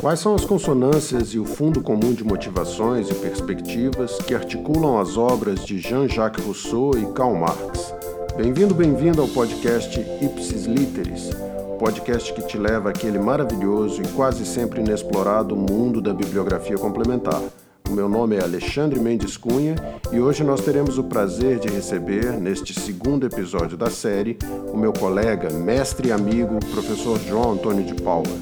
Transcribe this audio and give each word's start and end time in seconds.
Quais 0.00 0.20
são 0.20 0.34
as 0.34 0.44
consonâncias 0.44 1.30
e 1.30 1.38
o 1.38 1.44
fundo 1.44 1.82
comum 1.82 2.12
de 2.12 2.22
motivações 2.22 3.10
e 3.10 3.14
perspectivas 3.14 4.18
que 4.18 4.34
articulam 4.34 5.00
as 5.00 5.16
obras 5.16 5.64
de 5.64 5.78
Jean-Jacques 5.78 6.44
Rousseau 6.44 6.92
e 6.96 7.06
Karl 7.14 7.34
Marx? 7.34 7.92
Bem-vindo, 8.36 8.74
bem-vindo 8.74 9.20
ao 9.20 9.28
podcast 9.28 9.98
Ipsis 10.20 10.66
Literis, 10.66 11.30
podcast 11.78 12.32
que 12.32 12.42
te 12.42 12.58
leva 12.58 12.90
àquele 12.90 13.18
maravilhoso 13.18 14.02
e 14.02 14.08
quase 14.08 14.44
sempre 14.46 14.80
inexplorado 14.80 15.56
mundo 15.56 16.00
da 16.00 16.12
bibliografia 16.12 16.76
complementar. 16.76 17.42
O 17.88 17.92
meu 17.92 18.08
nome 18.08 18.36
é 18.36 18.42
Alexandre 18.42 18.98
Mendes 18.98 19.36
Cunha 19.36 19.76
e 20.12 20.18
hoje 20.18 20.42
nós 20.42 20.64
teremos 20.64 20.98
o 20.98 21.04
prazer 21.04 21.58
de 21.58 21.68
receber, 21.68 22.32
neste 22.32 22.72
segundo 22.72 23.26
episódio 23.26 23.76
da 23.76 23.90
série, 23.90 24.38
o 24.72 24.76
meu 24.76 24.92
colega, 24.92 25.50
mestre 25.50 26.08
e 26.08 26.12
amigo, 26.12 26.58
professor 26.72 27.18
João 27.20 27.52
Antônio 27.52 27.84
de 27.84 27.94
Paula. 28.02 28.32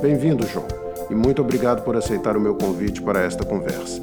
Bem-vindo, 0.00 0.46
João 0.46 0.82
e 1.12 1.14
muito 1.14 1.42
obrigado 1.42 1.84
por 1.84 1.94
aceitar 1.94 2.36
o 2.36 2.40
meu 2.40 2.54
convite 2.54 3.02
para 3.02 3.20
esta 3.20 3.44
conversa. 3.44 4.00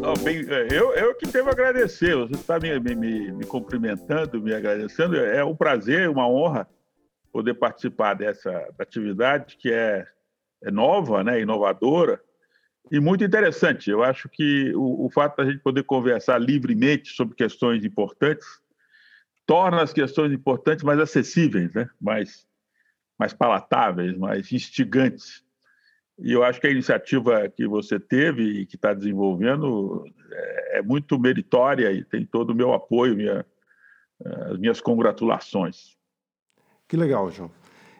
Não, 0.00 0.14
bem, 0.22 0.44
é, 0.48 0.68
eu, 0.70 0.92
eu 0.94 1.14
que 1.14 1.26
devo 1.26 1.48
agradecer. 1.48 2.14
Você 2.16 2.34
está 2.34 2.58
me, 2.58 2.78
me, 2.78 3.32
me, 3.32 3.46
cumprimentando, 3.46 4.40
me 4.40 4.52
agradecendo. 4.52 5.16
É 5.16 5.42
um 5.42 5.56
prazer, 5.56 6.10
uma 6.10 6.28
honra 6.28 6.68
poder 7.32 7.54
participar 7.54 8.14
dessa 8.14 8.66
atividade 8.78 9.56
que 9.56 9.72
é, 9.72 10.06
é 10.62 10.70
nova, 10.70 11.24
né, 11.24 11.40
inovadora 11.40 12.20
e 12.90 12.98
muito 13.00 13.24
interessante. 13.24 13.90
Eu 13.90 14.02
acho 14.02 14.28
que 14.28 14.72
o, 14.74 15.06
o 15.06 15.10
fato 15.10 15.36
da 15.36 15.44
gente 15.44 15.62
poder 15.62 15.84
conversar 15.84 16.38
livremente 16.38 17.10
sobre 17.10 17.36
questões 17.36 17.84
importantes 17.84 18.46
torna 19.46 19.82
as 19.82 19.92
questões 19.92 20.32
importantes 20.32 20.84
mais 20.84 20.98
acessíveis, 20.98 21.72
né? 21.72 21.88
mais 22.00 22.48
mais 23.18 23.34
palatáveis, 23.34 24.16
mais 24.16 24.50
instigantes. 24.50 25.44
E 26.18 26.32
eu 26.32 26.42
acho 26.42 26.58
que 26.58 26.66
a 26.66 26.70
iniciativa 26.70 27.50
que 27.50 27.66
você 27.66 28.00
teve 28.00 28.42
e 28.42 28.66
que 28.66 28.76
está 28.76 28.94
desenvolvendo 28.94 30.06
é, 30.32 30.78
é 30.78 30.82
muito 30.82 31.18
meritória 31.18 31.92
e 31.92 32.02
tem 32.02 32.24
todo 32.24 32.50
o 32.50 32.54
meu 32.54 32.72
apoio, 32.72 33.14
minha, 33.14 33.44
as 34.50 34.58
minhas 34.58 34.80
congratulações. 34.80 35.98
Que 36.88 36.96
legal, 36.96 37.30
João. 37.30 37.50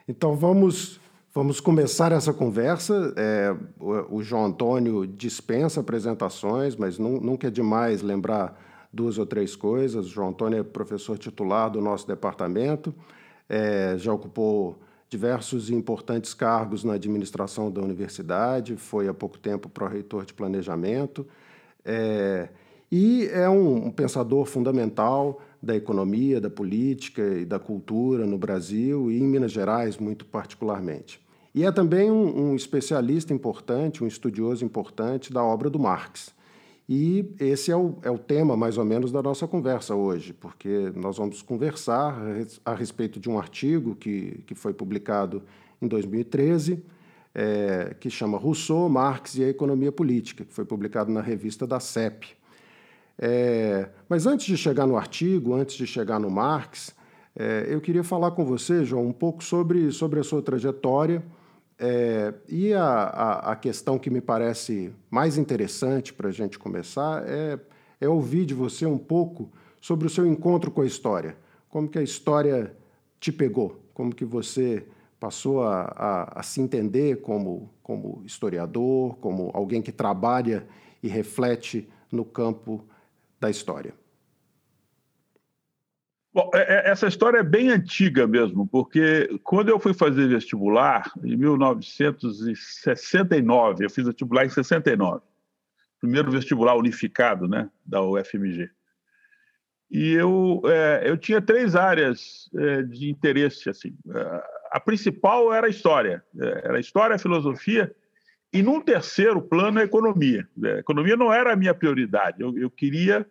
Então 0.08 0.34
vamos 0.34 0.99
vamos 1.32 1.60
começar 1.60 2.12
essa 2.12 2.32
conversa. 2.32 3.14
É, 3.16 3.54
o, 3.78 4.22
João 4.22 4.46
Antônio 4.46 5.06
dispensa 5.06 5.80
apresentações, 5.80 6.76
mas 6.76 6.98
nunca 6.98 7.48
é 7.48 7.50
demais 7.50 8.02
lembrar 8.02 8.60
duas 8.92 9.18
ou 9.18 9.26
três 9.26 9.54
coisas. 9.54 10.06
O 10.06 10.08
João 10.08 10.28
Antônio 10.28 10.58
é 10.58 10.62
professor 10.62 11.16
titular 11.16 11.70
do 11.70 11.80
nosso 11.80 12.06
departamento, 12.06 12.94
é, 13.48 13.96
já 13.96 14.12
ocupou 14.12 14.78
diversos 15.08 15.70
e 15.70 15.74
importantes 15.74 16.32
cargos 16.34 16.84
na 16.84 16.94
administração 16.94 17.70
da 17.70 17.80
universidade, 17.80 18.76
foi 18.76 19.08
há 19.08 19.14
pouco 19.14 19.38
tempo 19.38 19.68
pró-reitor 19.68 20.24
de 20.24 20.32
planejamento, 20.32 21.26
é, 21.84 22.48
e 22.92 23.28
é 23.32 23.48
um, 23.48 23.86
um, 23.86 23.90
pensador 23.90 24.46
fundamental 24.46 25.40
da 25.62 25.76
economia, 25.76 26.40
da 26.40 26.48
política 26.48 27.22
e 27.22 27.44
da 27.44 27.58
cultura 27.58 28.26
no 28.26 28.38
Brasil 28.38 29.10
e 29.10 29.18
em 29.18 29.24
Minas 29.24 29.52
Gerais, 29.52 29.98
muito 29.98 30.24
particularmente. 30.24 31.20
E 31.54 31.64
é 31.64 31.72
também 31.72 32.10
um, 32.10 32.50
um 32.50 32.56
especialista 32.56 33.34
importante, 33.34 34.02
um 34.02 34.06
estudioso 34.06 34.64
importante 34.64 35.32
da 35.32 35.42
obra 35.42 35.68
do 35.68 35.78
Marx. 35.78 36.32
E 36.88 37.32
esse 37.38 37.70
é 37.70 37.76
o, 37.76 37.94
é 38.02 38.10
o 38.10 38.18
tema, 38.18 38.56
mais 38.56 38.76
ou 38.76 38.84
menos, 38.84 39.12
da 39.12 39.22
nossa 39.22 39.46
conversa 39.46 39.94
hoje, 39.94 40.32
porque 40.32 40.92
nós 40.96 41.18
vamos 41.18 41.40
conversar 41.40 42.20
a 42.64 42.74
respeito 42.74 43.20
de 43.20 43.28
um 43.28 43.38
artigo 43.38 43.94
que, 43.94 44.42
que 44.46 44.54
foi 44.56 44.72
publicado 44.72 45.42
em 45.80 45.86
2013, 45.86 46.82
é, 47.32 47.94
que 48.00 48.10
chama 48.10 48.36
Rousseau, 48.36 48.88
Marx 48.88 49.36
e 49.36 49.44
a 49.44 49.48
Economia 49.48 49.92
Política, 49.92 50.44
que 50.44 50.52
foi 50.52 50.64
publicado 50.64 51.12
na 51.12 51.20
revista 51.20 51.64
da 51.64 51.78
CEP. 51.78 52.36
É, 53.22 53.90
mas 54.08 54.26
antes 54.26 54.46
de 54.46 54.56
chegar 54.56 54.86
no 54.86 54.96
artigo, 54.96 55.54
antes 55.54 55.76
de 55.76 55.86
chegar 55.86 56.18
no 56.18 56.30
Marx, 56.30 56.94
é, 57.36 57.66
eu 57.68 57.78
queria 57.78 58.02
falar 58.02 58.30
com 58.30 58.46
você, 58.46 58.82
João, 58.82 59.06
um 59.06 59.12
pouco 59.12 59.44
sobre, 59.44 59.92
sobre 59.92 60.20
a 60.20 60.24
sua 60.24 60.40
trajetória 60.40 61.22
é, 61.78 62.32
e 62.48 62.72
a, 62.72 62.82
a, 62.82 63.52
a, 63.52 63.56
questão 63.56 63.98
que 63.98 64.08
me 64.08 64.22
parece 64.22 64.90
mais 65.10 65.36
interessante 65.36 66.14
para 66.14 66.28
a 66.28 66.32
gente 66.32 66.58
começar 66.58 67.22
é, 67.26 67.58
é 68.00 68.08
ouvir 68.08 68.46
de 68.46 68.54
você 68.54 68.86
um 68.86 68.98
pouco 68.98 69.50
sobre 69.82 70.06
o 70.06 70.10
seu 70.10 70.26
encontro 70.26 70.70
com 70.70 70.80
a 70.80 70.86
história. 70.86 71.36
Como 71.68 71.88
que 71.88 71.98
a 71.98 72.02
história 72.02 72.74
te 73.18 73.30
pegou? 73.30 73.80
Como 73.92 74.14
que 74.14 74.24
você 74.24 74.86
passou 75.18 75.62
a, 75.62 75.92
a, 75.94 76.40
a 76.40 76.42
se 76.42 76.60
entender 76.62 77.20
como, 77.20 77.70
como 77.82 78.22
historiador, 78.24 79.16
como 79.16 79.50
alguém 79.52 79.82
que 79.82 79.92
trabalha 79.92 80.66
e 81.02 81.08
reflete 81.08 81.86
no 82.10 82.24
campo 82.24 82.84
da 83.40 83.48
história? 83.48 83.94
Bom, 86.32 86.48
é, 86.54 86.60
é, 86.60 86.88
essa 86.90 87.08
história 87.08 87.38
é 87.38 87.42
bem 87.42 87.70
antiga 87.70 88.24
mesmo, 88.26 88.68
porque 88.68 89.40
quando 89.42 89.68
eu 89.68 89.80
fui 89.80 89.92
fazer 89.92 90.28
vestibular, 90.28 91.10
em 91.24 91.36
1969, 91.36 93.84
eu 93.84 93.90
fiz 93.90 94.04
vestibular 94.04 94.46
em 94.46 94.48
69, 94.48 95.22
primeiro 95.98 96.30
vestibular 96.30 96.76
unificado 96.76 97.48
né, 97.48 97.68
da 97.84 98.00
UFMG. 98.00 98.70
E 99.90 100.12
eu, 100.12 100.62
é, 100.66 101.02
eu 101.04 101.18
tinha 101.18 101.42
três 101.42 101.74
áreas 101.74 102.48
é, 102.54 102.82
de 102.82 103.10
interesse. 103.10 103.68
Assim. 103.68 103.92
A 104.70 104.78
principal 104.78 105.52
era 105.52 105.66
a 105.66 105.70
história, 105.70 106.22
é, 106.40 106.46
era 106.64 106.76
a 106.76 106.80
história, 106.80 107.16
a 107.16 107.18
filosofia, 107.18 107.92
e 108.52 108.62
num 108.62 108.80
terceiro 108.80 109.40
plano, 109.40 109.78
a 109.78 109.84
economia. 109.84 110.48
A 110.62 110.78
economia 110.78 111.16
não 111.16 111.32
era 111.32 111.52
a 111.52 111.56
minha 111.56 111.74
prioridade, 111.74 112.42
eu, 112.42 112.56
eu 112.58 112.70
queria 112.70 113.26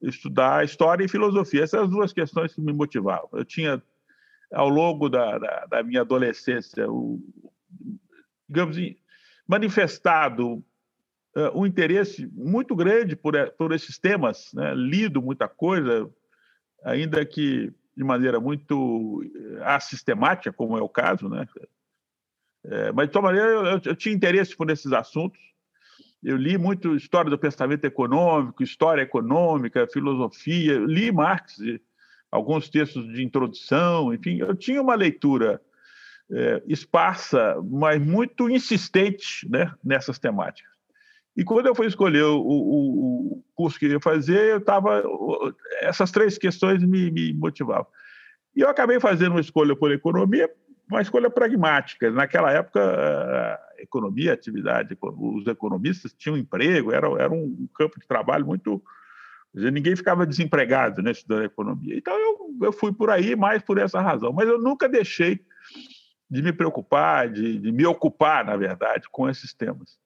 estudar 0.00 0.64
história 0.64 1.04
e 1.04 1.08
filosofia. 1.08 1.64
Essas 1.64 1.82
as 1.82 1.88
duas 1.88 2.12
questões 2.12 2.54
que 2.54 2.60
me 2.60 2.72
motivavam. 2.72 3.28
Eu 3.32 3.44
tinha, 3.44 3.82
ao 4.52 4.68
longo 4.68 5.08
da, 5.08 5.38
da, 5.38 5.66
da 5.66 5.82
minha 5.82 6.02
adolescência, 6.02 6.88
o, 6.88 7.20
digamos, 8.48 8.76
manifestado 9.46 10.62
uh, 11.36 11.50
um 11.54 11.66
interesse 11.66 12.26
muito 12.32 12.76
grande 12.76 13.16
por, 13.16 13.34
por 13.52 13.72
esses 13.72 13.98
temas, 13.98 14.52
né? 14.52 14.74
lido 14.74 15.22
muita 15.22 15.48
coisa, 15.48 16.08
ainda 16.84 17.24
que 17.24 17.72
de 17.96 18.04
maneira 18.04 18.38
muito 18.38 19.24
eh, 19.24 19.64
assistemática, 19.64 20.52
como 20.52 20.78
é 20.78 20.80
o 20.80 20.88
caso, 20.88 21.28
né? 21.28 21.48
É, 22.64 22.92
mas, 22.92 23.06
de 23.06 23.12
toda 23.12 23.26
maneira, 23.26 23.48
eu, 23.48 23.80
eu, 23.84 23.96
tinha 23.96 24.14
interesse 24.14 24.56
por 24.56 24.68
esses 24.70 24.92
assuntos 24.92 25.38
eu 26.22 26.36
li 26.36 26.58
muito 26.58 26.96
história 26.96 27.30
do 27.30 27.38
pensamento 27.38 27.84
econômico, 27.84 28.62
história 28.62 29.02
econômica, 29.02 29.86
filosofia, 29.92 30.78
li 30.78 31.12
Marx, 31.12 31.58
alguns 32.30 32.68
textos 32.68 33.12
de 33.12 33.22
introdução, 33.22 34.12
enfim, 34.12 34.38
eu 34.38 34.54
tinha 34.54 34.82
uma 34.82 34.94
leitura 34.94 35.60
é, 36.30 36.62
esparsa, 36.66 37.56
mas 37.70 38.00
muito 38.00 38.50
insistente 38.50 39.48
né, 39.48 39.72
nessas 39.82 40.18
temáticas. 40.18 40.70
E 41.36 41.44
quando 41.44 41.66
eu 41.66 41.74
fui 41.74 41.86
escolher 41.86 42.24
o, 42.24 42.40
o, 42.40 43.32
o 43.34 43.44
curso 43.54 43.78
que 43.78 43.86
eu 43.86 43.92
ia 43.92 44.00
fazer, 44.00 44.50
eu 44.50 44.58
estava 44.58 45.04
essas 45.82 46.10
três 46.10 46.36
questões 46.36 46.82
me, 46.82 47.12
me 47.12 47.32
motivavam. 47.32 47.86
E 48.56 48.60
eu 48.60 48.68
acabei 48.68 48.98
fazendo 48.98 49.32
uma 49.32 49.40
escolha 49.40 49.76
por 49.76 49.92
economia, 49.92 50.50
uma 50.90 51.02
escolha 51.02 51.30
pragmática. 51.30 52.10
Naquela 52.10 52.50
época, 52.50 52.80
a 52.80 53.82
economia, 53.82 54.30
a 54.30 54.34
atividade, 54.34 54.96
os 55.00 55.46
economistas 55.46 56.12
tinham 56.12 56.36
emprego, 56.36 56.92
era, 56.92 57.06
era 57.20 57.32
um 57.32 57.68
campo 57.74 57.98
de 58.00 58.06
trabalho 58.06 58.46
muito. 58.46 58.82
Dizer, 59.54 59.72
ninguém 59.72 59.96
ficava 59.96 60.26
desempregado 60.26 61.02
né, 61.02 61.10
estudando 61.10 61.44
economia. 61.44 61.96
Então, 61.96 62.14
eu, 62.18 62.66
eu 62.66 62.72
fui 62.72 62.92
por 62.92 63.10
aí 63.10 63.34
mais 63.34 63.62
por 63.62 63.78
essa 63.78 64.00
razão. 64.00 64.32
Mas 64.32 64.46
eu 64.48 64.60
nunca 64.60 64.88
deixei 64.88 65.40
de 66.30 66.42
me 66.42 66.52
preocupar, 66.52 67.30
de, 67.30 67.58
de 67.58 67.72
me 67.72 67.86
ocupar, 67.86 68.44
na 68.44 68.56
verdade, 68.56 69.08
com 69.10 69.28
esses 69.28 69.54
temas. 69.54 69.98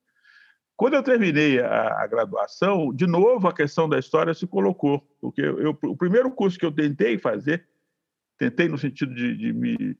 Quando 0.77 0.95
eu 0.95 1.03
terminei 1.03 1.61
a, 1.61 2.03
a, 2.03 2.07
graduação, 2.07 2.93
de 2.95 3.07
novo 3.07 3.47
a 3.47 3.55
questão 3.55 3.89
da 3.89 3.99
história 3.99 4.33
se 4.33 4.47
colocou, 4.47 5.07
porque 5.21 5.41
eu, 5.41 5.61
eu, 5.61 5.79
o 5.85 5.97
primeiro 5.97 6.31
curso 6.31 6.59
que 6.59 6.65
eu 6.65 6.73
tentei 6.73 7.19
fazer, 7.19 7.67
tentei 8.39 8.69
no 8.69 8.79
sentido 8.79 9.15
de, 9.15 9.37
de 9.37 9.53
me 9.53 9.97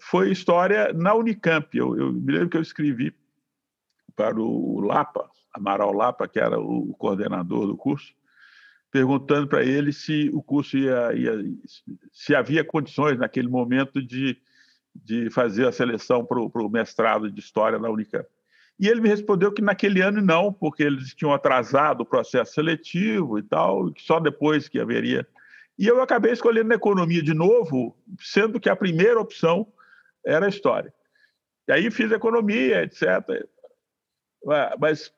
foi 0.00 0.30
história 0.30 0.92
na 0.92 1.14
Unicamp. 1.14 1.76
Eu, 1.76 1.96
eu 1.96 2.12
me 2.12 2.32
lembro 2.32 2.48
que 2.48 2.56
eu 2.56 2.62
escrevi 2.62 3.14
para 4.14 4.40
o 4.40 4.80
Lapa, 4.80 5.28
Amaral 5.52 5.92
Lapa, 5.92 6.28
que 6.28 6.38
era 6.38 6.58
o 6.58 6.94
coordenador 6.94 7.66
do 7.66 7.76
curso, 7.76 8.12
perguntando 8.90 9.48
para 9.48 9.64
ele 9.64 9.92
se 9.92 10.30
o 10.32 10.42
curso 10.42 10.76
ia, 10.76 11.12
ia, 11.14 11.32
se 12.12 12.34
havia 12.34 12.64
condições 12.64 13.18
naquele 13.18 13.48
momento 13.48 14.02
de, 14.02 14.36
de 14.94 15.30
fazer 15.30 15.66
a 15.66 15.72
seleção 15.72 16.24
para 16.24 16.38
o 16.38 16.68
mestrado 16.68 17.30
de 17.30 17.40
história 17.40 17.78
na 17.78 17.88
Unicamp. 17.88 18.28
E 18.78 18.88
ele 18.88 19.00
me 19.00 19.08
respondeu 19.08 19.52
que 19.52 19.62
naquele 19.62 20.00
ano 20.00 20.20
não, 20.20 20.52
porque 20.52 20.82
eles 20.82 21.14
tinham 21.14 21.32
atrasado 21.32 22.00
o 22.00 22.06
processo 22.06 22.54
seletivo 22.54 23.38
e 23.38 23.42
tal, 23.42 23.92
que 23.92 24.02
só 24.02 24.18
depois 24.18 24.68
que 24.68 24.80
haveria. 24.80 25.26
E 25.78 25.86
eu 25.86 26.00
acabei 26.02 26.32
escolhendo 26.32 26.72
economia 26.72 27.22
de 27.22 27.34
novo, 27.34 27.96
sendo 28.20 28.60
que 28.60 28.68
a 28.68 28.76
primeira 28.76 29.20
opção 29.20 29.72
era 30.24 30.48
história. 30.48 30.92
E 31.68 31.72
aí 31.72 31.90
fiz 31.90 32.10
economia, 32.12 32.82
etc. 32.82 33.46
Mas 34.78 35.12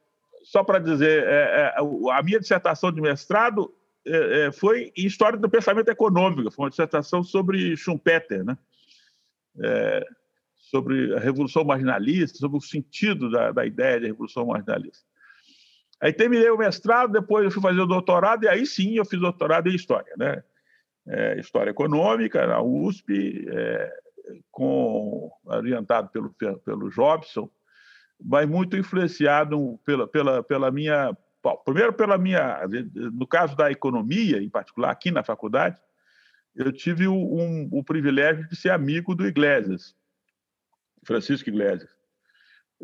só 0.45 0.63
para 0.63 0.79
dizer, 0.79 1.25
é, 1.25 1.33
é, 1.33 1.75
a 2.13 2.23
minha 2.23 2.39
dissertação 2.39 2.93
de 2.93 3.01
mestrado 3.01 3.75
é, 4.07 4.53
foi 4.53 4.93
em 4.97 5.07
História 5.07 5.39
do 5.39 5.49
Pensamento 5.49 5.89
Econômico, 5.89 6.51
foi 6.51 6.65
uma 6.65 6.71
dissertação 6.71 7.23
sobre 7.23 7.77
Schumpeter, 7.77 8.45
né? 8.45 8.57
sobre 10.57 11.15
a 11.15 11.21
Revolução 11.21 11.65
Marginalista, 11.65 12.39
sobre 12.39 12.59
o 12.59 12.61
sentido 12.61 13.31
da, 13.31 13.53
da 13.53 13.65
ideia 13.65 14.01
de 14.01 14.07
Revolução 14.07 14.47
Marginalista. 14.47 15.05
Aí 16.01 16.13
terminei 16.13 16.51
o 16.51 16.59
mestrado, 16.59 17.13
depois 17.13 17.45
eu 17.45 17.51
fui 17.51 17.63
fazer 17.63 17.81
o 17.81 17.87
doutorado, 17.87 18.45
e 18.45 18.49
aí 18.49 18.67
sim 18.67 18.97
eu 18.97 19.05
fiz 19.05 19.21
doutorado 19.21 19.69
em 19.69 19.75
História, 19.75 20.13
né? 20.17 20.43
É, 21.07 21.39
história 21.39 21.71
Econômica, 21.71 22.47
na 22.47 22.63
USP, 22.63 23.47
é, 23.47 23.93
com, 24.51 25.31
orientado 25.45 26.09
pelo, 26.09 26.35
pelo 26.61 26.91
Jobson, 26.91 27.51
mas 28.23 28.49
muito 28.49 28.77
influenciado 28.77 29.79
pela, 29.85 30.09
pela, 30.09 30.43
pela 30.43 30.71
minha. 30.71 31.17
Bom, 31.43 31.57
primeiro, 31.65 31.93
pela 31.93 32.17
minha. 32.17 32.61
No 33.13 33.27
caso 33.27 33.55
da 33.55 33.71
economia, 33.71 34.43
em 34.43 34.49
particular, 34.49 34.91
aqui 34.91 35.11
na 35.11 35.23
faculdade, 35.23 35.79
eu 36.55 36.73
tive 36.73 37.07
um, 37.07 37.69
o 37.71 37.85
privilégio 37.85 38.49
de 38.49 38.57
ser 38.57 38.71
amigo 38.71 39.15
do 39.15 39.27
Iglesias, 39.27 39.95
Francisco 41.05 41.51
Iglesias. 41.51 41.91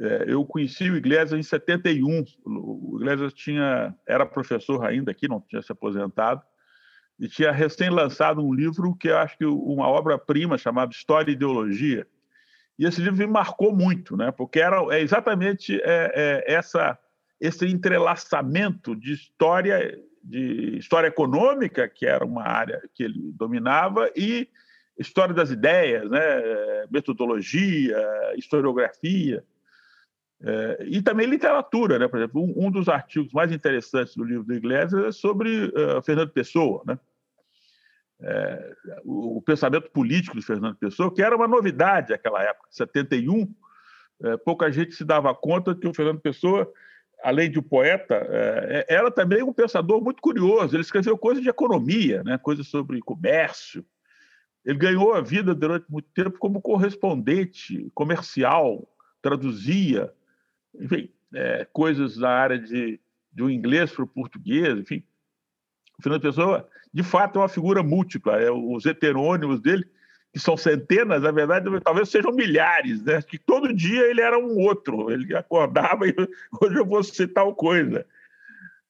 É, 0.01 0.25
eu 0.27 0.43
conheci 0.47 0.91
o 0.91 0.97
Iglesias 0.97 1.39
em 1.39 1.43
71. 1.43 2.25
O 2.47 2.97
Iglesias 2.99 3.35
tinha, 3.35 3.95
era 4.07 4.25
professor 4.25 4.83
ainda 4.83 5.11
aqui, 5.11 5.29
não 5.29 5.43
tinha 5.43 5.61
se 5.61 5.71
aposentado, 5.71 6.43
e 7.19 7.29
tinha 7.29 7.53
recém-lançado 7.53 8.41
um 8.41 8.55
livro 8.55 8.97
que 8.97 9.09
eu 9.09 9.19
acho 9.19 9.37
que 9.37 9.45
uma 9.45 9.87
obra-prima 9.87 10.57
chamada 10.57 10.91
História 10.91 11.31
e 11.31 11.35
Ideologia. 11.35 12.07
E 12.79 12.87
esse 12.87 13.03
livro 13.03 13.19
me 13.19 13.27
marcou 13.27 13.77
muito, 13.77 14.17
né? 14.17 14.31
porque 14.31 14.59
era 14.59 14.79
é 14.91 15.03
exatamente 15.03 15.79
é, 15.83 16.13
é, 16.15 16.55
essa, 16.55 16.99
esse 17.39 17.67
entrelaçamento 17.67 18.97
de 18.97 19.13
história, 19.13 19.99
de 20.25 20.79
história 20.79 21.09
econômica, 21.09 21.87
que 21.87 22.07
era 22.07 22.25
uma 22.25 22.49
área 22.49 22.83
que 22.95 23.03
ele 23.03 23.33
dominava, 23.35 24.11
e 24.17 24.49
história 24.99 25.35
das 25.35 25.51
ideias, 25.51 26.09
né? 26.09 26.43
metodologia, 26.91 27.99
historiografia. 28.39 29.45
É, 30.43 30.85
e 30.87 31.03
também 31.03 31.27
literatura, 31.27 31.99
né? 31.99 32.09
Por 32.09 32.19
exemplo, 32.19 32.43
um, 32.43 32.67
um, 32.67 32.71
dos 32.71 32.89
artigos 32.89 33.33
mais 33.33 33.53
interessantes 33.53 34.17
do 34.17 34.25
livro 34.25 34.45
do 34.45 34.55
Iglesias 34.55 35.05
é 35.05 35.13
sobre 35.13 35.67
uh, 35.67 36.03
Fernando 36.03 36.31
Pessoa, 36.31 36.83
né? 36.87 36.99
é, 38.23 38.75
o, 39.05 39.43
pensamento 39.43 39.91
político 39.91 40.37
de 40.37 40.45
Fernando 40.45 40.77
Pessoa, 40.77 41.13
que 41.13 41.23
era 41.23 41.35
uma 41.35 41.49
novidade 41.49 42.11
naquela 42.11 42.43
época, 42.43 42.69
71. 42.71 43.53
É, 44.23 44.37
pouca 44.37 44.71
gente 44.71 44.95
se 44.95 45.05
dava 45.05 45.35
conta 45.35 45.75
que 45.75 45.89
o 45.89 45.95
Fernando 45.95 46.21
Pessoa, 46.21 46.71
além 47.23 47.51
de 47.51 47.59
um 47.59 47.63
poeta, 47.63 48.15
é, 48.15 48.87
é, 48.89 48.95
era 48.95 49.11
também 49.11 49.43
um 49.43 49.53
pensador 49.53 50.03
muito 50.03 50.21
curioso. 50.21 50.77
Ele 50.77 50.83
escreveu 50.83 51.17
coisas 51.17 51.43
de 51.43 51.49
economia, 51.49 52.23
né, 52.23 52.39
coisas 52.39 52.67
sobre 52.67 53.01
comércio. 53.01 53.85
Ele 54.65 54.79
ganhou 54.79 55.15
a 55.15 55.23
vida 55.23 55.55
durante 55.55 55.91
muito 55.91 56.09
tempo 56.13 56.39
como 56.39 56.61
correspondente 56.61 57.91
comercial, 57.95 58.87
traduzia, 59.23 60.13
enfim, 60.75 61.11
é, 61.35 61.67
coisas 61.73 62.17
da 62.17 62.31
área 62.31 62.59
de, 62.59 63.01
um 63.39 63.51
inglês 63.51 63.93
para 63.93 64.05
o 64.05 64.09
português, 64.09 64.79
enfim. 64.79 65.03
O 65.99 66.03
Fernando 66.03 66.23
Pessoa 66.23 66.69
de 66.93 67.03
fato, 67.03 67.39
é 67.39 67.43
uma 67.43 67.49
figura 67.49 67.83
múltipla. 67.83 68.41
É, 68.41 68.51
os 68.51 68.85
heterônimos 68.85 69.61
dele, 69.61 69.87
que 70.33 70.39
são 70.39 70.57
centenas, 70.57 71.23
na 71.23 71.31
verdade, 71.31 71.69
talvez 71.81 72.09
sejam 72.09 72.33
milhares, 72.33 73.03
né? 73.05 73.23
que 73.23 73.39
todo 73.39 73.75
dia 73.75 74.03
ele 74.09 74.21
era 74.21 74.39
um 74.39 74.59
outro. 74.59 75.11
Ele 75.11 75.35
acordava 75.37 76.07
e 76.09 76.15
hoje 76.61 76.77
eu 76.77 76.85
vou 76.85 77.03
ser 77.03 77.29
tal 77.29 77.55
coisa. 77.55 78.05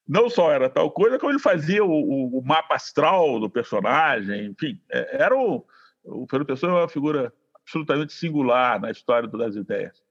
Não 0.09 0.29
só 0.29 0.51
era 0.51 0.69
tal 0.69 0.91
coisa, 0.91 1.19
como 1.19 1.31
ele 1.31 1.39
fazia 1.39 1.85
o, 1.85 2.39
o 2.39 2.43
mapa 2.43 2.75
astral 2.75 3.39
do 3.39 3.49
personagem, 3.49 4.47
enfim. 4.47 4.81
É, 4.91 5.23
era 5.23 5.37
o, 5.37 5.65
o 6.03 6.27
Fernando 6.29 6.49
Pessoa 6.49 6.73
é 6.73 6.83
uma 6.83 6.89
figura 6.89 7.33
absolutamente 7.55 8.13
singular 8.13 8.81
na 8.81 8.91
história 8.91 9.29
das 9.29 9.55
ideias. 9.55 10.03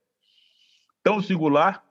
Tão 1.02 1.22
singular 1.22 1.82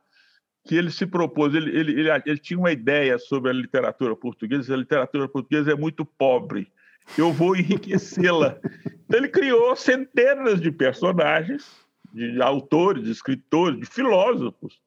que 0.66 0.76
ele 0.76 0.92
se 0.92 1.06
propôs, 1.06 1.54
ele, 1.56 1.70
ele, 1.72 2.00
ele, 2.00 2.10
ele, 2.26 2.38
tinha 2.38 2.60
uma 2.60 2.72
ideia 2.72 3.18
sobre 3.18 3.50
a 3.50 3.54
literatura 3.54 4.16
portuguesa, 4.16 4.74
a 4.74 4.78
literatura 4.78 5.28
portuguesa 5.28 5.72
é 5.72 5.76
muito 5.76 6.06
pobre, 6.06 6.72
eu 7.18 7.32
vou 7.32 7.56
enriquecê-la. 7.58 8.58
Então, 9.06 9.20
ele 9.20 9.30
criou 9.30 9.76
centenas 9.76 10.62
de 10.62 10.72
personagens, 10.72 11.76
de 12.14 12.42
autores, 12.42 13.04
de 13.04 13.12
escritores, 13.12 13.80
de 13.80 13.86
filósofos, 13.86 14.80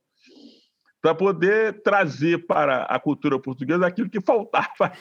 para 1.00 1.16
poder 1.16 1.82
trazer 1.82 2.46
para 2.46 2.84
a 2.84 3.00
cultura 3.00 3.36
portuguesa 3.36 3.84
aquilo 3.84 4.08
que 4.08 4.20
faltava 4.20 4.92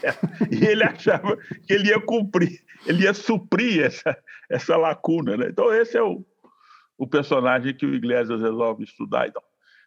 E 0.50 0.66
ele 0.66 0.84
achava 0.84 1.38
que 1.38 1.74
ele 1.74 1.90
ia 1.90 2.02
cumprir, 2.02 2.60
ele 2.88 3.04
ia 3.04 3.14
suprir 3.14 3.84
essa, 3.84 4.18
essa 4.50 4.76
lacuna. 4.76 5.38
Né? 5.38 5.50
Então, 5.50 5.72
esse 5.72 5.96
é 5.96 6.02
o, 6.02 6.26
o 7.02 7.08
personagem 7.08 7.74
que 7.74 7.84
o 7.84 7.96
Iglesias 7.96 8.40
resolve 8.40 8.84
estudar. 8.84 9.28
Então. 9.28 9.42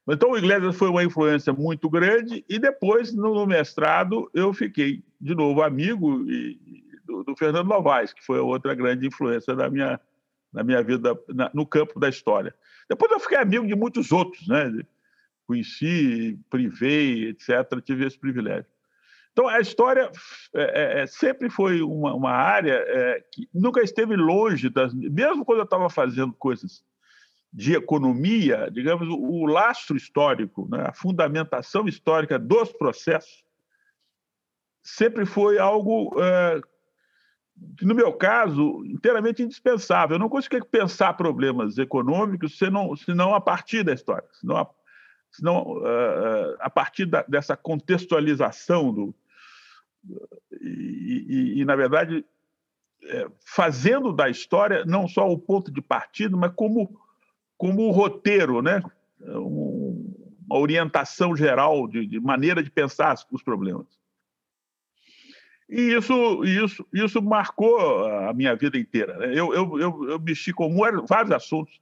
Então, 0.09 0.33
o 0.33 0.37
Iglesias 0.37 0.77
foi 0.77 0.89
uma 0.89 1.05
influência 1.05 1.53
muito 1.53 1.89
grande, 1.89 2.45
e 2.49 2.59
depois, 2.59 3.15
no 3.15 3.47
mestrado, 3.47 4.29
eu 4.35 4.53
fiquei, 4.53 5.01
de 5.21 5.33
novo, 5.33 5.63
amigo 5.63 6.25
do, 7.07 7.23
do 7.23 7.37
Fernando 7.37 7.69
Novaes, 7.69 8.13
que 8.13 8.23
foi 8.23 8.41
outra 8.41 8.75
grande 8.75 9.07
influência 9.07 9.55
da 9.55 9.71
minha, 9.71 10.01
na 10.53 10.65
minha 10.65 10.83
vida 10.83 11.17
na, 11.29 11.49
no 11.55 11.65
campo 11.65 12.01
da 12.01 12.09
história. 12.09 12.53
Depois, 12.91 13.13
eu 13.13 13.21
fiquei 13.21 13.39
amigo 13.39 13.65
de 13.65 13.77
muitos 13.77 14.11
outros, 14.11 14.49
né? 14.49 14.73
conheci, 15.47 16.37
privei, 16.51 17.29
etc., 17.29 17.81
tive 17.85 18.05
esse 18.07 18.19
privilégio. 18.19 18.67
Então, 19.33 19.49
a 19.49 19.61
história 19.61 20.11
é, 20.53 20.63
é, 20.63 21.03
é, 21.03 21.07
sempre 21.07 21.49
foi 21.49 21.81
uma, 21.81 22.13
uma 22.13 22.33
área 22.33 22.75
é, 22.75 23.25
que 23.33 23.49
nunca 23.55 23.81
esteve 23.83 24.17
longe 24.17 24.69
das. 24.69 24.93
Mesmo 24.93 25.45
quando 25.45 25.59
eu 25.59 25.65
estava 25.65 25.89
fazendo 25.89 26.33
coisas 26.33 26.85
de 27.55 27.73
economia, 27.73 28.69
digamos, 28.69 29.06
o 29.09 29.47
lastro 29.47 29.97
histórico, 29.97 30.69
né, 30.69 30.87
a 30.89 30.93
fundamentação 30.93 31.87
histórica 31.87 32.37
dos 32.37 32.73
processos, 32.73 33.45
sempre 34.83 35.25
foi 35.25 35.56
algo, 35.56 36.21
é, 36.21 36.61
no 37.81 37.94
meu 37.94 38.13
caso, 38.13 38.84
inteiramente 38.84 39.41
indispensável. 39.41 40.17
Eu 40.17 40.19
não 40.19 40.29
consigo 40.29 40.67
pensar 40.67 41.15
problemas 41.15 41.79
econômicos 41.79 42.58
senão, 42.58 42.96
senão 42.96 43.37
a 43.37 43.41
partir 43.41 43.84
da 43.84 43.93
história, 43.93 44.29
senão 44.32 44.56
a, 44.56 44.69
senão, 45.31 45.81
é, 45.87 46.56
a 46.58 46.69
partir 46.69 47.06
da, 47.06 47.23
dessa 47.23 47.56
contextualização 47.56 48.93
do, 48.93 49.15
e, 50.61 51.27
e, 51.29 51.61
e 51.61 51.65
na 51.65 51.77
verdade, 51.77 52.25
é, 53.05 53.29
fazendo 53.46 54.13
da 54.13 54.29
história 54.29 54.84
não 54.84 55.06
só 55.06 55.31
o 55.31 55.39
ponto 55.39 55.70
de 55.70 55.81
partida, 55.81 56.37
mas 56.37 56.53
como 56.56 57.04
como 57.56 57.87
um 57.87 57.91
roteiro, 57.91 58.63
né? 58.63 58.82
uma 59.20 60.58
orientação 60.58 61.37
geral 61.37 61.89
de, 61.89 62.06
de, 62.06 62.20
maneira 62.20 62.63
de 62.63 62.70
pensar 62.70 63.17
os 63.31 63.43
problemas. 63.43 63.87
E 65.69 65.94
isso, 65.94 66.44
isso, 66.44 66.87
isso 66.93 67.23
marcou 67.23 68.06
a 68.06 68.32
minha 68.34 68.55
vida 68.55 68.79
inteira. 68.79 69.17
Né? 69.17 69.29
Eu, 69.29 69.55
eu, 69.55 69.79
eu, 69.79 70.11
eu 70.11 70.20
mexi 70.20 70.53
com 70.53 70.75
vários 71.06 71.32
assuntos. 71.32 71.81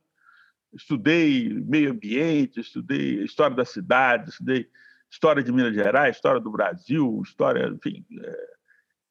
Estudei 0.73 1.52
meio 1.52 1.91
ambiente, 1.91 2.61
estudei 2.61 3.23
história 3.25 3.55
da 3.55 3.64
cidade, 3.64 4.31
estudei 4.31 4.69
história 5.11 5.43
de 5.43 5.52
Minas 5.52 5.75
Gerais, 5.75 6.17
história 6.17 6.41
do 6.41 6.50
Brasil, 6.50 7.21
história, 7.23 7.69
enfim, 7.69 8.02
é, 8.19 8.52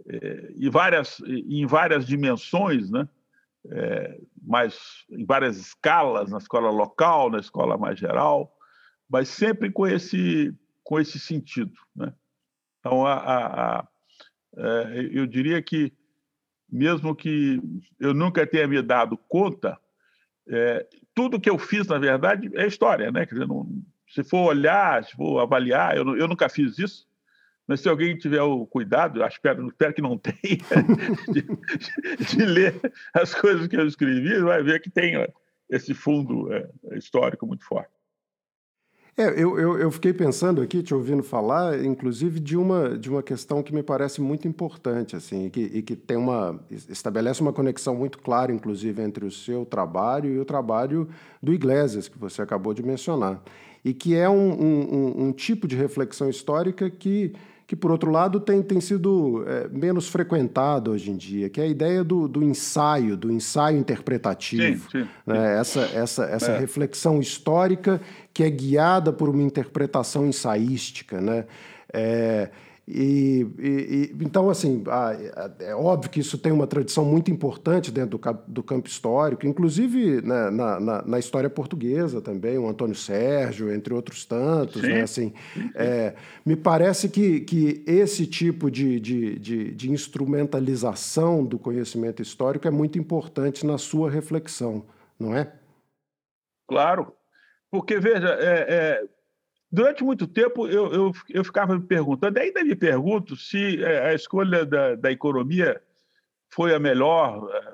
é, 0.07 0.53
e 0.55 0.67
várias, 0.69 1.21
em 1.27 1.65
várias 1.67 2.07
dimensões, 2.07 2.89
né? 2.89 3.07
É, 3.69 4.19
mais 4.41 5.05
em 5.09 5.25
várias 5.25 5.57
escalas, 5.57 6.31
na 6.31 6.37
escola 6.37 6.69
local, 6.69 7.29
na 7.29 7.39
escola 7.39 7.77
mais 7.77 7.99
geral, 7.99 8.51
mas 9.09 9.29
sempre 9.29 9.71
com 9.71 9.87
esse 9.87 10.55
com 10.83 10.99
esse 10.99 11.19
sentido, 11.19 11.73
né? 11.95 12.13
Então, 12.79 13.05
a, 13.05 13.13
a, 13.13 13.79
a, 13.79 13.87
é, 14.57 15.09
eu 15.11 15.27
diria 15.27 15.61
que 15.61 15.93
mesmo 16.69 17.15
que 17.15 17.61
eu 17.99 18.13
nunca 18.13 18.47
tenha 18.47 18.67
me 18.67 18.81
dado 18.81 19.17
conta, 19.27 19.77
é, 20.47 20.87
tudo 21.13 21.39
que 21.39 21.49
eu 21.49 21.57
fiz, 21.57 21.85
na 21.87 21.97
verdade, 21.97 22.49
é 22.55 22.65
história, 22.65 23.11
né? 23.11 23.25
Quer 23.25 23.35
dizer, 23.35 23.47
não, 23.47 23.69
se 24.07 24.23
for 24.23 24.47
olhar, 24.49 25.03
se 25.03 25.15
for 25.15 25.39
avaliar, 25.39 25.95
eu, 25.95 26.17
eu 26.17 26.27
nunca 26.27 26.49
fiz 26.49 26.79
isso, 26.79 27.07
mas 27.67 27.81
se 27.81 27.89
alguém 27.89 28.17
tiver 28.17 28.41
o 28.41 28.65
cuidado, 28.65 29.23
espero, 29.25 29.67
espero 29.67 29.93
que 29.93 30.01
não 30.01 30.17
tenha, 30.17 30.35
de, 31.31 32.25
de, 32.25 32.45
ler 32.45 32.93
as 33.13 33.33
coisas 33.33 33.67
que 33.67 33.75
eu 33.75 33.87
escrevi, 33.87 34.39
vai 34.39 34.63
ver 34.63 34.81
que 34.81 34.89
tem 34.89 35.13
esse 35.69 35.93
fundo 35.93 36.51
é, 36.53 36.69
histórico 36.97 37.47
muito 37.47 37.63
forte. 37.65 38.01
É, 39.17 39.27
eu, 39.31 39.59
eu, 39.59 39.77
eu, 39.77 39.91
fiquei 39.91 40.13
pensando 40.13 40.61
aqui, 40.61 40.81
te 40.81 40.93
ouvindo 40.93 41.21
falar, 41.21 41.83
inclusive 41.83 42.39
de 42.39 42.55
uma, 42.55 42.97
de 42.97 43.09
uma 43.09 43.21
questão 43.21 43.61
que 43.61 43.73
me 43.73 43.83
parece 43.83 44.21
muito 44.21 44.47
importante, 44.47 45.17
assim, 45.17 45.47
e 45.47 45.49
que, 45.49 45.61
e 45.61 45.81
que 45.81 45.97
tem 45.97 46.15
uma 46.15 46.63
estabelece 46.69 47.41
uma 47.41 47.51
conexão 47.51 47.93
muito 47.93 48.19
clara, 48.19 48.53
inclusive, 48.53 49.01
entre 49.01 49.25
o 49.25 49.31
seu 49.31 49.65
trabalho 49.65 50.29
e 50.33 50.39
o 50.39 50.45
trabalho 50.45 51.09
do 51.43 51.53
Iglesias, 51.53 52.07
que 52.07 52.17
você 52.17 52.41
acabou 52.41 52.73
de 52.73 52.83
mencionar, 52.83 53.43
e 53.83 53.93
que 53.93 54.15
é 54.15 54.29
um, 54.29 54.51
um, 54.51 55.25
um 55.27 55.31
tipo 55.31 55.67
de 55.67 55.75
reflexão 55.75 56.29
histórica 56.29 56.89
que 56.89 57.33
que, 57.71 57.75
por 57.77 57.89
outro 57.89 58.11
lado, 58.11 58.41
tem, 58.41 58.61
tem 58.61 58.81
sido 58.81 59.45
é, 59.47 59.69
menos 59.69 60.09
frequentado 60.09 60.91
hoje 60.91 61.09
em 61.09 61.15
dia, 61.15 61.49
que 61.49 61.61
é 61.61 61.63
a 61.63 61.67
ideia 61.67 62.03
do, 62.03 62.27
do 62.27 62.43
ensaio, 62.43 63.15
do 63.15 63.31
ensaio 63.31 63.77
interpretativo. 63.77 64.91
Sim, 64.91 65.03
sim, 65.03 65.07
né? 65.25 65.57
Essa, 65.57 65.79
essa, 65.93 66.25
essa 66.25 66.51
é. 66.51 66.59
reflexão 66.59 67.21
histórica 67.21 68.01
que 68.33 68.43
é 68.43 68.49
guiada 68.49 69.13
por 69.13 69.29
uma 69.29 69.41
interpretação 69.41 70.27
ensaística. 70.27 71.21
Né? 71.21 71.45
É, 71.93 72.49
e, 72.93 73.47
e, 73.57 74.15
então, 74.19 74.49
assim, 74.49 74.83
é 75.59 75.73
óbvio 75.73 76.11
que 76.11 76.19
isso 76.19 76.37
tem 76.37 76.51
uma 76.51 76.67
tradição 76.67 77.05
muito 77.05 77.31
importante 77.31 77.89
dentro 77.89 78.17
do, 78.17 78.43
do 78.47 78.61
campo 78.61 78.89
histórico, 78.89 79.47
inclusive 79.47 80.21
né, 80.21 80.49
na, 80.49 80.79
na, 80.79 81.01
na, 81.03 81.19
história 81.19 81.49
portuguesa 81.49 82.21
também, 82.21 82.57
o 82.57 82.67
Antônio 82.67 82.95
Sérgio, 82.95 83.73
entre 83.73 83.93
outros 83.93 84.25
tantos. 84.25 84.81
Né, 84.81 85.01
assim, 85.01 85.33
é, 85.73 86.15
me 86.45 86.57
parece 86.57 87.07
que, 87.07 87.39
que 87.39 87.81
esse 87.87 88.27
tipo 88.27 88.69
de, 88.69 88.99
de, 88.99 89.39
de, 89.39 89.71
de, 89.71 89.89
instrumentalização 89.89 91.45
do 91.45 91.57
conhecimento 91.57 92.21
histórico 92.21 92.67
é 92.67 92.71
muito 92.71 92.99
importante 92.99 93.65
na 93.65 93.77
sua 93.77 94.11
reflexão, 94.11 94.83
não 95.17 95.33
é? 95.33 95.49
Claro, 96.67 97.13
porque, 97.71 97.99
veja, 97.99 98.29
é, 98.39 98.65
é 98.69 99.03
Durante 99.71 100.03
muito 100.03 100.27
tempo, 100.27 100.67
eu, 100.67 100.91
eu, 100.91 101.11
eu 101.29 101.43
ficava 101.45 101.75
me 101.75 101.85
perguntando, 101.85 102.37
ainda 102.37 102.63
me 102.63 102.75
pergunto 102.75 103.37
se 103.37 103.81
é, 103.81 104.09
a 104.09 104.13
escolha 104.13 104.65
da, 104.65 104.95
da 104.95 105.11
economia 105.11 105.81
foi 106.49 106.75
a 106.75 106.79
melhor 106.79 107.49
é, 107.49 107.73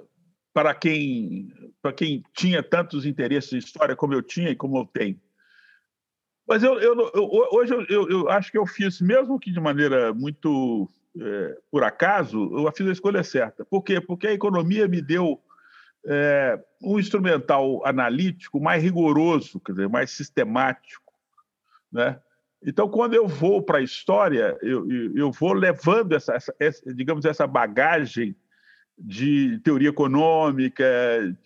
para 0.54 0.76
quem, 0.76 1.52
para 1.82 1.92
quem 1.94 2.24
tinha 2.36 2.62
tantos 2.62 3.06
interesses 3.06 3.54
em 3.54 3.58
história 3.58 3.96
como 3.96 4.14
eu 4.14 4.22
tinha 4.22 4.52
e 4.52 4.56
como 4.56 4.78
eu 4.78 4.86
tenho. 4.86 5.20
Mas 6.48 6.64
eu, 6.64 6.80
eu, 6.80 6.96
eu 7.14 7.48
hoje 7.52 7.74
eu, 7.90 8.10
eu, 8.10 8.30
acho 8.30 8.52
que 8.52 8.58
eu 8.58 8.66
fiz, 8.66 9.02
mesmo 9.02 9.40
que 9.40 9.52
de 9.52 9.60
maneira 9.60 10.14
muito 10.14 10.88
é, 11.20 11.58
por 11.72 11.84
acaso, 11.84 12.38
eu 12.56 12.72
fiz 12.74 12.88
a 12.88 12.92
escolha 12.92 13.24
certa. 13.24 13.66
Por 13.66 13.84
quê? 13.84 14.00
Porque 14.00 14.28
a 14.28 14.34
economia 14.34 14.88
me 14.88 15.02
deu 15.02 15.42
é, 16.06 16.60
um 16.82 17.00
instrumental 17.00 17.86
analítico 17.86 18.62
mais 18.62 18.82
rigoroso, 18.84 19.60
quer 19.60 19.72
dizer, 19.74 19.90
mais 19.90 20.12
sistemático, 20.12 21.07
né? 21.92 22.20
Então, 22.64 22.90
quando 22.90 23.14
eu 23.14 23.28
vou 23.28 23.62
para 23.62 23.78
a 23.78 23.84
história, 23.84 24.58
eu, 24.62 24.88
eu 25.16 25.32
vou 25.32 25.54
levando 25.54 26.14
essa, 26.14 26.38
essa, 26.60 26.94
digamos, 26.94 27.24
essa 27.26 27.46
bagagem 27.46 28.36
de 28.98 29.60
teoria 29.60 29.90
econômica, 29.90 30.86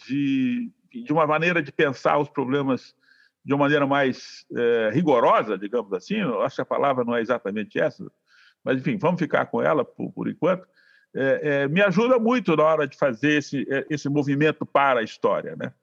de, 0.08 0.72
de 0.90 1.12
uma 1.12 1.28
maneira 1.28 1.62
de 1.62 1.72
pensar 1.72 2.18
os 2.18 2.30
problemas 2.30 2.96
de 3.44 3.54
uma 3.54 3.66
maneira 3.66 3.86
mais 3.88 4.46
é, 4.56 4.92
rigorosa, 4.94 5.58
digamos 5.58 5.92
assim. 5.94 6.18
Eu 6.18 6.42
acho 6.42 6.56
que 6.56 6.62
a 6.62 6.66
palavra 6.66 7.04
não 7.04 7.16
é 7.16 7.22
exatamente 7.22 7.80
essa, 7.80 8.06
mas 8.64 8.78
enfim, 8.80 8.98
vamos 8.98 9.20
ficar 9.20 9.48
com 9.48 9.62
ela 9.62 9.84
por, 9.84 10.12
por 10.12 10.30
enquanto. 10.30 10.66
É, 11.14 11.64
é, 11.64 11.68
me 11.68 11.82
ajuda 11.82 12.18
muito 12.18 12.56
na 12.56 12.64
hora 12.64 12.88
de 12.88 12.98
fazer 12.98 13.40
esse, 13.40 13.68
é, 13.70 13.86
esse 13.90 14.08
movimento 14.08 14.66
para 14.66 15.02
a 15.02 15.04
história, 15.04 15.56
né? 15.58 15.74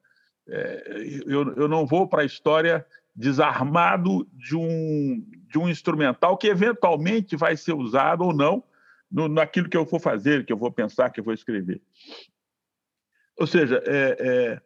É, 0.47 0.83
eu, 1.27 1.53
eu 1.55 1.67
não 1.67 1.85
vou 1.85 2.07
para 2.07 2.23
a 2.23 2.25
história 2.25 2.83
desarmado 3.19 4.25
de 4.31 4.55
um, 4.55 5.21
de 5.49 5.59
um 5.59 5.67
instrumental 5.67 6.37
que 6.37 6.47
eventualmente 6.47 7.35
vai 7.35 7.57
ser 7.57 7.73
usado 7.73 8.23
ou 8.23 8.33
não 8.33 8.63
no, 9.11 9.27
naquilo 9.27 9.67
que 9.67 9.75
eu 9.75 9.83
vou 9.83 9.99
fazer, 9.99 10.45
que 10.45 10.53
eu 10.53 10.57
vou 10.57 10.71
pensar, 10.71 11.09
que 11.09 11.19
eu 11.19 11.23
vou 11.23 11.33
escrever. 11.33 11.81
Ou 13.37 13.45
seja, 13.45 13.83
é, 13.85 14.61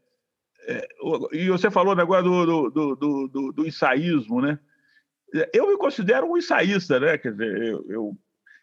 é, 0.68 0.76
é, 0.76 0.88
e 1.32 1.50
você 1.50 1.72
falou 1.72 1.96
negócio 1.96 2.24
do, 2.24 2.70
do, 2.70 2.96
do, 2.96 3.28
do, 3.28 3.52
do 3.54 3.66
ensaísmo, 3.66 4.40
né? 4.40 4.60
Eu 5.52 5.68
me 5.68 5.78
considero 5.78 6.28
um 6.28 6.38
ensaísta, 6.38 7.00
né? 7.00 7.18
Quer 7.18 7.32
dizer, 7.32 7.58
eu, 7.64 7.86
eu, 7.90 8.18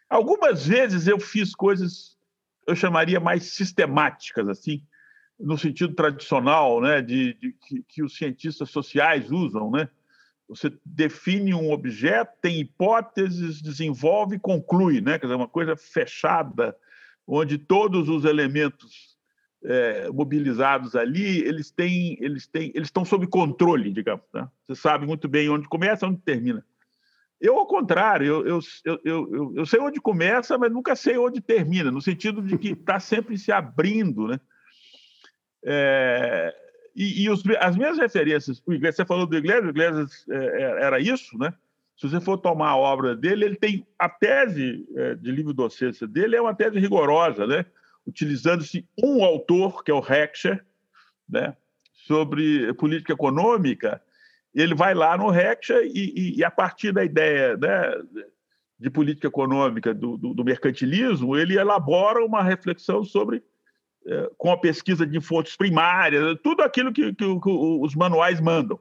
algumas 0.09 0.65
vezes 0.65 1.05
eu 1.05 1.19
fiz 1.19 1.53
coisas 1.53 2.17
eu 2.65 2.75
chamaria 2.75 3.19
mais 3.19 3.53
sistemáticas, 3.53 4.47
assim, 4.47 4.83
no 5.43 5.57
sentido 5.57 5.93
tradicional, 5.93 6.81
né, 6.81 7.01
de, 7.01 7.33
de 7.35 7.53
que, 7.53 7.83
que, 7.87 8.03
os 8.03 8.15
cientistas 8.15 8.69
sociais 8.69 9.31
usam, 9.31 9.71
né? 9.71 9.89
Você 10.47 10.71
define 10.85 11.53
um 11.53 11.71
objeto, 11.71 12.33
tem 12.41 12.59
hipóteses, 12.59 13.61
desenvolve 13.61 14.35
e 14.35 14.39
conclui, 14.39 14.99
né? 14.99 15.17
Quer 15.17 15.27
dizer, 15.27 15.35
uma 15.35 15.47
coisa 15.47 15.77
fechada, 15.77 16.75
onde 17.25 17.57
todos 17.57 18.09
os 18.09 18.25
elementos 18.25 19.17
é, 19.63 20.09
mobilizados 20.09 20.95
ali, 20.95 21.39
eles 21.39 21.71
têm, 21.71 22.17
eles 22.19 22.47
têm, 22.47 22.71
eles 22.75 22.87
estão 22.87 23.05
sob 23.05 23.27
controle, 23.27 23.91
digamos. 23.91 24.25
Né? 24.33 24.47
Você 24.65 24.75
sabe 24.75 25.05
muito 25.05 25.27
bem 25.27 25.49
onde 25.49 25.67
começa, 25.69 26.07
onde 26.07 26.19
termina. 26.19 26.65
Eu, 27.39 27.57
ao 27.57 27.65
contrário, 27.65 28.25
eu, 28.25 28.45
eu, 28.45 28.59
eu, 28.85 29.01
eu, 29.05 29.53
eu 29.55 29.65
sei 29.65 29.79
onde 29.79 29.99
começa, 29.99 30.57
mas 30.57 30.71
nunca 30.71 30.95
sei 30.95 31.17
onde 31.17 31.41
termina, 31.41 31.89
no 31.89 32.01
sentido 32.01 32.41
de 32.41 32.57
que 32.57 32.69
está 32.69 32.99
sempre 32.99 33.37
se 33.37 33.51
abrindo, 33.51 34.27
né? 34.27 34.39
É, 35.63 36.55
e, 36.95 37.23
e 37.23 37.29
os, 37.29 37.43
as 37.59 37.75
minhas 37.75 37.97
referências, 37.97 38.61
o 38.65 38.73
Iglesias, 38.73 38.97
você 38.97 39.05
falou 39.05 39.25
do 39.25 39.37
Iglesias, 39.37 39.65
o 39.65 39.69
Iglesias 39.69 40.25
é, 40.29 40.35
é, 40.35 40.83
era 40.83 40.99
isso, 40.99 41.37
né? 41.37 41.53
Se 41.97 42.09
você 42.09 42.19
for 42.19 42.37
tomar 42.37 42.69
a 42.69 42.77
obra 42.77 43.15
dele, 43.15 43.45
ele 43.45 43.55
tem 43.55 43.85
a 43.97 44.09
tese 44.09 44.87
é, 44.95 45.15
de 45.15 45.31
livre 45.31 45.53
docência 45.53 46.07
dele 46.07 46.35
é 46.35 46.41
uma 46.41 46.55
tese 46.55 46.79
rigorosa, 46.79 47.45
né? 47.45 47.65
Utilizando-se 48.05 48.87
um 49.01 49.23
autor, 49.23 49.83
que 49.83 49.91
é 49.91 49.93
o 49.93 50.03
Heckscher, 50.03 50.65
né? 51.29 51.55
Sobre 51.93 52.73
política 52.73 53.13
econômica, 53.13 54.01
ele 54.53 54.73
vai 54.73 54.93
lá 54.93 55.15
no 55.15 55.31
Heckscher 55.31 55.83
e, 55.85 56.13
e, 56.15 56.39
e 56.39 56.43
a 56.43 56.51
partir 56.51 56.91
da 56.91 57.05
ideia, 57.05 57.55
né? 57.55 57.93
de 58.81 58.89
política 58.89 59.27
econômica 59.27 59.93
do, 59.93 60.17
do, 60.17 60.33
do 60.33 60.43
mercantilismo, 60.43 61.37
ele 61.37 61.55
elabora 61.55 62.25
uma 62.25 62.41
reflexão 62.41 63.03
sobre 63.03 63.43
com 64.37 64.51
a 64.51 64.57
pesquisa 64.57 65.05
de 65.05 65.19
fontes 65.21 65.55
primárias, 65.55 66.37
tudo 66.43 66.61
aquilo 66.61 66.91
que, 66.91 67.13
que, 67.13 67.39
que 67.39 67.49
os 67.49 67.95
manuais 67.95 68.39
mandam. 68.39 68.79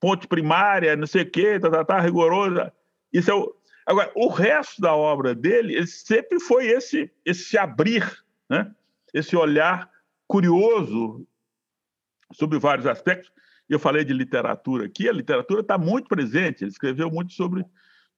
Fonte 0.00 0.26
primária, 0.26 0.96
não 0.96 1.06
sei 1.06 1.22
o 1.22 1.30
quê, 1.30 1.58
tá, 1.58 1.70
tá, 1.70 1.84
tá, 1.84 2.00
rigoroso. 2.00 2.70
Isso 3.12 3.30
é 3.30 3.34
o... 3.34 3.54
Agora, 3.84 4.12
o 4.14 4.28
resto 4.28 4.80
da 4.80 4.94
obra 4.94 5.34
dele 5.34 5.84
sempre 5.86 6.38
foi 6.38 6.66
esse, 6.66 7.10
esse 7.24 7.58
abrir, 7.58 8.04
né? 8.48 8.70
esse 9.12 9.34
olhar 9.36 9.90
curioso 10.28 11.26
sobre 12.32 12.58
vários 12.58 12.86
aspectos. 12.86 13.32
Eu 13.68 13.78
falei 13.78 14.04
de 14.04 14.12
literatura 14.12 14.86
aqui, 14.86 15.08
a 15.08 15.12
literatura 15.12 15.62
está 15.62 15.76
muito 15.76 16.08
presente. 16.08 16.62
Ele 16.62 16.70
escreveu 16.70 17.10
muito 17.10 17.32
sobre, 17.32 17.64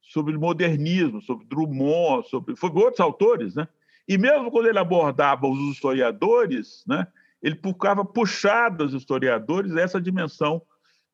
sobre 0.01 0.37
modernismo, 0.37 1.21
sobre 1.21 1.45
Drummond, 1.47 2.27
sobre, 2.29 2.55
sobre 2.55 2.83
outros 2.83 2.99
autores, 2.99 3.55
né? 3.55 3.67
E 4.07 4.17
mesmo 4.17 4.51
quando 4.51 4.67
ele 4.67 4.79
abordava 4.79 5.47
os 5.47 5.59
historiadores, 5.71 6.83
né, 6.87 7.07
ele 7.41 7.55
ficava 7.55 8.05
puxado 8.05 8.85
dos 8.85 8.93
historiadores 8.93 9.75
essa 9.75 9.99
dimensão, 9.99 10.61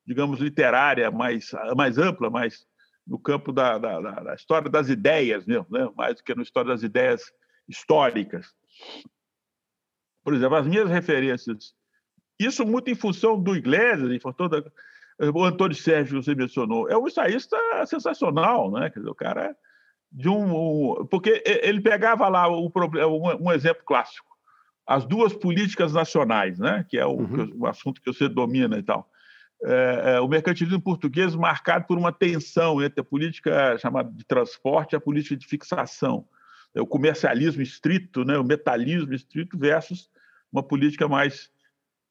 digamos, 0.06 0.40
literária 0.40 1.10
mais, 1.10 1.50
mais 1.76 1.98
ampla, 1.98 2.30
mais 2.30 2.66
no 3.06 3.18
campo 3.18 3.52
da, 3.52 3.78
da, 3.78 4.00
da 4.00 4.34
história 4.34 4.70
das 4.70 4.88
ideias 4.88 5.46
mesmo, 5.46 5.66
né, 5.70 5.90
mais 5.96 6.16
do 6.16 6.22
que 6.22 6.34
na 6.34 6.42
história 6.42 6.70
das 6.70 6.82
ideias 6.82 7.32
históricas. 7.68 8.46
Por 10.22 10.34
exemplo, 10.34 10.56
as 10.56 10.66
minhas 10.66 10.88
referências, 10.88 11.74
isso 12.38 12.64
muito 12.64 12.90
em 12.90 12.94
função 12.94 13.40
do 13.40 13.56
Iglesias, 13.56 14.10
em 14.10 14.20
função 14.20 14.48
da, 14.48 14.62
o 15.18 15.44
Antônio 15.44 15.76
Sérgio, 15.76 16.22
você 16.22 16.34
mencionou, 16.34 16.88
é 16.88 16.96
um 16.96 17.06
ensaísta 17.06 17.56
sensacional, 17.86 18.70
né? 18.70 18.90
Quer 18.90 19.00
dizer, 19.00 19.10
o 19.10 19.14
cara 19.14 19.56
de 20.12 20.28
um. 20.28 21.06
Porque 21.10 21.42
ele 21.46 21.80
pegava 21.80 22.28
lá 22.28 22.48
o, 22.48 22.66
um, 22.66 23.46
um 23.46 23.52
exemplo 23.52 23.82
clássico, 23.84 24.28
as 24.86 25.04
duas 25.06 25.32
políticas 25.32 25.92
nacionais, 25.92 26.58
né? 26.58 26.84
que 26.88 26.98
é 26.98 27.06
o, 27.06 27.12
uhum. 27.12 27.52
o 27.60 27.66
assunto 27.66 28.00
que 28.00 28.12
você 28.12 28.28
domina 28.28 28.78
e 28.78 28.82
tal. 28.82 29.08
É, 29.64 30.14
é, 30.16 30.20
o 30.20 30.26
mercantilismo 30.26 30.80
português 30.80 31.36
marcado 31.36 31.86
por 31.86 31.96
uma 31.96 32.12
tensão 32.12 32.82
entre 32.82 33.00
a 33.00 33.04
política 33.04 33.78
chamada 33.78 34.10
de 34.10 34.24
transporte 34.24 34.92
e 34.92 34.96
a 34.96 35.00
política 35.00 35.36
de 35.36 35.46
fixação. 35.46 36.26
É, 36.74 36.80
o 36.80 36.86
comercialismo 36.86 37.62
estrito, 37.62 38.24
né? 38.24 38.36
o 38.36 38.44
metalismo 38.44 39.14
estrito 39.14 39.56
versus 39.56 40.10
uma 40.52 40.62
política 40.62 41.08
mais 41.08 41.48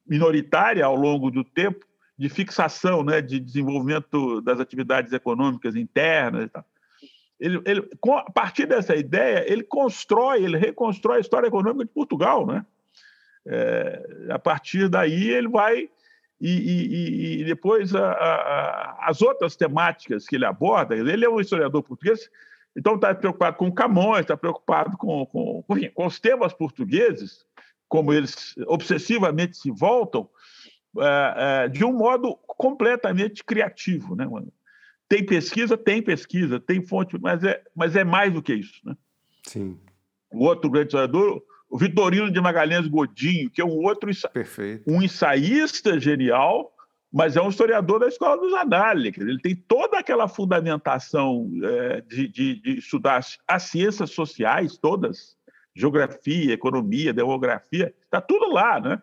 minoritária 0.07 0.83
ao 0.83 0.95
longo 0.95 1.29
do 1.29 1.43
tempo 1.43 1.85
de 2.17 2.29
fixação, 2.29 3.03
né? 3.03 3.21
de 3.21 3.39
desenvolvimento 3.39 4.41
das 4.41 4.59
atividades 4.59 5.11
econômicas 5.11 5.75
internas 5.75 6.45
e 6.45 6.49
tal. 6.49 6.65
Ele, 7.41 7.59
ele, 7.65 7.89
a 8.15 8.31
partir 8.31 8.67
dessa 8.67 8.95
ideia, 8.95 9.43
ele 9.51 9.63
constrói, 9.63 10.43
ele 10.43 10.59
reconstrói 10.59 11.17
a 11.17 11.21
história 11.21 11.47
econômica 11.47 11.85
de 11.85 11.91
Portugal. 11.91 12.45
Né? 12.45 12.63
É, 13.47 14.27
a 14.29 14.37
partir 14.37 14.87
daí, 14.87 15.31
ele 15.31 15.47
vai 15.47 15.89
e, 16.39 16.49
e, 16.49 17.41
e 17.41 17.43
depois 17.43 17.95
a, 17.95 18.11
a, 18.11 19.09
as 19.09 19.23
outras 19.23 19.55
temáticas 19.55 20.27
que 20.27 20.35
ele 20.35 20.45
aborda. 20.45 20.95
Ele 20.95 21.25
é 21.25 21.29
um 21.29 21.39
historiador 21.39 21.81
português, 21.81 22.29
então 22.77 22.93
está 22.93 23.13
preocupado 23.15 23.57
com 23.57 23.71
Camões, 23.71 24.21
está 24.21 24.37
preocupado 24.37 24.95
com, 24.95 25.25
com, 25.25 25.63
com 25.95 26.05
os 26.05 26.19
temas 26.19 26.53
portugueses, 26.53 27.43
como 27.89 28.13
eles 28.13 28.55
obsessivamente 28.67 29.57
se 29.57 29.71
voltam, 29.71 30.29
é, 30.99 31.63
é, 31.65 31.67
de 31.69 31.83
um 31.83 31.93
modo 31.93 32.35
completamente 32.45 33.43
criativo. 33.43 34.15
Né? 34.15 34.27
Tem 35.11 35.25
pesquisa, 35.25 35.75
tem 35.75 36.01
pesquisa, 36.01 36.57
tem 36.57 36.81
fonte, 36.81 37.19
mas 37.19 37.43
é, 37.43 37.61
mas 37.75 37.97
é 37.97 38.03
mais 38.05 38.31
do 38.31 38.41
que 38.41 38.53
isso. 38.53 38.79
Né? 38.85 38.95
Sim. 39.45 39.77
O 40.31 40.45
outro 40.45 40.69
grande 40.69 40.87
historiador, 40.87 41.43
o 41.69 41.77
Vitorino 41.77 42.31
de 42.31 42.39
Magalhães 42.39 42.87
Godinho, 42.87 43.49
que 43.49 43.59
é 43.59 43.65
um 43.65 43.75
outro 43.83 44.09
Perfeito. 44.31 44.89
um 44.89 45.01
ensaísta 45.01 45.99
genial, 45.99 46.73
mas 47.11 47.35
é 47.35 47.41
um 47.41 47.49
historiador 47.49 47.99
da 47.99 48.07
escola 48.07 48.37
dos 48.37 48.53
análises. 48.53 49.19
Ele 49.19 49.41
tem 49.41 49.53
toda 49.53 49.99
aquela 49.99 50.29
fundamentação 50.29 51.51
é, 51.61 51.99
de, 52.07 52.29
de, 52.29 52.61
de, 52.61 52.77
estudar 52.77 53.19
as 53.45 53.63
ciências 53.63 54.11
sociais 54.11 54.77
todas, 54.77 55.35
geografia, 55.75 56.53
economia, 56.53 57.11
demografia, 57.11 57.93
está 58.01 58.21
tudo 58.21 58.49
lá, 58.49 58.79
né? 58.79 59.01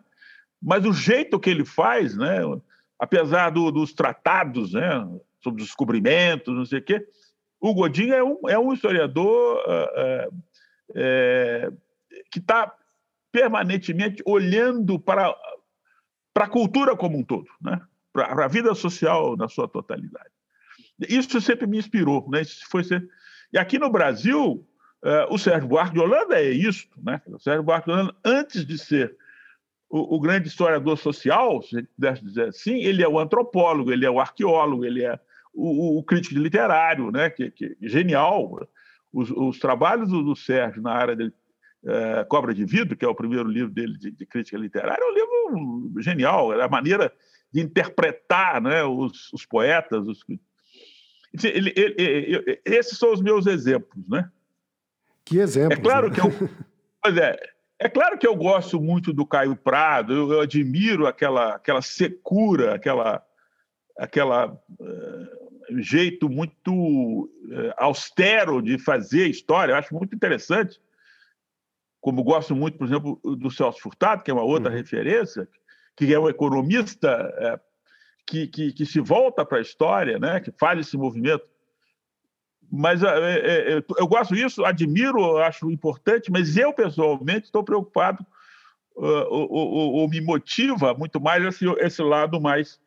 Mas 0.59 0.83
o 0.85 0.91
jeito 0.91 1.39
que 1.39 1.51
ele 1.51 1.63
faz, 1.63 2.17
né? 2.17 2.39
Apesar 2.97 3.51
do, 3.51 3.69
dos 3.69 3.93
tratados, 3.93 4.73
né? 4.73 5.07
Sobre 5.43 5.63
descobrimentos, 5.63 6.53
não 6.53 6.65
sei 6.65 6.79
o 6.79 6.83
quê, 6.83 7.05
o 7.59 7.73
Godinho 7.73 8.13
é 8.13 8.23
um, 8.23 8.39
é 8.47 8.59
um 8.59 8.73
historiador 8.73 9.63
é, 9.67 10.29
é, 10.95 11.71
que 12.31 12.39
está 12.39 12.73
permanentemente 13.31 14.23
olhando 14.25 14.99
para, 14.99 15.35
para 16.33 16.45
a 16.45 16.49
cultura 16.49 16.95
como 16.95 17.17
um 17.17 17.23
todo, 17.23 17.47
né? 17.61 17.81
para 18.13 18.45
a 18.45 18.47
vida 18.47 18.73
social 18.73 19.35
na 19.35 19.47
sua 19.47 19.67
totalidade. 19.67 20.29
Isso 21.07 21.39
sempre 21.39 21.67
me 21.67 21.77
inspirou. 21.77 22.27
Né? 22.29 22.41
Isso 22.41 22.65
foi 22.69 22.83
ser... 22.83 23.07
E 23.53 23.57
aqui 23.57 23.77
no 23.77 23.89
Brasil, 23.89 24.65
uh, 25.03 25.33
o 25.33 25.37
Sérgio 25.37 25.69
Buarque 25.69 25.93
de 25.93 25.99
Holanda 25.99 26.39
é 26.39 26.49
isso. 26.49 26.87
Né? 26.97 27.21
O 27.27 27.39
Sérgio 27.39 27.63
Buarque 27.63 27.87
de 27.87 27.93
Holanda, 27.93 28.15
antes 28.25 28.65
de 28.65 28.77
ser 28.77 29.15
o, 29.89 30.15
o, 30.15 30.19
grande 30.19 30.47
historiador 30.47 30.97
social, 30.97 31.61
se 31.61 31.83
pudesse 31.83 32.23
dizer 32.23 32.49
assim, 32.49 32.75
ele 32.83 33.03
é 33.03 33.07
o 33.07 33.19
antropólogo, 33.19 33.91
ele 33.91 34.05
é 34.05 34.09
o 34.09 34.19
arqueólogo, 34.19 34.85
ele 34.85 35.03
é 35.03 35.19
o, 35.59 35.99
o 35.99 36.03
crítico 36.03 36.39
literário, 36.39 37.11
né? 37.11 37.29
que, 37.29 37.51
que 37.51 37.75
genial. 37.81 38.67
Os, 39.11 39.31
os 39.31 39.59
trabalhos 39.59 40.09
do, 40.09 40.23
do, 40.23 40.35
Sérgio 40.35 40.81
na 40.81 40.91
área 40.91 41.15
dele, 41.15 41.33
uh, 41.83 42.25
Cobra 42.27 42.53
de 42.53 42.63
Vidro, 42.63 42.95
que 42.95 43.03
é 43.03 43.07
o 43.07 43.15
primeiro 43.15 43.49
livro 43.49 43.71
dele 43.71 43.97
de, 43.97 44.11
de 44.11 44.25
crítica 44.25 44.57
literária, 44.57 45.01
é 45.01 45.05
um 45.05 45.13
livro 45.13 46.01
genial. 46.01 46.53
É 46.53 46.63
a 46.63 46.69
maneira 46.69 47.11
de 47.51 47.61
interpretar 47.61 48.61
né, 48.61 48.83
os, 48.83 49.33
os 49.33 49.45
poetas. 49.45 50.07
Os... 50.07 50.23
Ele, 51.43 51.73
ele, 51.75 51.95
ele, 51.97 52.61
esses 52.65 52.97
são 52.97 53.11
os 53.11 53.21
meus 53.21 53.47
exemplos, 53.47 54.07
né? 54.07 54.29
Que 55.25 55.39
exemplo? 55.39 55.73
É 55.73 55.81
claro 55.81 56.09
né? 56.09 56.15
que 56.15 56.21
eu, 56.21 56.49
pois 57.01 57.17
é, 57.17 57.37
é 57.79 57.87
claro 57.87 58.17
que 58.17 58.27
eu 58.27 58.35
gosto 58.35 58.81
muito 58.81 59.13
do 59.13 59.25
Caio 59.25 59.55
Prado. 59.55 60.13
Eu, 60.13 60.33
eu 60.33 60.41
admiro 60.41 61.07
aquela, 61.07 61.55
aquela 61.55 61.81
secura, 61.81 62.75
aquela, 62.75 63.23
aquela 63.97 64.51
uh, 64.51 65.38
jeito 65.77 66.29
muito 66.29 66.73
uh, 66.73 67.73
austero 67.77 68.61
de 68.61 68.77
fazer 68.77 69.27
história. 69.27 69.73
Eu 69.73 69.77
acho 69.77 69.93
muito 69.93 70.15
interessante. 70.15 70.79
Como 72.01 72.23
gosto 72.23 72.55
muito, 72.55 72.77
por 72.77 72.87
exemplo, 72.87 73.19
do 73.23 73.51
Celso 73.51 73.81
Furtado, 73.81 74.23
que 74.23 74.31
é 74.31 74.33
uma 74.33 74.43
outra 74.43 74.71
uhum. 74.71 74.77
referência, 74.77 75.47
que 75.95 76.13
é 76.13 76.19
um 76.19 76.29
economista 76.29 77.09
é, 77.37 77.59
que, 78.25 78.47
que, 78.47 78.71
que, 78.71 78.85
se 78.85 78.99
volta 78.99 79.45
para 79.45 79.57
a 79.57 79.61
história, 79.61 80.17
né, 80.17 80.39
que 80.39 80.51
faz 80.57 80.79
esse 80.79 80.95
movimento. 80.95 81.45
Mas 82.71 83.03
é, 83.03 83.07
é, 83.07 83.77
é 83.77 83.83
eu 83.97 84.07
gosto 84.07 84.33
disso, 84.33 84.63
admiro, 84.63 85.37
acho 85.39 85.69
importante, 85.69 86.31
mas 86.31 86.55
eu, 86.55 86.71
pessoalmente, 86.71 87.47
estou 87.47 87.63
preocupado, 87.63 88.25
ou, 88.95 89.51
ou, 89.51 89.93
ou, 89.93 90.09
me 90.09 90.19
motiva 90.19 90.93
muito 90.93 91.21
mais 91.21 91.43
esse, 91.43 91.65
esse 91.79 92.01
lado 92.01 92.39
mais, 92.39 92.79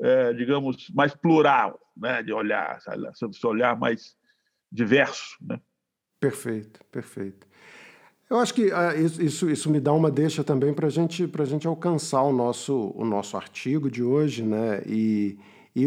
é, 0.00 0.32
digamos, 0.32 0.90
mais 0.94 1.14
plural, 1.14 1.78
né, 1.96 2.22
de 2.22 2.32
olhar, 2.32 2.78
esse 2.78 3.46
olhar 3.46 3.78
mais 3.78 4.16
diverso. 4.70 5.36
Né? 5.40 5.60
Perfeito, 6.20 6.80
perfeito. 6.90 7.46
Eu 8.28 8.38
acho 8.38 8.54
que 8.54 8.66
uh, 8.66 9.22
isso, 9.22 9.50
isso 9.50 9.70
me 9.70 9.78
dá 9.78 9.92
uma 9.92 10.10
deixa 10.10 10.42
também 10.42 10.72
para 10.72 10.88
gente, 10.88 11.30
a 11.38 11.44
gente 11.44 11.66
alcançar 11.66 12.22
o 12.22 12.32
nosso, 12.32 12.92
o 12.96 13.04
nosso 13.04 13.36
artigo 13.36 13.90
de 13.90 14.02
hoje, 14.02 14.42
né? 14.42 14.82
E, 14.86 15.38
e, 15.76 15.86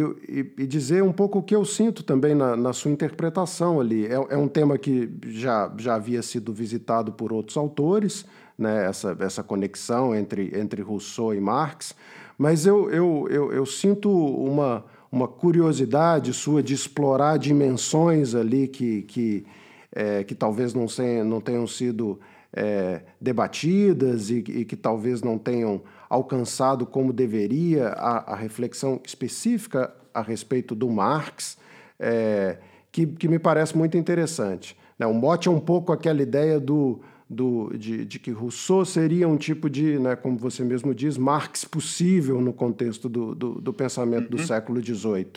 e 0.57 0.67
dizer 0.67 1.01
um 1.01 1.11
pouco 1.11 1.39
o 1.39 1.43
que 1.43 1.55
eu 1.55 1.65
sinto 1.65 2.03
também 2.03 2.35
na, 2.35 2.55
na 2.55 2.73
sua 2.73 2.91
interpretação 2.91 3.79
ali. 3.79 4.05
É, 4.05 4.13
é, 4.13 4.37
um 4.37 4.47
tema 4.47 4.77
que 4.77 5.09
já, 5.25 5.73
já 5.77 5.95
havia 5.95 6.21
sido 6.21 6.53
visitado 6.53 7.11
por 7.11 7.33
outros 7.33 7.57
autores, 7.57 8.25
né? 8.57 8.85
essa, 8.85 9.17
essa 9.19 9.43
conexão 9.43 10.13
entre, 10.13 10.51
entre 10.57 10.81
Rousseau 10.81 11.33
e 11.33 11.39
Marx, 11.39 11.95
mas 12.37 12.65
eu, 12.65 12.89
eu, 12.91 13.27
eu, 13.29 13.51
eu 13.51 13.65
sinto 13.65 14.09
uma, 14.09 14.85
uma 15.11 15.27
curiosidade 15.27 16.33
sua 16.33 16.61
de 16.61 16.73
explorar 16.73 17.37
dimensões 17.37 18.35
ali 18.35 18.67
que, 18.67 19.01
que 19.03 19.45
é, 19.91 20.23
que 20.23 20.35
talvez 20.35 20.75
não, 20.75 20.85
não 21.25 21.41
tenham 21.41 21.65
sido 21.65 22.19
é, 22.53 23.01
debatidas 23.19 24.29
e, 24.29 24.37
e, 24.47 24.65
que 24.65 24.75
talvez 24.75 25.21
não 25.21 25.37
tenham 25.37 25.81
alcançado 26.09 26.85
como 26.85 27.11
deveria 27.11 27.89
a, 27.89 28.33
a 28.33 28.35
reflexão 28.35 29.01
específica 29.03 29.93
a 30.13 30.21
respeito 30.21 30.73
do 30.75 30.89
Marx, 30.89 31.57
é, 31.99 32.57
que, 32.91 33.05
que 33.05 33.27
me 33.27 33.39
parece 33.39 33.77
muito 33.77 33.97
interessante. 33.97 34.77
Né? 34.97 35.05
O 35.05 35.13
mote 35.13 35.47
é 35.47 35.51
um 35.51 35.59
pouco 35.59 35.91
aquela 35.91 36.21
ideia 36.21 36.59
do, 36.59 37.01
do, 37.29 37.71
de, 37.77 38.05
de, 38.05 38.19
que 38.19 38.31
Rousseau 38.31 38.85
seria 38.85 39.27
um 39.27 39.37
tipo 39.37 39.69
de, 39.69 39.99
né, 39.99 40.15
como 40.15 40.37
você 40.37 40.63
mesmo 40.63 40.95
diz, 40.95 41.17
Marx 41.17 41.65
possível 41.65 42.39
no 42.41 42.53
contexto 42.53 43.09
do, 43.09 43.35
do, 43.35 43.61
do 43.61 43.73
pensamento 43.73 44.31
uhum. 44.31 44.37
do 44.37 44.45
século 44.45 44.81
XVIII. 44.81 45.27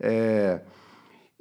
É, 0.00 0.60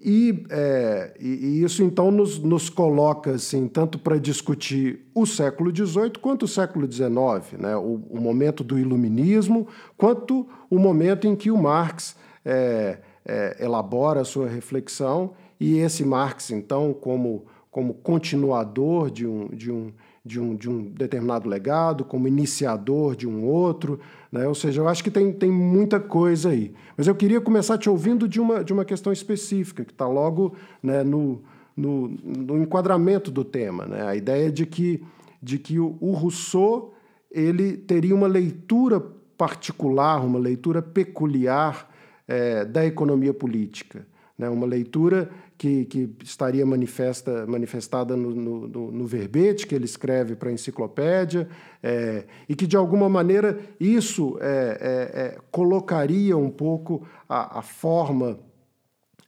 e, 0.02 0.46
é, 0.50 1.14
e, 1.20 1.28
e, 1.28 1.64
isso 1.64 1.84
então 1.84 2.10
nos, 2.10 2.40
nos 2.40 2.70
coloca 2.70 3.32
assim, 3.32 3.68
tanto 3.68 4.00
para 4.00 4.18
discutir 4.18 5.08
o 5.14 5.26
século 5.26 5.76
XVIII 5.76 6.12
quanto 6.22 6.44
o 6.44 6.48
século 6.48 6.90
XIX, 6.90 7.60
né? 7.60 7.76
o, 7.76 8.02
o, 8.10 8.22
momento 8.22 8.64
do 8.64 8.80
iluminismo, 8.80 9.68
quanto 9.98 10.48
o 10.70 10.80
momento 10.80 11.28
em 11.28 11.36
que 11.36 11.52
o 11.52 11.58
Marx 11.58 12.16
é, 12.46 13.00
é, 13.26 13.58
elabora 13.60 14.22
a 14.22 14.26
sua 14.26 14.48
reflexão, 14.48 15.34
e 15.60 15.78
esse 15.80 16.06
Marx, 16.06 16.52
então, 16.52 16.94
como, 16.94 17.46
como 17.72 17.94
continuador 17.94 19.12
de 19.12 19.28
um, 19.28 19.48
de 19.50 19.72
um, 19.72 19.92
de 20.26 20.40
um, 20.40 20.56
de 20.56 20.70
um 20.70 20.84
determinado 20.90 21.48
legado, 21.48 22.04
como 22.04 22.28
iniciador 22.28 23.16
de 23.16 23.28
um 23.28 23.46
outro. 23.46 24.00
Né? 24.32 24.48
Ou 24.48 24.56
seja, 24.56 24.82
eu 24.82 24.88
acho 24.88 25.04
que 25.04 25.12
tem, 25.12 25.32
tem 25.32 25.52
muita 25.52 26.00
coisa 26.00 26.50
aí. 26.50 26.74
Mas 26.98 27.08
eu 27.08 27.16
queria 27.16 27.40
começar 27.40 27.78
te 27.78 27.90
ouvindo 27.90 28.28
de 28.28 28.40
uma, 28.40 28.64
de 28.64 28.74
uma 28.74 28.84
questão 28.84 29.14
específica, 29.14 29.86
que 29.86 29.92
está 29.92 30.08
logo 30.08 30.56
né, 30.82 31.04
no, 31.04 31.42
no, 31.78 32.10
no, 32.24 32.62
enquadramento 32.62 33.30
do 33.30 33.44
tema. 33.44 33.86
Né? 33.86 34.02
A 34.08 34.16
ideia 34.16 34.52
de 34.52 34.66
que, 34.66 35.04
de 35.42 35.60
que 35.60 35.80
o, 35.80 35.96
o 36.00 36.12
Rousseau 36.12 36.94
ele 37.32 37.78
teria 37.78 38.16
uma 38.16 38.28
leitura 38.28 39.00
particular, 39.38 40.26
uma 40.26 40.40
leitura 40.40 40.82
peculiar 40.82 41.90
é, 42.28 42.66
da 42.66 42.86
economia 42.86 43.34
política. 43.34 44.06
Né? 44.40 44.48
Uma 44.50 44.66
leitura 44.66 45.30
que, 45.58 45.84
que 45.84 46.16
estaria 46.24 46.66
manifesta, 46.66 47.46
manifestada 47.46 48.16
no, 48.16 48.34
no, 48.34 48.92
no, 48.92 49.06
verbete 49.06 49.68
que 49.68 49.76
ele 49.76 49.84
escreve 49.84 50.34
para 50.34 50.48
a 50.48 50.54
enciclopédia, 50.54 51.50
é, 51.84 52.24
e 52.48 52.56
que, 52.56 52.66
de 52.66 52.78
alguma 52.78 53.10
maneira, 53.10 53.60
isso 53.78 54.38
é, 54.40 54.78
é, 54.82 55.22
é 55.22 55.38
colocaria 55.52 56.38
um 56.38 56.50
pouco 56.50 57.06
a, 57.28 57.60
a 57.60 57.62
forma 57.62 58.40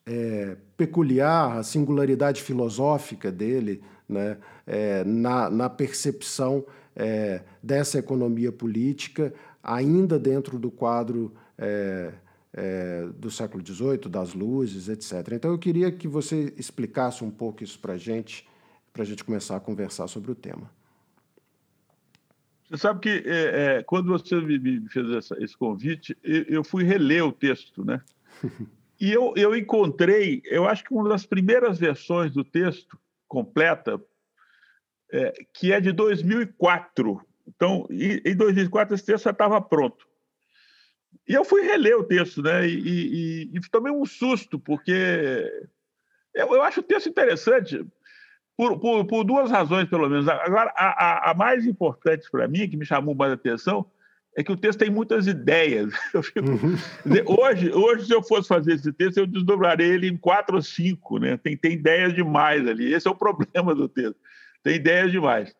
é, 0.05 0.55
peculiar, 0.77 1.57
a 1.57 1.63
singularidade 1.63 2.41
filosófica 2.41 3.29
dele 3.29 3.83
né, 4.07 4.37
na, 5.05 5.49
na 5.49 5.69
percepção 5.69 6.65
dessa 7.63 7.97
economia 7.97 8.51
política, 8.51 9.33
ainda 9.63 10.19
dentro 10.19 10.59
do 10.59 10.69
quadro 10.69 11.33
é, 11.57 12.11
do 13.15 13.31
século 13.31 13.65
XVIII, 13.65 14.09
das 14.09 14.33
luzes, 14.33 14.89
etc. 14.89 15.33
Então 15.33 15.51
eu 15.51 15.57
queria 15.57 15.91
que 15.91 16.07
você 16.07 16.53
explicasse 16.57 17.23
um 17.23 17.31
pouco 17.31 17.63
isso 17.63 17.79
para 17.79 17.93
a 17.93 17.97
gente, 17.97 18.45
para 18.91 19.03
a 19.03 19.05
gente 19.05 19.23
começar 19.23 19.55
a 19.55 19.59
conversar 19.59 20.07
sobre 20.07 20.31
o 20.31 20.35
tema. 20.35 20.69
Você 22.71 22.77
sabe 22.77 23.01
que 23.01 23.29
é, 23.29 23.79
é, 23.79 23.83
quando 23.83 24.07
você 24.07 24.33
me, 24.39 24.87
fez 24.89 25.09
essa, 25.11 25.43
esse 25.43 25.57
convite, 25.57 26.17
eu, 26.23 26.43
eu, 26.43 26.63
fui 26.63 26.85
reler 26.85 27.25
o 27.25 27.31
texto, 27.31 27.83
né? 27.83 28.01
e 28.99 29.11
eu, 29.11 29.33
eu 29.35 29.53
encontrei, 29.53 30.41
eu 30.45 30.65
acho 30.65 30.85
que 30.85 30.93
uma 30.93 31.09
das 31.09 31.25
primeiras 31.25 31.77
versões 31.77 32.31
do 32.31 32.45
texto 32.45 32.97
completa, 33.27 34.01
é, 35.11 35.33
que 35.53 35.73
é 35.73 35.81
de 35.81 35.91
2004. 35.91 37.21
Então, 37.45 37.85
em 37.89 38.35
2004 38.37 38.95
esse 38.95 39.05
texto 39.05 39.25
já 39.25 39.31
estava 39.31 39.59
pronto. 39.59 40.07
E 41.31 41.33
eu 41.33 41.45
fui 41.45 41.61
reler 41.61 41.97
o 41.97 42.03
texto, 42.03 42.41
né? 42.41 42.67
E, 42.67 42.73
e, 42.73 43.51
e 43.53 43.61
tomei 43.71 43.89
um 43.89 44.05
susto, 44.05 44.59
porque 44.59 44.91
eu, 46.35 46.53
eu, 46.53 46.61
acho 46.61 46.81
o 46.81 46.83
texto 46.83 47.07
interessante 47.07 47.85
por, 48.57 48.77
por, 48.77 49.05
por, 49.05 49.23
duas 49.23 49.49
razões, 49.49 49.87
pelo 49.87 50.09
menos. 50.09 50.27
Agora, 50.27 50.73
a, 50.75 51.29
a, 51.29 51.31
a 51.31 51.33
mais 51.33 51.65
importante 51.65 52.29
para 52.29 52.49
mim, 52.49 52.67
que 52.67 52.75
me 52.75 52.85
chamou 52.85 53.15
mais 53.15 53.31
atenção, 53.31 53.89
é 54.35 54.43
que 54.43 54.51
o 54.51 54.57
texto 54.57 54.79
tem 54.79 54.89
muitas 54.89 55.25
ideias. 55.25 55.93
Fico... 56.21 56.51
Uhum. 56.51 56.75
hoje, 57.39 57.71
hoje, 57.71 58.07
se 58.07 58.13
eu 58.13 58.21
fosse 58.21 58.49
fazer 58.49 58.73
esse 58.73 58.91
texto, 58.91 59.19
eu 59.19 59.25
desdobraria 59.25 59.87
ele 59.87 60.09
em 60.09 60.17
quatro 60.17 60.57
ou 60.57 60.61
cinco. 60.61 61.17
Né? 61.17 61.37
Tem, 61.37 61.55
tem 61.55 61.71
ideias 61.71 62.13
demais 62.13 62.67
ali. 62.67 62.93
Esse 62.93 63.07
é 63.07 63.11
o 63.11 63.15
problema 63.15 63.73
do 63.73 63.87
texto. 63.87 64.17
Tem 64.61 64.75
ideias 64.75 65.13
demais. 65.13 65.55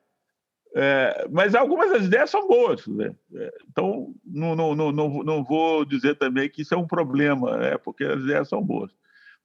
É, 0.74 1.28
mas 1.30 1.54
algumas 1.54 1.92
das 1.92 2.06
ideias 2.06 2.30
são 2.30 2.48
boas. 2.48 2.88
Né? 2.88 3.14
É, 3.36 3.54
então, 3.70 4.14
não, 4.26 4.56
não, 4.56 4.76
não, 4.76 4.92
não, 5.24 5.44
vou 5.44 5.84
dizer 5.84 6.16
também 6.16 6.50
que 6.50 6.62
isso 6.62 6.74
é 6.74 6.78
um 6.78 6.88
problema, 6.88 7.58
né? 7.58 7.78
porque 7.78 8.04
as 8.04 8.22
ideias 8.22 8.48
são 8.48 8.64
boas. 8.64 8.92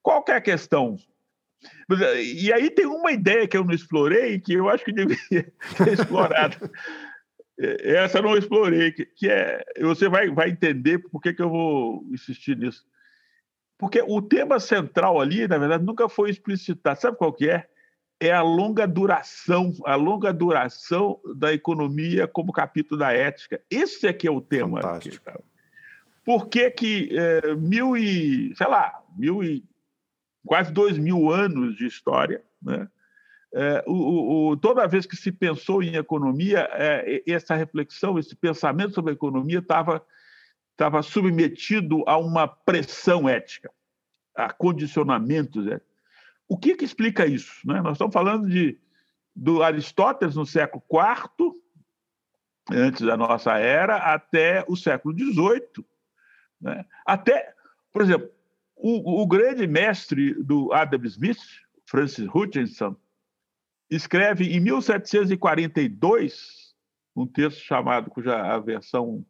Qual 0.02 0.24
é 0.28 0.32
a 0.32 0.40
questão? 0.40 0.96
E 2.38 2.52
aí 2.52 2.70
tem 2.70 2.86
uma 2.86 3.10
ideia 3.10 3.48
que 3.48 3.56
eu 3.56 3.64
não 3.64 3.74
explorei 3.74 4.38
que 4.38 4.54
eu 4.54 4.68
acho 4.68 4.84
que 4.84 4.92
deveria 4.92 5.52
ser 5.76 5.92
explorada. 5.92 6.70
É, 7.58 7.96
essa 7.96 8.18
eu 8.18 8.22
não 8.22 8.36
explorei, 8.36 8.92
que, 8.92 9.28
é. 9.28 9.64
Você 9.80 10.08
vai, 10.08 10.30
vai 10.30 10.50
entender 10.50 10.98
por 10.98 11.20
que, 11.20 11.32
que 11.32 11.42
eu 11.42 11.50
vou 11.50 12.04
insistir 12.12 12.56
nisso. 12.56 12.84
Porque 13.78 14.02
o 14.06 14.22
tema 14.22 14.60
central 14.60 15.20
ali, 15.20 15.46
na 15.46 15.58
verdade, 15.58 15.84
nunca 15.84 16.08
foi 16.08 16.30
explicitado. 16.30 17.00
Sabe 17.00 17.16
qual 17.16 17.32
que 17.32 17.48
é? 17.48 17.68
É 18.18 18.32
a 18.32 18.42
longa 18.42 18.86
duração, 18.86 19.72
a 19.84 19.94
longa 19.94 20.32
duração 20.32 21.20
da 21.36 21.52
economia 21.52 22.26
como 22.26 22.52
capítulo 22.52 22.98
da 22.98 23.12
ética. 23.12 23.60
Esse 23.70 24.06
é 24.06 24.12
que 24.12 24.26
é 24.26 24.30
o 24.30 24.40
tema. 24.40 24.80
Fantástico. 24.80 25.28
Aqui, 25.28 25.44
Por 26.24 26.48
que 26.48 26.70
que 26.70 27.10
é, 27.12 27.54
mil 27.54 27.96
e, 27.96 28.54
sei 28.56 28.68
lá, 28.68 29.02
mil 29.16 29.44
e 29.44 29.62
quase 30.46 30.72
dois 30.72 30.96
mil 30.96 31.30
anos 31.30 31.76
de 31.76 31.86
história, 31.86 32.42
né? 32.62 32.88
É, 33.54 33.82
o, 33.86 34.50
o, 34.50 34.56
toda 34.56 34.86
vez 34.86 35.06
que 35.06 35.16
se 35.16 35.32
pensou 35.32 35.82
em 35.82 35.94
economia, 35.96 36.68
é, 36.72 37.22
essa 37.26 37.54
reflexão, 37.54 38.18
esse 38.18 38.36
pensamento 38.36 38.94
sobre 38.94 39.12
a 39.12 39.14
economia 39.14 39.60
estava 39.60 40.04
estava 40.72 41.02
submetido 41.02 42.04
a 42.06 42.18
uma 42.18 42.46
pressão 42.46 43.26
ética, 43.26 43.70
a 44.34 44.52
condicionamentos 44.52 45.66
éticos. 45.66 45.95
O 46.48 46.56
que, 46.56 46.76
que 46.76 46.84
explica 46.84 47.26
isso? 47.26 47.66
Né? 47.66 47.80
Nós 47.80 47.92
estamos 47.92 48.12
falando 48.12 48.48
de, 48.48 48.78
do 49.34 49.62
Aristóteles 49.62 50.36
no 50.36 50.46
século 50.46 50.82
IV, 50.90 51.52
antes 52.70 53.02
da 53.02 53.16
nossa 53.16 53.58
era, 53.58 53.96
até 53.96 54.64
o 54.68 54.76
século 54.76 55.16
XVIII. 55.16 55.84
Né? 56.60 56.84
Até, 57.04 57.54
por 57.92 58.02
exemplo, 58.02 58.30
o, 58.76 59.22
o 59.22 59.26
grande 59.26 59.66
mestre 59.66 60.34
do 60.42 60.72
Adam 60.72 61.04
Smith, 61.04 61.40
Francis 61.84 62.28
Hutchinson, 62.32 62.96
escreve 63.90 64.54
em 64.54 64.60
1742 64.60 66.74
um 67.14 67.26
texto 67.26 67.60
chamado, 67.60 68.10
cuja 68.10 68.36
a 68.36 68.58
versão 68.58 69.24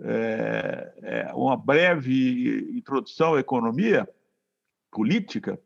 é, 0.00 0.92
é 1.02 1.34
uma 1.34 1.56
breve 1.56 2.70
introdução 2.76 3.34
à 3.34 3.40
economia 3.40 4.08
política, 4.90 5.60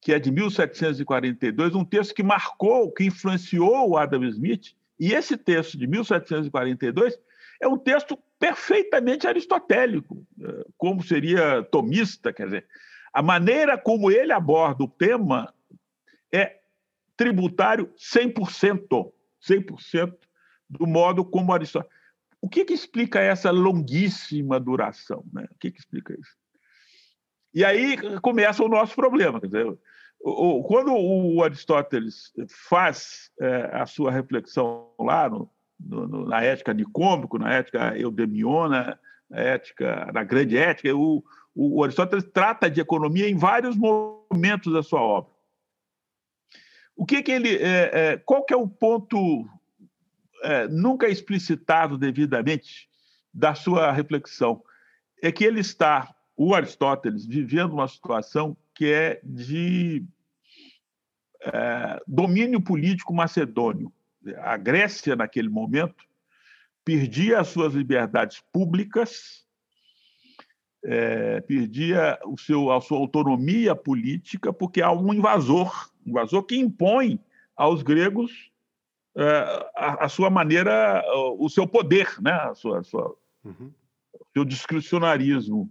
que 0.00 0.12
é 0.12 0.18
de 0.18 0.30
1742, 0.30 1.74
um 1.74 1.84
texto 1.84 2.14
que 2.14 2.22
marcou, 2.22 2.90
que 2.90 3.04
influenciou 3.04 3.90
o 3.90 3.96
Adam 3.96 4.24
Smith, 4.24 4.74
e 4.98 5.12
esse 5.12 5.36
texto 5.36 5.76
de 5.76 5.86
1742 5.86 7.18
é 7.60 7.68
um 7.68 7.76
texto 7.76 8.18
perfeitamente 8.38 9.26
aristotélico, 9.26 10.26
é, 10.40 10.64
como 10.78 11.02
seria 11.02 11.62
tomista, 11.64 12.32
quer 12.32 12.46
dizer, 12.46 12.66
a 13.12 13.22
maneira 13.22 13.76
como 13.76 14.10
ele 14.10 14.32
aborda 14.32 14.84
o 14.84 14.88
tema 14.88 15.52
é 16.32 16.60
tributário 17.16 17.92
100%, 17.98 19.12
100% 19.42 20.16
do 20.70 20.86
modo 20.86 21.24
como 21.24 21.52
Aristóteles. 21.52 21.94
O 22.40 22.48
que, 22.48 22.64
que 22.64 22.72
explica 22.72 23.20
essa 23.20 23.50
longuíssima 23.50 24.58
duração? 24.58 25.22
Né? 25.32 25.46
O 25.50 25.58
que, 25.58 25.70
que 25.70 25.80
explica 25.80 26.14
isso? 26.18 26.39
E 27.52 27.64
aí 27.64 27.96
começa 28.20 28.62
o 28.62 28.68
nosso 28.68 28.94
problema. 28.94 29.40
Quer 29.40 29.46
dizer, 29.46 29.78
quando 30.66 30.92
o 30.94 31.42
Aristóteles 31.42 32.32
faz 32.68 33.30
é, 33.40 33.70
a 33.72 33.86
sua 33.86 34.10
reflexão 34.10 34.90
lá 34.98 35.28
no, 35.28 35.50
no, 35.78 36.26
na 36.26 36.42
ética 36.42 36.74
nicômico, 36.74 37.38
na 37.38 37.52
ética 37.54 37.96
eudemiona, 37.96 38.98
na 39.28 39.40
ética, 39.40 40.10
na 40.12 40.22
grande 40.22 40.56
ética, 40.56 40.94
o, 40.94 41.24
o 41.54 41.82
Aristóteles 41.82 42.24
trata 42.32 42.70
de 42.70 42.80
economia 42.80 43.28
em 43.28 43.36
vários 43.36 43.76
momentos 43.76 44.72
da 44.72 44.82
sua 44.82 45.00
obra. 45.00 45.30
O 46.94 47.06
que, 47.06 47.22
que 47.22 47.32
ele, 47.32 47.56
é, 47.56 47.90
é, 47.92 48.16
qual 48.18 48.44
que 48.44 48.52
é 48.52 48.56
o 48.56 48.68
ponto 48.68 49.48
é, 50.42 50.68
nunca 50.68 51.08
explicitado 51.08 51.96
devidamente 51.96 52.90
da 53.32 53.54
sua 53.54 53.90
reflexão? 53.90 54.62
É 55.22 55.32
que 55.32 55.44
ele 55.44 55.60
está, 55.60 56.14
o 56.42 56.54
Aristóteles, 56.54 57.26
vivendo 57.26 57.74
uma 57.74 57.86
situação 57.86 58.56
que 58.74 58.90
é 58.90 59.20
de 59.22 60.02
é, 61.42 62.00
domínio 62.06 62.62
político 62.62 63.12
macedônio. 63.12 63.92
A 64.38 64.56
Grécia, 64.56 65.14
naquele 65.14 65.50
momento, 65.50 66.02
perdia 66.82 67.40
as 67.40 67.48
suas 67.48 67.74
liberdades 67.74 68.42
públicas, 68.50 69.44
é, 70.82 71.42
perdia 71.42 72.18
o 72.24 72.38
seu, 72.38 72.72
a 72.72 72.80
sua 72.80 72.96
autonomia 72.96 73.76
política, 73.76 74.50
porque 74.50 74.80
há 74.80 74.90
um 74.90 75.12
invasor 75.12 75.90
invasor 76.06 76.44
que 76.44 76.56
impõe 76.56 77.20
aos 77.54 77.82
gregos 77.82 78.50
é, 79.14 79.68
a, 79.76 80.06
a, 80.06 80.08
sua 80.08 80.30
maneira, 80.30 81.04
o 81.36 81.50
seu 81.50 81.66
poder, 81.66 82.08
né? 82.22 82.32
a 82.32 82.54
sua, 82.54 82.78
a 82.78 82.82
sua, 82.82 83.14
uhum. 83.44 83.70
o 84.14 84.26
seu 84.32 84.42
discricionarismo. 84.42 85.70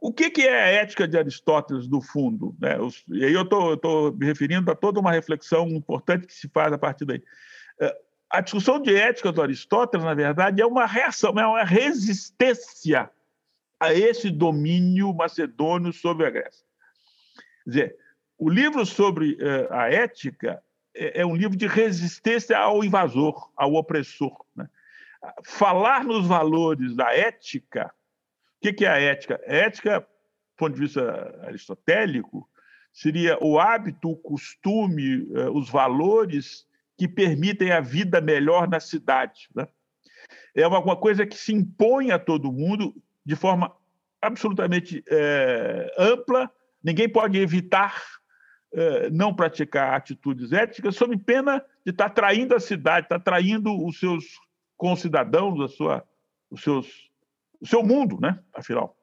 O 0.00 0.12
que, 0.12 0.30
que 0.30 0.42
é 0.42 0.62
a 0.62 0.66
ética 0.66 1.08
de 1.08 1.18
Aristóteles, 1.18 1.88
no 1.88 2.00
fundo? 2.00 2.54
Né? 2.60 2.76
E 3.08 3.24
aí 3.24 3.32
eu 3.32 3.42
estou 3.42 4.12
me 4.12 4.26
referindo 4.26 4.70
a 4.70 4.74
toda 4.74 5.00
uma 5.00 5.10
reflexão 5.10 5.66
importante 5.68 6.26
que 6.26 6.34
se 6.34 6.48
faz 6.48 6.72
a 6.72 6.78
partir 6.78 7.04
daí. 7.04 7.22
É, 7.80 7.96
a 8.30 8.40
discussão 8.40 8.80
de 8.80 8.94
ética 8.94 9.32
do 9.32 9.42
Aristóteles, 9.42 10.04
na 10.04 10.14
verdade, 10.14 10.62
é 10.62 10.66
uma 10.66 10.86
reação, 10.86 11.30
é 11.38 11.46
uma 11.46 11.64
resistência 11.64 13.10
a 13.80 13.94
esse 13.94 14.30
domínio 14.30 15.12
macedônio 15.14 15.92
sobre 15.92 16.26
a 16.26 16.30
Grécia. 16.30 16.64
Quer 17.64 17.70
dizer, 17.70 17.96
o 18.38 18.48
livro 18.48 18.84
sobre 18.84 19.32
uh, 19.34 19.72
a 19.72 19.90
ética 19.90 20.62
é, 20.94 21.20
é, 21.20 21.26
um 21.26 21.34
livro 21.34 21.56
de 21.56 21.66
resistência 21.66 22.58
ao 22.58 22.82
invasor, 22.82 23.50
ao 23.56 23.74
opressor. 23.74 24.44
Né? 24.54 24.68
Falar 25.44 26.04
nos 26.04 26.26
valores 26.26 26.94
da 26.94 27.14
ética, 27.14 27.92
o 28.62 28.74
que, 28.74 28.84
é 28.84 28.88
a 28.88 29.00
ética? 29.00 29.40
A 29.46 29.54
ética, 29.54 30.00
do 30.00 30.06
ponto 30.56 30.74
de 30.74 30.80
vista 30.80 31.40
aristotélico, 31.42 32.48
seria 32.92 33.38
o 33.40 33.58
hábito, 33.58 34.10
o 34.10 34.16
costume, 34.16 35.22
uh, 35.22 35.50
os 35.56 35.70
valores 35.70 36.66
que 36.96 37.06
permitem 37.06 37.70
a 37.70 37.80
vida 37.80 38.20
melhor 38.20 38.68
na 38.68 38.80
cidade. 38.80 39.48
Né? 39.54 39.68
É 40.54 40.66
uma, 40.66 40.96
coisa 40.96 41.24
que 41.24 41.36
se 41.36 41.54
impõe 41.54 42.10
a 42.10 42.18
todo 42.18 42.52
mundo 42.52 42.94
de 43.24 43.36
forma 43.36 43.72
absolutamente 44.20 45.04
é, 45.08 45.94
ampla, 45.96 46.50
ninguém 46.82 47.08
pode 47.08 47.38
evitar 47.38 48.02
é, 48.72 49.10
não 49.10 49.32
praticar 49.32 49.94
atitudes 49.94 50.52
éticas, 50.52 50.96
sob 50.96 51.16
pena 51.18 51.64
de 51.84 51.92
estar 51.92 52.10
traindo 52.10 52.54
a 52.54 52.60
cidade, 52.60 53.06
estar 53.06 53.20
traindo 53.20 53.72
os 53.86 53.98
seus 53.98 54.24
concidadãos, 54.76 55.60
a 55.60 55.68
sua, 55.68 56.04
os 56.50 56.62
seus, 56.62 57.07
o 57.60 57.66
seu 57.66 57.82
mundo, 57.82 58.18
né? 58.20 58.42
afinal. 58.54 58.96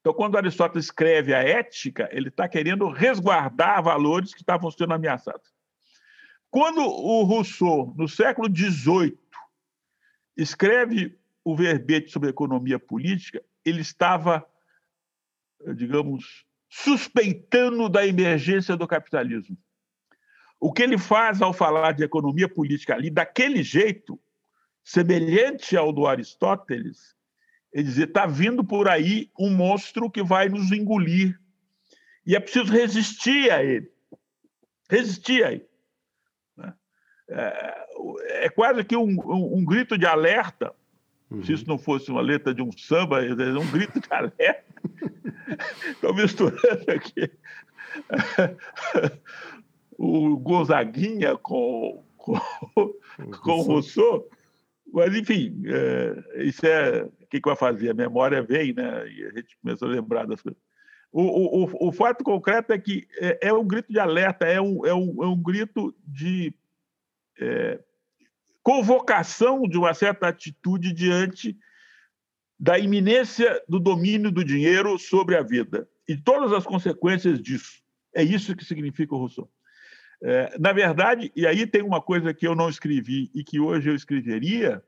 Então, 0.00 0.14
quando 0.14 0.36
Aristóteles 0.36 0.84
escreve 0.84 1.34
a 1.34 1.42
ética, 1.42 2.08
ele 2.12 2.28
está 2.28 2.48
querendo 2.48 2.88
resguardar 2.88 3.82
valores 3.82 4.32
que 4.32 4.40
estavam 4.40 4.70
sendo 4.70 4.94
ameaçados. 4.94 5.52
Quando 6.48 6.80
o 6.80 7.24
Rousseau, 7.24 7.92
no 7.96 8.06
século 8.08 8.48
XVIII, 8.48 9.18
escreve 10.36 11.18
o 11.44 11.56
verbete 11.56 12.12
sobre 12.12 12.30
economia 12.30 12.78
política, 12.78 13.42
ele 13.64 13.80
estava, 13.80 14.46
digamos, 15.74 16.46
suspeitando 16.68 17.88
da 17.88 18.06
emergência 18.06 18.76
do 18.76 18.86
capitalismo. 18.86 19.58
O 20.60 20.72
que 20.72 20.84
ele 20.84 20.98
faz 20.98 21.42
ao 21.42 21.52
falar 21.52 21.92
de 21.92 22.04
economia 22.04 22.48
política 22.48 22.94
ali, 22.94 23.10
daquele 23.10 23.60
jeito, 23.62 24.20
semelhante 24.84 25.76
ao 25.76 25.92
do 25.92 26.06
Aristóteles, 26.06 27.15
é 27.80 27.82
dizer: 27.82 28.08
está 28.08 28.26
vindo 28.26 28.64
por 28.64 28.88
aí 28.88 29.30
um 29.38 29.50
monstro 29.50 30.10
que 30.10 30.22
vai 30.22 30.48
nos 30.48 30.72
engolir. 30.72 31.38
E 32.26 32.34
é 32.34 32.40
preciso 32.40 32.72
resistir 32.72 33.50
a 33.50 33.62
ele. 33.62 33.90
Resistir 34.90 35.44
a 35.44 35.52
ele. 35.52 35.66
Né? 36.56 36.74
É, 37.30 38.44
é 38.44 38.48
quase 38.48 38.84
que 38.84 38.96
um, 38.96 39.08
um, 39.08 39.58
um 39.58 39.64
grito 39.64 39.96
de 39.96 40.06
alerta 40.06 40.74
Uhum. 41.30 41.42
Se 41.42 41.52
isso 41.52 41.66
não 41.66 41.78
fosse 41.78 42.10
uma 42.10 42.20
letra 42.20 42.54
de 42.54 42.62
um 42.62 42.70
samba, 42.72 43.24
é 43.24 43.58
um 43.58 43.70
grito 43.70 44.00
de 44.00 44.08
alerta. 44.10 44.64
Estou 45.90 46.14
misturando 46.14 46.84
aqui 46.88 47.30
o 49.98 50.36
Gonzaguinha 50.36 51.36
com, 51.36 52.04
com, 52.16 52.38
com 53.42 53.52
o 53.52 53.62
Rousseau. 53.62 54.28
Mas, 54.92 55.14
enfim, 55.14 55.62
é, 55.66 56.44
isso 56.44 56.64
é. 56.64 57.08
O 57.26 57.28
que, 57.28 57.40
que 57.40 57.48
vai 57.48 57.56
fazer? 57.56 57.90
A 57.90 57.94
memória 57.94 58.40
vem, 58.40 58.72
né? 58.72 59.08
E 59.08 59.24
a 59.24 59.30
gente 59.30 59.58
começa 59.60 59.84
a 59.84 59.88
lembrar 59.88 60.26
das 60.26 60.40
coisas. 60.40 60.60
O, 61.12 61.64
o, 61.64 61.88
o 61.88 61.92
fato 61.92 62.22
concreto 62.22 62.72
é 62.72 62.78
que 62.78 63.06
é, 63.18 63.48
é, 63.48 63.52
um 63.52 63.66
grito 63.66 63.92
de 63.92 63.98
alerta, 63.98 64.44
é 64.44 64.60
um, 64.60 64.86
é 64.86 64.94
um, 64.94 65.24
é 65.24 65.26
um 65.26 65.42
grito 65.42 65.94
de 66.06 66.54
é, 67.40 67.80
convocação 68.62 69.62
de 69.62 69.76
uma 69.76 69.92
certa 69.92 70.28
atitude 70.28 70.92
diante 70.92 71.56
da 72.58 72.78
iminência 72.78 73.62
do 73.68 73.80
domínio 73.80 74.30
do 74.30 74.44
dinheiro 74.44 74.98
sobre 74.98 75.36
a 75.36 75.42
vida 75.42 75.88
e 76.08 76.16
todas 76.16 76.52
as 76.52 76.64
consequências 76.64 77.40
disso. 77.40 77.82
É 78.14 78.22
isso 78.22 78.54
que 78.54 78.64
significa 78.64 79.14
o 79.14 79.18
Rousseau. 79.18 79.50
É, 80.22 80.56
na 80.58 80.72
verdade, 80.72 81.30
e 81.36 81.46
aí 81.46 81.66
tem 81.66 81.82
uma 81.82 82.00
coisa 82.00 82.32
que 82.32 82.46
eu 82.46 82.54
não 82.54 82.68
escrevi 82.68 83.30
e 83.34 83.44
que 83.44 83.60
hoje 83.60 83.90
eu 83.90 83.94
escreveria, 83.94 84.82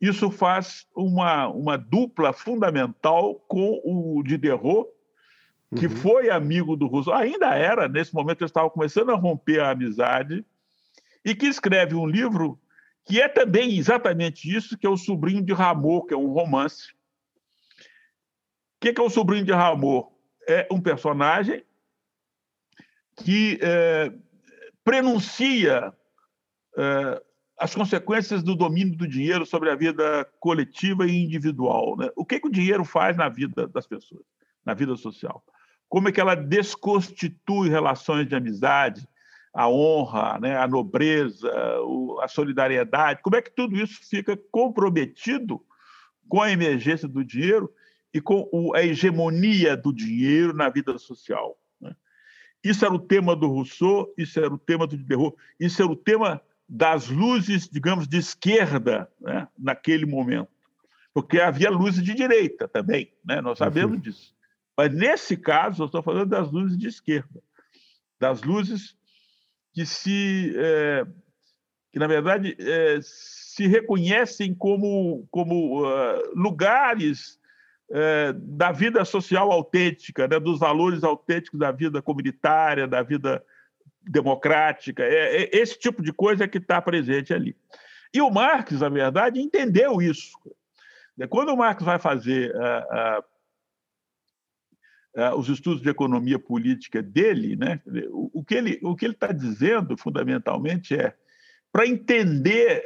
isso 0.00 0.30
faz 0.30 0.86
uma, 0.96 1.48
uma 1.48 1.76
dupla 1.76 2.32
fundamental 2.32 3.34
com 3.46 3.80
o 3.84 4.22
Diderot, 4.22 4.88
que 5.76 5.86
uhum. 5.86 5.96
foi 5.96 6.30
amigo 6.30 6.76
do 6.76 6.86
Rousseau, 6.86 7.14
ainda 7.14 7.54
era, 7.54 7.86
nesse 7.86 8.14
momento 8.14 8.40
eu 8.40 8.46
estava 8.46 8.70
começando 8.70 9.10
a 9.10 9.14
romper 9.14 9.60
a 9.60 9.70
amizade, 9.70 10.44
e 11.24 11.34
que 11.34 11.46
escreve 11.46 11.94
um 11.94 12.06
livro 12.06 12.58
que 13.04 13.20
é 13.20 13.28
também 13.28 13.76
exatamente 13.76 14.54
isso, 14.54 14.76
que 14.76 14.86
é 14.86 14.90
o 14.90 14.96
Sobrinho 14.96 15.42
de 15.42 15.52
Rameau, 15.52 16.04
que 16.04 16.14
é 16.14 16.16
um 16.16 16.32
romance. 16.32 16.92
O 18.76 18.80
que 18.80 19.00
é 19.00 19.02
o 19.02 19.10
Sobrinho 19.10 19.44
de 19.44 19.52
Rameau? 19.52 20.18
É 20.48 20.66
um 20.70 20.80
personagem 20.80 21.64
que 23.16 23.58
é, 23.62 24.12
prenuncia 24.82 25.92
é, 26.76 27.22
as 27.60 27.74
consequências 27.74 28.42
do 28.42 28.56
domínio 28.56 28.96
do 28.96 29.06
dinheiro 29.06 29.44
sobre 29.44 29.68
a 29.68 29.76
vida 29.76 30.26
coletiva 30.40 31.06
e 31.06 31.22
individual. 31.22 31.94
Né? 31.94 32.08
O 32.16 32.24
que, 32.24 32.40
que 32.40 32.46
o 32.46 32.50
dinheiro 32.50 32.84
faz 32.86 33.18
na 33.18 33.28
vida 33.28 33.68
das 33.68 33.86
pessoas, 33.86 34.22
na 34.64 34.72
vida 34.72 34.96
social? 34.96 35.44
Como 35.86 36.08
é 36.08 36.12
que 36.12 36.20
ela 36.20 36.34
desconstitui 36.34 37.68
relações 37.68 38.26
de 38.26 38.34
amizade, 38.34 39.06
a 39.52 39.68
honra, 39.68 40.38
né, 40.40 40.56
a 40.56 40.66
nobreza, 40.66 41.52
a 42.22 42.28
solidariedade? 42.28 43.20
Como 43.22 43.36
é 43.36 43.42
que 43.42 43.50
tudo 43.50 43.76
isso 43.76 44.00
fica 44.08 44.38
comprometido 44.50 45.60
com 46.30 46.40
a 46.40 46.50
emergência 46.50 47.06
do 47.06 47.22
dinheiro 47.22 47.70
e 48.14 48.22
com 48.22 48.72
a 48.74 48.82
hegemonia 48.82 49.76
do 49.76 49.92
dinheiro 49.92 50.54
na 50.54 50.70
vida 50.70 50.96
social? 50.96 51.58
Isso 52.64 52.84
era 52.84 52.94
o 52.94 52.98
tema 52.98 53.36
do 53.36 53.48
Rousseau, 53.48 54.12
isso 54.16 54.38
era 54.38 54.52
o 54.52 54.58
tema 54.58 54.86
do 54.86 54.96
Diderot, 54.96 55.36
isso 55.58 55.82
era 55.82 55.90
o 55.90 55.96
tema 55.96 56.40
das 56.72 57.08
luzes, 57.08 57.68
digamos, 57.68 58.06
de 58.06 58.18
esquerda 58.18 59.10
né, 59.20 59.48
naquele 59.58 60.06
momento. 60.06 60.48
Porque 61.12 61.40
havia 61.40 61.68
luzes 61.68 62.00
de 62.04 62.14
direita 62.14 62.68
também, 62.68 63.12
né? 63.24 63.40
nós 63.40 63.58
sabemos 63.58 63.96
uhum. 63.96 64.00
disso. 64.00 64.32
Mas 64.76 64.94
nesse 64.94 65.36
caso, 65.36 65.82
eu 65.82 65.86
estou 65.86 66.00
falando 66.00 66.28
das 66.28 66.48
luzes 66.52 66.78
de 66.78 66.86
esquerda, 66.86 67.42
das 68.20 68.42
luzes 68.42 68.96
que 69.72 69.84
se, 69.84 70.54
é, 70.56 71.04
que 71.92 71.98
na 71.98 72.06
verdade 72.06 72.56
é, 72.60 73.00
se 73.02 73.66
reconhecem 73.66 74.54
como, 74.54 75.26
como 75.28 75.84
uh, 75.84 76.32
lugares 76.36 77.38
é, 77.90 78.32
da 78.32 78.70
vida 78.70 79.04
social 79.04 79.50
autêntica, 79.50 80.28
né, 80.28 80.38
dos 80.38 80.60
valores 80.60 81.02
autênticos 81.02 81.58
da 81.58 81.72
vida 81.72 82.00
comunitária, 82.00 82.86
da 82.86 83.02
vida 83.02 83.44
democrática. 84.02 85.02
É, 85.02 85.42
é 85.42 85.56
esse 85.56 85.78
tipo 85.78 86.02
de 86.02 86.12
coisa 86.12 86.48
que 86.48 86.58
está 86.58 86.80
presente 86.80 87.34
ali. 87.34 87.56
E 88.12 88.20
o 88.20 88.30
Marx, 88.30 88.80
na 88.80 88.88
verdade, 88.88 89.40
entendeu 89.40 90.02
isso. 90.02 90.30
Quando 91.28 91.52
o 91.52 91.56
Marx 91.56 91.82
vai 91.84 91.98
fazer 91.98 92.54
uh, 92.54 93.20
uh, 95.20 95.32
uh, 95.32 95.38
os 95.38 95.48
estudos 95.48 95.82
de 95.82 95.88
economia 95.88 96.38
política 96.38 97.02
dele, 97.02 97.56
né, 97.56 97.80
o, 98.10 98.40
o 98.40 98.44
que 98.44 98.54
ele 98.54 98.80
o 98.82 98.96
que 98.96 99.04
ele 99.04 99.14
está 99.14 99.32
dizendo 99.32 99.96
fundamentalmente 99.96 100.94
é 100.94 101.14
para 101.72 101.86
entender, 101.86 102.84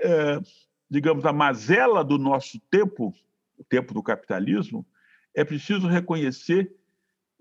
digamos, 0.90 1.24
a 1.24 1.32
mazela 1.32 2.04
do 2.04 2.18
nosso 2.18 2.60
tempo, 2.70 3.14
o 3.56 3.64
tempo 3.64 3.94
do 3.94 4.02
capitalismo, 4.02 4.86
é 5.34 5.42
preciso 5.42 5.88
reconhecer 5.88 6.70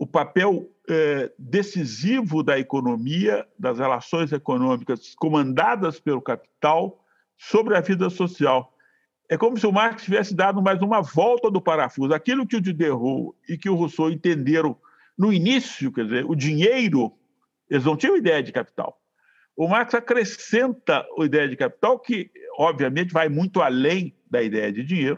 o 0.04 0.08
papel 0.08 0.70
é, 0.90 1.32
decisivo 1.40 2.44
da 2.44 2.60
economia, 2.60 3.48
das 3.58 3.80
relações 3.80 4.34
econômicas 4.34 5.16
comandadas 5.16 5.98
pelo 5.98 6.22
capital 6.22 7.02
sobre 7.38 7.78
a 7.78 7.80
vida 7.80 8.10
social. 8.10 8.76
É 9.30 9.38
como 9.38 9.58
se 9.58 9.66
o 9.66 9.72
Marx 9.72 10.04
tivesse 10.04 10.36
dado 10.36 10.62
mais 10.62 10.82
uma 10.82 11.02
volta 11.02 11.50
do 11.50 11.62
parafuso. 11.62 12.14
Aquilo 12.14 12.46
que 12.46 12.58
o 12.58 12.62
Diderot 12.62 13.34
e 13.48 13.58
que 13.58 13.70
o 13.70 13.76
Rousseau 13.76 14.12
entenderam 14.12 14.78
no 15.18 15.32
início, 15.32 15.90
quer 15.90 16.04
dizer, 16.04 16.26
o 16.26 16.36
dinheiro, 16.36 17.14
eles 17.70 17.86
não 17.86 17.96
tinham 17.96 18.18
ideia 18.18 18.44
de 18.44 18.52
capital. 18.52 19.00
O 19.56 19.70
Marx 19.70 19.94
acrescenta 19.94 21.08
a 21.18 21.24
ideia 21.24 21.48
de 21.48 21.56
capital, 21.56 21.98
que, 21.98 22.30
obviamente, 22.58 23.14
vai 23.14 23.30
muito 23.30 23.62
além 23.62 24.14
da 24.30 24.44
ideia 24.44 24.70
de 24.70 24.84
dinheiro, 24.84 25.18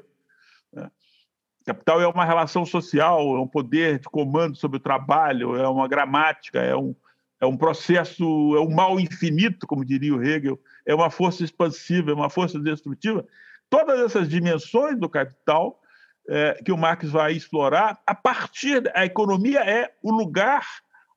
Capital 1.66 2.00
é 2.00 2.08
uma 2.08 2.24
relação 2.24 2.64
social, 2.64 3.36
é 3.36 3.40
um 3.40 3.48
poder 3.48 4.00
de 4.00 4.08
comando 4.08 4.56
sobre 4.56 4.78
o 4.78 4.80
trabalho, 4.80 5.56
é 5.56 5.68
uma 5.68 5.88
gramática, 5.88 6.60
é 6.60 6.76
um, 6.76 6.96
é 7.42 7.46
um 7.46 7.58
processo, 7.58 8.24
é 8.56 8.60
um 8.62 8.70
mal 8.70 9.00
infinito, 9.00 9.66
como 9.66 9.84
diria 9.84 10.16
o 10.16 10.24
Hegel, 10.24 10.60
é 10.86 10.94
uma 10.94 11.10
força 11.10 11.44
expansiva, 11.44 12.12
é 12.12 12.14
uma 12.14 12.30
força 12.30 12.60
destrutiva. 12.60 13.26
Todas 13.68 14.00
essas 14.00 14.30
dimensões 14.30 15.00
do 15.00 15.10
capital 15.10 15.82
é, 16.30 16.62
que 16.64 16.72
o 16.72 16.78
Marx 16.78 17.10
vai 17.10 17.34
explorar, 17.34 18.00
a 18.06 18.14
partir 18.14 18.82
da 18.82 19.04
economia 19.04 19.60
é 19.62 19.92
o 20.04 20.12
lugar 20.12 20.66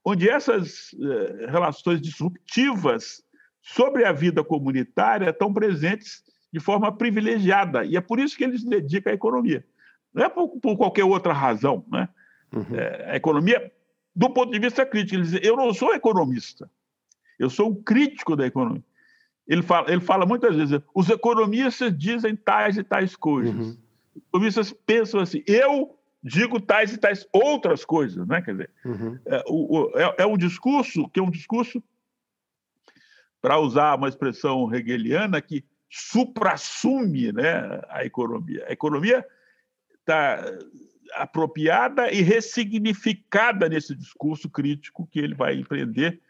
onde 0.02 0.28
essas 0.28 0.94
é, 0.94 1.50
relações 1.50 2.00
disruptivas 2.00 3.22
sobre 3.60 4.06
a 4.06 4.12
vida 4.12 4.42
comunitária 4.42 5.28
estão 5.28 5.52
presentes 5.52 6.22
de 6.50 6.58
forma 6.58 6.90
privilegiada. 6.90 7.84
E 7.84 7.96
é 7.96 8.00
por 8.00 8.18
isso 8.18 8.34
que 8.34 8.44
ele 8.44 8.58
se 8.58 8.66
dedica 8.66 9.10
à 9.10 9.12
economia. 9.12 9.62
Não 10.12 10.24
é 10.24 10.28
por, 10.28 10.48
por 10.60 10.76
qualquer 10.76 11.04
outra 11.04 11.32
razão. 11.32 11.84
Né? 11.90 12.08
Uhum. 12.52 12.74
É, 12.74 13.12
a 13.12 13.16
economia, 13.16 13.72
do 14.14 14.30
ponto 14.30 14.52
de 14.52 14.58
vista 14.58 14.84
crítico, 14.84 15.16
ele 15.16 15.22
diz, 15.22 15.40
eu 15.42 15.56
não 15.56 15.72
sou 15.72 15.94
economista, 15.94 16.70
eu 17.38 17.48
sou 17.48 17.70
um 17.70 17.82
crítico 17.82 18.34
da 18.34 18.46
economia. 18.46 18.84
Ele 19.46 19.62
fala, 19.62 19.90
ele 19.90 20.00
fala 20.00 20.26
muitas 20.26 20.54
vezes, 20.54 20.80
os 20.94 21.08
economistas 21.08 21.96
dizem 21.96 22.36
tais 22.36 22.76
e 22.76 22.84
tais 22.84 23.16
coisas. 23.16 23.54
Uhum. 23.54 23.76
Os 24.14 24.22
economistas 24.28 24.72
pensam 24.72 25.20
assim, 25.20 25.42
eu 25.46 25.98
digo 26.22 26.60
tais 26.60 26.92
e 26.92 26.98
tais 26.98 27.26
outras 27.32 27.84
coisas. 27.84 28.26
Né? 28.26 28.42
Quer 28.42 28.52
dizer, 28.52 28.70
uhum. 28.84 29.18
é, 29.24 29.44
o, 29.48 29.90
é, 29.94 30.14
é 30.18 30.26
um 30.26 30.36
discurso 30.36 31.08
que 31.08 31.20
é 31.20 31.22
um 31.22 31.30
discurso, 31.30 31.82
para 33.40 33.58
usar 33.58 33.96
uma 33.96 34.08
expressão 34.08 34.74
hegeliana, 34.74 35.40
que 35.40 35.64
suprassume 35.88 37.32
né, 37.32 37.80
a 37.88 38.04
economia. 38.04 38.66
A 38.68 38.72
economia 38.72 39.24
está 40.08 40.58
apropriada 41.14 42.10
e 42.10 42.22
ressignificada 42.22 43.68
nesse 43.68 43.94
discurso 43.94 44.48
crítico 44.48 45.06
que 45.06 45.18
ele 45.18 45.34
vai 45.34 45.54
empreender 45.54 46.20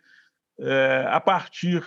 é, 0.59 1.07
a 1.09 1.21
partir. 1.21 1.85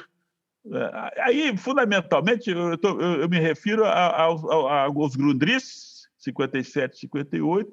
É, 0.66 1.22
aí, 1.22 1.58
fundamentalmente, 1.58 2.50
eu, 2.50 2.78
tô, 2.78 3.00
eu, 3.00 3.22
eu 3.22 3.30
me 3.30 3.40
refiro 3.40 3.86
a, 3.86 3.92
a, 3.92 4.26
a, 4.26 4.82
aos 4.84 5.16
Grundrisse, 5.16 6.08
57, 6.18 6.98
58, 6.98 7.72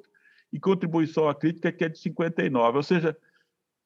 e 0.52 0.58
contribuição 0.58 1.28
à 1.28 1.34
crítica, 1.34 1.70
que 1.70 1.84
é 1.84 1.88
de 1.88 1.98
59. 1.98 2.76
Ou 2.78 2.82
seja, 2.82 3.16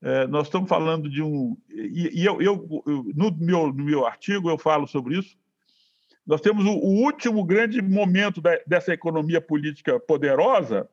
é, 0.00 0.26
nós 0.26 0.46
estamos 0.46 0.68
falando 0.68 1.10
de 1.10 1.22
um. 1.22 1.56
E, 1.68 2.20
e 2.20 2.24
eu, 2.24 2.40
eu, 2.40 2.84
no, 3.14 3.36
meu, 3.36 3.72
no 3.72 3.84
meu 3.84 4.06
artigo, 4.06 4.48
eu 4.48 4.56
falo 4.56 4.86
sobre 4.86 5.18
isso. 5.18 5.36
Nós 6.26 6.40
temos 6.40 6.64
o, 6.64 6.70
o 6.70 7.02
último 7.02 7.44
grande 7.44 7.82
momento 7.82 8.40
dessa 8.66 8.92
economia 8.92 9.40
política 9.40 9.98
poderosa, 9.98 10.88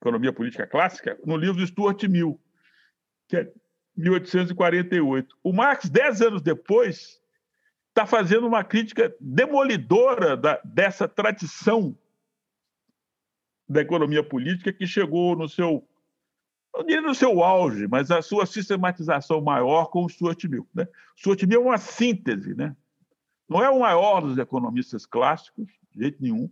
economia 0.00 0.32
política 0.32 0.66
clássica, 0.66 1.18
no 1.24 1.36
livro 1.36 1.56
do 1.56 1.66
Stuart 1.66 2.02
Mill, 2.04 2.40
que 3.28 3.36
é 3.36 3.52
1848. 3.96 5.36
O 5.42 5.52
Marx, 5.52 5.88
dez 5.88 6.20
anos 6.20 6.42
depois, 6.42 7.20
está 7.88 8.06
fazendo 8.06 8.46
uma 8.46 8.62
crítica 8.64 9.14
demolidora 9.20 10.36
da, 10.36 10.60
dessa 10.64 11.08
tradição 11.08 11.96
da 13.68 13.80
economia 13.80 14.22
política 14.22 14.72
que 14.72 14.86
chegou 14.86 15.36
no 15.36 15.48
seu, 15.48 15.88
não 16.74 16.84
diria 16.84 17.00
no 17.00 17.14
seu 17.14 17.42
auge, 17.42 17.86
mas 17.88 18.10
a 18.10 18.20
sua 18.20 18.46
sistematização 18.46 19.40
maior 19.40 19.86
com 19.86 20.04
o 20.04 20.08
Stuart 20.08 20.44
Mill. 20.44 20.68
Né? 20.74 20.86
Stuart 21.16 21.42
Mill 21.44 21.62
é 21.62 21.64
uma 21.64 21.78
síntese, 21.78 22.54
né? 22.54 22.76
Não 23.48 23.62
é 23.62 23.68
o 23.68 23.80
maior 23.80 24.20
dos 24.20 24.38
economistas 24.38 25.06
clássicos, 25.06 25.66
de 25.92 26.00
jeito 26.02 26.22
nenhum, 26.22 26.50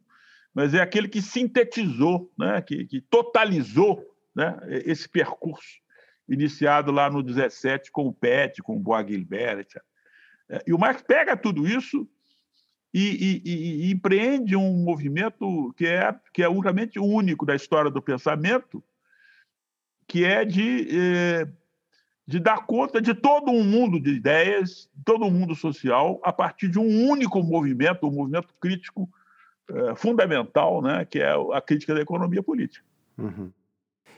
mas 0.54 0.74
é 0.74 0.80
aquele 0.80 1.08
que 1.08 1.22
sintetizou, 1.22 2.30
né? 2.38 2.60
que, 2.60 2.84
que 2.84 3.00
totalizou 3.00 4.04
né? 4.34 4.58
esse 4.84 5.08
percurso 5.08 5.80
iniciado 6.28 6.92
lá 6.92 7.10
no 7.10 7.22
17 7.22 7.90
com 7.90 8.06
o 8.06 8.12
Pet, 8.12 8.62
com 8.62 8.76
o 8.76 8.80
Bois 8.80 9.04
Guilbert, 9.04 9.60
etc. 9.60 9.82
É, 10.48 10.62
e 10.66 10.72
o 10.72 10.78
Marx 10.78 11.02
pega 11.02 11.36
tudo 11.36 11.66
isso 11.66 12.08
e, 12.92 13.40
e, 13.44 13.86
e, 13.86 13.90
empreende 13.90 14.54
um 14.54 14.84
movimento 14.84 15.72
que 15.76 15.86
é, 15.86 16.14
que 16.32 16.42
é 16.42 16.48
unicamente 16.48 16.98
único 16.98 17.46
da 17.46 17.54
história 17.54 17.90
do 17.90 18.02
pensamento, 18.02 18.84
que 20.06 20.24
é 20.26 20.44
de, 20.44 20.88
eh, 20.90 21.48
de 22.32 22.40
dar 22.40 22.64
conta 22.64 22.98
de 22.98 23.12
todo 23.12 23.50
um 23.50 23.62
mundo 23.62 24.00
de 24.00 24.08
ideias, 24.08 24.88
todo 25.04 25.26
um 25.26 25.30
mundo 25.30 25.54
social, 25.54 26.18
a 26.24 26.32
partir 26.32 26.66
de 26.66 26.78
um 26.78 27.06
único 27.06 27.42
movimento, 27.42 28.06
um 28.06 28.10
movimento 28.10 28.54
crítico 28.58 29.06
eh, 29.68 29.94
fundamental, 29.94 30.80
né, 30.80 31.04
que 31.04 31.18
é 31.18 31.30
a 31.52 31.60
crítica 31.60 31.94
da 31.94 32.00
economia 32.00 32.42
política. 32.42 32.82
Uhum. 33.18 33.50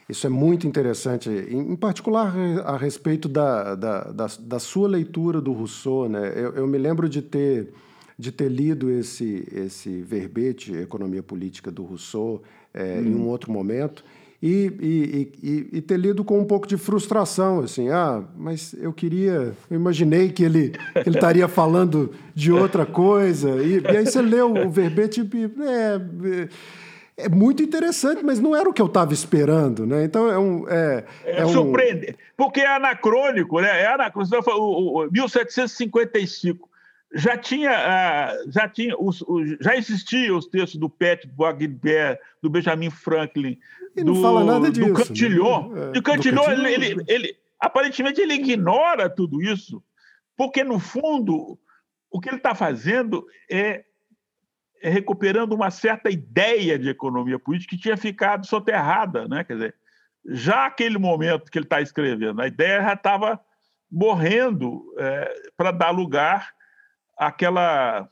Isso 0.09 0.29
é 0.29 0.31
muito 0.31 0.65
interessante, 0.65 1.29
em 1.29 1.75
particular 1.75 2.33
a 2.65 2.77
respeito 2.77 3.29
da, 3.29 3.75
da, 3.75 4.05
da, 4.13 4.27
da 4.39 4.59
sua 4.61 4.87
leitura 4.87 5.41
do 5.41 5.53
Rousseau. 5.53 6.09
Né? 6.09 6.35
Eu, 6.37 6.55
eu, 6.55 6.69
me 6.69 6.79
lembro 6.79 7.09
de 7.09 7.21
ter, 7.21 7.75
de 8.17 8.31
ter 8.31 8.49
lido 8.49 8.93
esse, 8.93 9.45
esse 9.51 10.03
verbete, 10.03 10.73
Economia 10.73 11.23
Política 11.23 11.69
do 11.69 11.83
Rousseau, 11.83 12.45
é, 12.73 13.01
hum. 13.01 13.07
em 13.07 13.15
um 13.17 13.27
outro 13.27 13.51
momento, 13.51 14.05
e, 14.47 15.33
e, 15.43 15.69
e, 15.79 15.81
ter 15.81 15.97
lido 15.99 16.23
com 16.23 16.39
um 16.39 16.45
pouco 16.45 16.67
de 16.67 16.77
frustração, 16.77 17.61
assim, 17.61 17.89
ah, 17.89 18.23
mas 18.37 18.75
eu 18.75 18.93
queria, 18.93 19.55
eu 19.71 19.77
imaginei 19.77 20.31
que 20.31 20.45
ele, 20.45 20.75
que 20.93 21.09
ele 21.09 21.17
estaria 21.17 21.49
falando 21.49 22.13
de 22.35 22.53
outra 22.53 22.85
coisa, 22.85 23.63
e, 23.63 23.81
e 23.81 23.97
aí 23.97 24.05
você 24.05 24.21
leu 24.21 24.53
o 24.53 24.69
verbete 24.69 25.23
e... 25.23 25.45
É, 25.65 26.49
é, 27.17 27.29
muito 27.31 27.63
interessante, 27.63 28.23
mas 28.23 28.39
não 28.39 28.55
era 28.55 28.69
o 28.69 28.73
que 28.75 28.83
eu 28.83 28.87
estava 28.87 29.15
esperando, 29.15 29.87
né? 29.87 30.05
Então 30.05 30.29
é 30.29 30.37
um. 30.37 30.69
É, 30.69 31.05
é, 31.25 31.41
é 31.41 31.47
um... 31.47 31.73
porque 32.37 32.61
é 32.61 32.67
anacrônico, 32.67 33.61
né? 33.61 33.83
É 33.83 33.87
anacrônico. 33.87 34.51
O, 34.51 35.01
o, 35.01 35.07
o 35.07 35.11
1755 35.11 36.69
já 37.15 37.39
tinha, 37.39 37.71
ah, 37.71 38.37
já 38.49 38.69
tinha, 38.69 38.97
os, 38.99 39.23
os, 39.23 39.57
já 39.61 39.77
existiam 39.77 40.37
os 40.37 40.47
textos 40.47 40.81
do 40.81 40.91
Pet 40.91 41.27
Boisguilbert, 41.29 42.19
do 42.43 42.51
Benjamin 42.51 42.91
Franklin, 42.91 43.59
e 43.97 44.03
não 44.03 44.15
do, 44.15 44.23
fala 44.23 44.45
nada 44.45 44.71
disso, 44.71 44.89
do 44.89 44.95
Cantillon. 44.95 45.69
Né? 45.69 45.93
É, 45.95 46.03
Cantillon, 46.03 46.51
ele, 46.51 46.75
ele, 46.75 47.05
ele, 47.07 47.37
aparentemente, 47.61 48.21
ele 48.21 48.35
ignora 48.35 49.09
tudo 49.09 49.41
isso, 49.41 49.83
porque 50.37 50.65
no 50.65 50.81
fundo 50.81 51.59
o 52.11 52.21
que 52.21 52.29
ele 52.29 52.37
está 52.37 52.55
fazendo 52.55 53.25
é 53.51 53.85
é 54.83 54.91
recuperando 54.91 55.55
uma 55.55 55.71
certa 55.71 56.11
ideia 56.11 56.79
de 56.79 56.91
economia 56.91 57.39
política 57.39 57.75
que 57.75 57.81
tinha 57.81 57.97
ficado 57.97 58.47
soterrada, 58.47 59.27
né? 59.27 59.43
Quer 59.43 59.55
dizer, 59.55 59.75
já 60.27 60.67
aquele 60.67 60.99
momento 60.99 61.51
que 61.51 61.57
ele 61.57 61.65
está 61.65 61.81
escrevendo, 61.81 62.43
a 62.43 62.47
ideia 62.47 62.83
já 62.83 62.93
estava 62.93 63.41
morrendo 63.91 64.85
é, 64.99 65.35
para 65.57 65.71
dar 65.71 65.91
lugar 65.91 66.53
àquela. 67.17 68.09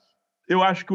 Eu 0.49 0.63
acho 0.63 0.85
que, 0.85 0.95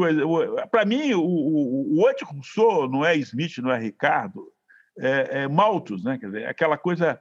para 0.70 0.84
mim, 0.84 1.12
o, 1.14 1.22
o, 1.22 2.00
o 2.00 2.06
anti-Rousseau 2.06 2.88
não 2.88 3.04
é 3.04 3.16
Smith, 3.16 3.58
não 3.58 3.72
é 3.72 3.78
Ricardo, 3.78 4.52
é, 4.98 5.42
é 5.42 5.48
Malthus, 5.48 6.04
né? 6.04 6.18
Quer 6.18 6.26
dizer, 6.26 6.46
aquela 6.46 6.76
coisa 6.76 7.20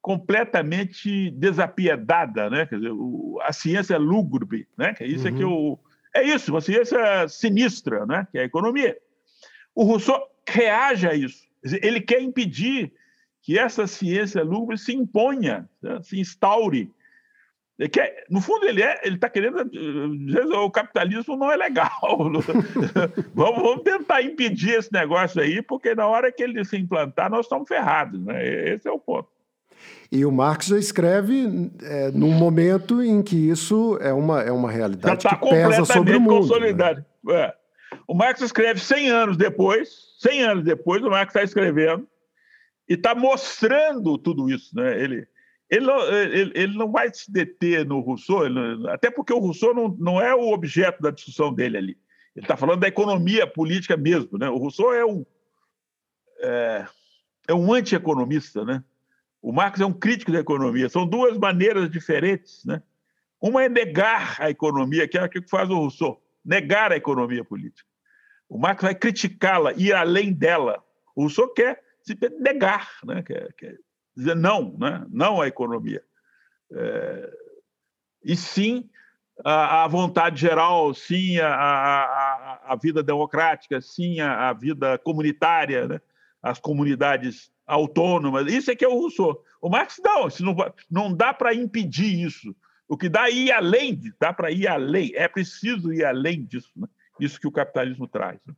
completamente 0.00 1.30
desapiedada, 1.30 2.50
né? 2.50 2.66
Quer 2.66 2.76
dizer, 2.76 2.92
o, 2.92 3.38
a 3.42 3.52
ciência 3.52 3.96
lúgubre, 3.98 4.68
né? 4.76 4.94
Que 4.94 5.04
isso 5.04 5.26
uhum. 5.26 5.34
é 5.34 5.36
que 5.36 5.42
eu 5.42 5.80
é 6.14 6.22
isso, 6.22 6.52
uma 6.52 6.60
ciência 6.60 7.26
sinistra, 7.28 8.04
né? 8.04 8.26
que 8.30 8.38
é 8.38 8.42
a 8.42 8.44
economia. 8.44 8.96
O 9.74 9.84
Rousseau 9.84 10.20
reage 10.46 11.08
a 11.08 11.14
isso. 11.14 11.46
Ele 11.64 12.00
quer 12.00 12.20
impedir 12.20 12.92
que 13.40 13.58
essa 13.58 13.86
ciência 13.86 14.42
lúgubre 14.42 14.76
se 14.76 14.92
imponha, 14.92 15.68
né? 15.80 16.00
se 16.02 16.20
instaure. 16.20 16.90
Quer, 17.90 18.26
no 18.30 18.40
fundo, 18.40 18.66
ele 18.66 18.82
é, 18.82 19.00
ele 19.02 19.16
está 19.16 19.28
querendo 19.28 19.64
dizer 19.64 20.44
o 20.44 20.70
capitalismo 20.70 21.36
não 21.36 21.50
é 21.50 21.56
legal. 21.56 21.90
vamos, 23.34 23.62
vamos, 23.62 23.82
tentar 23.82 24.22
impedir 24.22 24.78
esse 24.78 24.92
negócio 24.92 25.40
aí, 25.40 25.62
porque 25.62 25.94
na 25.94 26.06
hora 26.06 26.30
que 26.30 26.42
ele 26.42 26.64
se 26.64 26.76
implantar, 26.76 27.30
nós 27.30 27.46
estamos 27.46 27.66
ferrados. 27.66 28.22
Né? 28.24 28.74
Esse 28.74 28.86
é 28.86 28.92
o 28.92 28.98
ponto. 28.98 29.28
E 30.12 30.24
o 30.24 30.30
Marx 30.30 30.66
já 30.66 30.78
escreve 30.78 31.70
é, 31.82 32.10
num 32.10 32.32
momento 32.32 33.02
em 33.02 33.22
que 33.22 33.48
isso 33.48 33.98
é 34.00 34.12
uma, 34.12 34.42
é 34.42 34.52
uma 34.52 34.70
realidade 34.70 35.22
tá 35.22 35.34
que 35.34 35.48
pesa 35.48 35.84
sobre 35.86 36.16
o 36.16 36.20
mundo. 36.20 36.34
Né? 36.34 36.40
Consolidado. 36.40 37.04
Né? 37.24 37.34
É. 37.34 37.54
O 38.06 38.14
Marx 38.14 38.40
escreve 38.42 38.78
100 38.78 39.10
anos 39.10 39.36
depois, 39.36 39.88
100 40.18 40.42
anos 40.42 40.64
depois, 40.64 41.02
o 41.02 41.10
Marx 41.10 41.30
está 41.30 41.42
escrevendo 41.42 42.06
e 42.88 42.94
está 42.94 43.14
mostrando 43.14 44.18
tudo 44.18 44.50
isso. 44.50 44.76
Né? 44.76 45.02
Ele, 45.02 45.26
ele, 45.72 45.86
não, 45.86 46.00
ele, 46.12 46.52
ele 46.54 46.76
não 46.76 46.92
vai 46.92 47.12
se 47.14 47.32
deter 47.32 47.86
no 47.86 48.00
Rousseau, 48.00 48.44
ele, 48.44 48.90
até 48.90 49.10
porque 49.10 49.32
o 49.32 49.38
Rousseau 49.38 49.72
não, 49.72 49.88
não 49.98 50.20
é 50.20 50.34
o 50.34 50.52
objeto 50.52 51.00
da 51.00 51.10
discussão 51.10 51.50
dele 51.50 51.78
ali. 51.78 51.98
Ele 52.36 52.44
está 52.44 52.58
falando 52.58 52.80
da 52.80 52.88
economia 52.88 53.46
política 53.46 53.96
mesmo. 53.96 54.36
Né? 54.36 54.50
O 54.50 54.58
Rousseau 54.58 54.92
é 54.92 55.02
um, 55.02 55.24
é, 56.40 56.86
é 57.48 57.54
um 57.54 57.72
anti-economista, 57.72 58.66
né? 58.66 58.84
O 59.40 59.50
Marx 59.50 59.80
é 59.80 59.86
um 59.86 59.94
crítico 59.94 60.30
da 60.30 60.40
economia. 60.40 60.90
São 60.90 61.06
duas 61.06 61.38
maneiras 61.38 61.90
diferentes. 61.90 62.62
Né? 62.66 62.82
Uma 63.40 63.64
é 63.64 63.68
negar 63.68 64.36
a 64.40 64.50
economia, 64.50 65.08
que 65.08 65.16
é 65.16 65.24
o 65.24 65.28
que 65.28 65.40
faz 65.48 65.70
o 65.70 65.76
Rousseau, 65.76 66.22
negar 66.44 66.92
a 66.92 66.96
economia 66.96 67.44
política. 67.44 67.88
O 68.46 68.58
Marx 68.58 68.82
vai 68.82 68.94
criticá-la, 68.94 69.72
ir 69.72 69.94
além 69.94 70.34
dela. 70.34 70.84
O 71.16 71.22
Rousseau 71.22 71.48
quer 71.48 71.82
negar, 72.38 72.90
né? 73.04 73.22
quer, 73.22 73.54
quer 73.54 73.78
dizer 74.16 74.36
não, 74.36 74.76
né? 74.78 75.06
não 75.10 75.40
à 75.40 75.48
economia. 75.48 76.02
É... 76.72 77.30
E 78.24 78.36
sim 78.36 78.88
a, 79.44 79.86
vontade 79.88 80.40
geral, 80.40 80.94
sim 80.94 81.38
a 81.40 82.76
vida 82.80 83.02
democrática, 83.02 83.80
sim 83.80 84.20
a, 84.20 84.50
a 84.50 84.52
vida 84.52 84.98
comunitária, 84.98 85.88
né? 85.88 86.00
as 86.42 86.58
comunidades 86.58 87.50
autônomas. 87.66 88.52
Isso 88.52 88.70
é 88.70 88.76
que 88.76 88.84
é 88.84 88.88
o 88.88 88.94
Rousseau. 88.94 89.42
O 89.60 89.68
Marx 89.68 90.00
não, 90.04 90.28
não, 90.40 90.74
não 90.90 91.14
dá 91.14 91.32
para 91.32 91.54
impedir 91.54 92.26
isso. 92.26 92.54
O 92.88 92.96
que 92.96 93.08
dá 93.08 93.28
é 93.28 93.32
ir 93.32 93.52
além, 93.52 94.00
dá 94.20 94.32
para 94.32 94.50
ir 94.50 94.68
além. 94.68 95.12
É 95.14 95.26
preciso 95.28 95.92
ir 95.92 96.04
além 96.04 96.44
disso. 96.44 96.70
Né? 96.76 96.86
Isso 97.18 97.40
que 97.40 97.46
o 97.46 97.52
capitalismo 97.52 98.06
traz. 98.06 98.38
Né? 98.46 98.54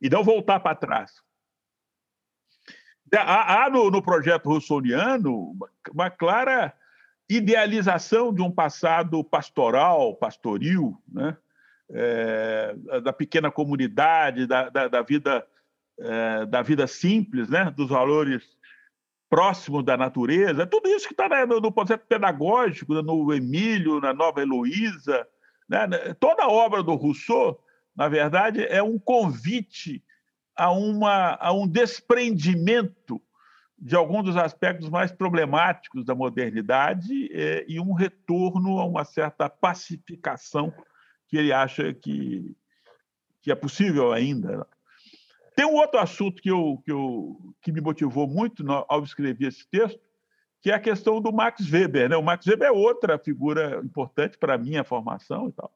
E 0.00 0.08
não 0.08 0.24
voltar 0.24 0.60
para 0.60 0.76
trás. 0.76 1.12
Há, 3.12 3.64
há 3.64 3.70
no, 3.70 3.90
no, 3.90 4.02
projeto 4.02 4.46
russoniano 4.46 5.56
uma 5.92 6.10
clara 6.10 6.72
idealização 7.28 8.32
de 8.32 8.42
um 8.42 8.50
passado 8.50 9.22
pastoral, 9.22 10.14
pastoril, 10.14 10.96
né? 11.08 11.36
É, 11.90 12.74
da 13.02 13.12
pequena 13.12 13.50
comunidade, 13.50 14.46
da, 14.46 14.70
da, 14.70 14.88
da 14.88 15.02
vida 15.02 15.46
é, 15.98 16.46
da 16.46 16.62
vida 16.62 16.86
simples, 16.86 17.48
né? 17.48 17.70
dos 17.70 17.88
valores 17.88 18.42
próximos 19.28 19.84
da 19.84 19.96
natureza, 19.96 20.66
tudo 20.66 20.88
isso 20.88 21.08
que 21.08 21.14
está 21.14 21.28
né, 21.28 21.44
no, 21.44 21.60
no, 21.60 21.72
processo 21.72 22.02
pedagógico, 22.08 22.94
no 22.94 23.32
Emílio, 23.32 24.00
na 24.00 24.12
Nova 24.12 24.40
Heloísa. 24.40 25.26
Né? 25.68 25.86
Toda 26.20 26.44
a 26.44 26.48
obra 26.48 26.82
do 26.82 26.94
Rousseau, 26.94 27.60
na 27.96 28.08
verdade, 28.08 28.64
é 28.64 28.82
um 28.82 28.98
convite 28.98 30.02
a, 30.56 30.70
uma, 30.70 31.36
a 31.40 31.52
um 31.52 31.66
desprendimento 31.66 33.20
de 33.78 33.96
alguns 33.96 34.24
dos 34.24 34.36
aspectos 34.36 34.88
mais 34.88 35.12
problemáticos 35.12 36.04
da 36.04 36.14
modernidade 36.14 37.30
é, 37.32 37.64
e 37.68 37.80
um 37.80 37.92
retorno 37.92 38.78
a 38.78 38.84
uma 38.84 39.04
certa 39.04 39.48
pacificação 39.48 40.72
que 41.28 41.36
ele 41.36 41.52
acha 41.52 41.92
que, 41.92 42.56
que 43.42 43.50
é 43.50 43.54
possível 43.54 44.12
ainda. 44.12 44.66
Tem 45.54 45.66
um 45.66 45.74
outro 45.74 46.00
assunto 46.00 46.40
que, 46.40 46.50
eu, 46.50 46.80
que, 46.84 46.90
eu, 46.90 47.36
que 47.60 47.70
me 47.70 47.80
motivou 47.80 48.26
muito 48.26 48.64
ao 48.88 49.04
escrever 49.04 49.48
esse 49.48 49.66
texto, 49.68 50.00
que 50.60 50.70
é 50.70 50.74
a 50.74 50.80
questão 50.80 51.20
do 51.20 51.32
Max 51.32 51.70
Weber. 51.70 52.08
Né? 52.08 52.16
O 52.16 52.22
Max 52.22 52.46
Weber 52.46 52.68
é 52.68 52.72
outra 52.72 53.18
figura 53.18 53.80
importante 53.84 54.38
para 54.38 54.54
a 54.54 54.58
minha 54.58 54.82
formação 54.82 55.48
e 55.48 55.52
tal, 55.52 55.70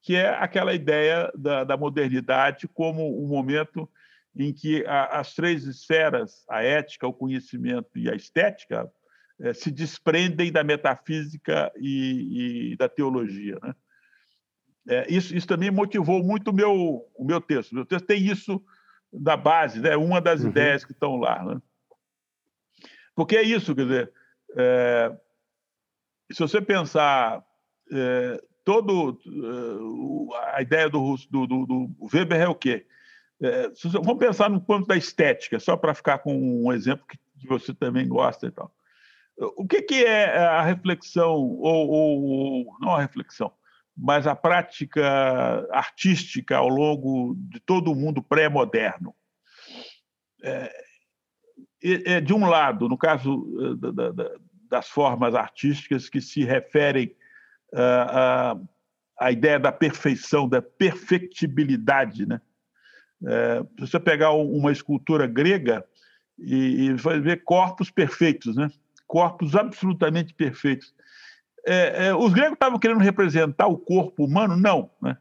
que 0.00 0.16
é 0.16 0.30
aquela 0.30 0.72
ideia 0.72 1.30
da, 1.36 1.62
da 1.62 1.76
modernidade 1.76 2.66
como 2.66 3.22
um 3.22 3.28
momento 3.28 3.88
em 4.36 4.52
que 4.52 4.84
a, 4.86 5.20
as 5.20 5.34
três 5.34 5.64
esferas, 5.64 6.44
a 6.48 6.62
ética, 6.62 7.06
o 7.06 7.12
conhecimento 7.12 7.90
e 7.96 8.10
a 8.10 8.14
estética, 8.14 8.90
é, 9.40 9.52
se 9.52 9.70
desprendem 9.70 10.50
da 10.52 10.62
metafísica 10.62 11.72
e, 11.76 12.72
e 12.72 12.76
da 12.76 12.88
teologia. 12.88 13.58
Né? 13.62 13.74
É, 14.88 15.12
isso, 15.12 15.34
isso, 15.34 15.46
também 15.46 15.70
motivou 15.70 16.22
muito 16.22 16.50
o 16.50 16.54
meu, 16.54 17.04
o 17.14 17.24
meu 17.24 17.40
texto. 17.40 17.72
O 17.72 17.76
meu 17.76 17.86
texto 17.86 18.06
tem 18.06 18.22
isso 18.22 18.62
da 19.12 19.36
base, 19.36 19.80
né? 19.80 19.96
uma 19.96 20.20
das 20.20 20.42
uhum. 20.42 20.50
ideias 20.50 20.84
que 20.84 20.92
estão 20.92 21.16
lá. 21.16 21.44
Né? 21.44 21.60
Porque 23.14 23.36
é 23.36 23.42
isso, 23.42 23.74
quer 23.74 23.82
dizer, 23.82 24.12
é, 24.56 25.16
se 26.32 26.40
você 26.40 26.60
pensar 26.60 27.44
é, 27.92 28.42
todo 28.64 29.18
é, 29.26 30.56
a 30.56 30.62
ideia 30.62 30.88
do, 30.88 31.16
do, 31.30 31.46
do, 31.46 31.66
do, 31.66 32.08
Weber 32.12 32.40
é 32.40 32.48
o 32.48 32.54
quê? 32.54 32.86
É, 33.42 33.70
vamos 34.02 34.18
pensar 34.18 34.48
no 34.48 34.60
ponto 34.60 34.86
da 34.86 34.96
estética, 34.96 35.58
só 35.58 35.76
para 35.76 35.94
ficar 35.94 36.18
com 36.18 36.64
um 36.64 36.72
exemplo 36.72 37.06
que 37.06 37.18
você 37.46 37.74
também 37.74 38.08
gosta 38.08 38.46
e 38.46 38.50
tal. 38.50 38.72
O 39.56 39.66
que, 39.66 39.82
que 39.82 40.04
é 40.04 40.36
a 40.36 40.62
reflexão, 40.62 41.34
ou, 41.34 41.88
ou, 41.88 42.76
não 42.80 42.94
a 42.94 43.00
reflexão, 43.00 43.52
mas 43.96 44.26
a 44.26 44.34
prática 44.34 45.04
artística 45.72 46.56
ao 46.56 46.68
longo 46.68 47.34
de 47.36 47.58
todo 47.60 47.90
o 47.90 47.96
mundo 47.96 48.22
pré-moderno? 48.22 49.14
É, 50.42 50.84
é, 51.82 52.20
de 52.20 52.32
um 52.32 52.48
lado, 52.48 52.88
no 52.88 52.96
caso 52.96 53.44
eh, 53.60 53.92
da, 53.92 54.10
da, 54.10 54.30
das 54.70 54.88
formas 54.88 55.34
artísticas 55.34 56.08
que 56.08 56.20
se 56.20 56.44
referem 56.44 57.14
à, 57.74 58.56
à 59.18 59.32
ideia 59.32 59.58
da 59.58 59.72
perfeição, 59.72 60.48
da 60.48 60.62
perfectibilidade. 60.62 62.26
Né? 62.26 62.40
É, 63.26 63.62
se 63.78 63.90
você 63.90 64.00
pegar 64.00 64.32
uma 64.32 64.72
escultura 64.72 65.26
grega 65.26 65.84
e, 66.38 66.86
e 66.86 66.94
vai 66.94 67.20
ver 67.20 67.42
corpos 67.44 67.90
perfeitos, 67.90 68.56
né? 68.56 68.70
corpos 69.06 69.54
absolutamente 69.54 70.34
perfeitos. 70.34 70.94
É, 71.66 72.06
é, 72.06 72.14
os 72.14 72.32
gregos 72.32 72.54
estavam 72.54 72.78
querendo 72.78 73.00
representar 73.00 73.66
o 73.66 73.78
corpo 73.78 74.24
humano? 74.24 74.56
Não. 74.56 74.90
Né? 75.00 75.16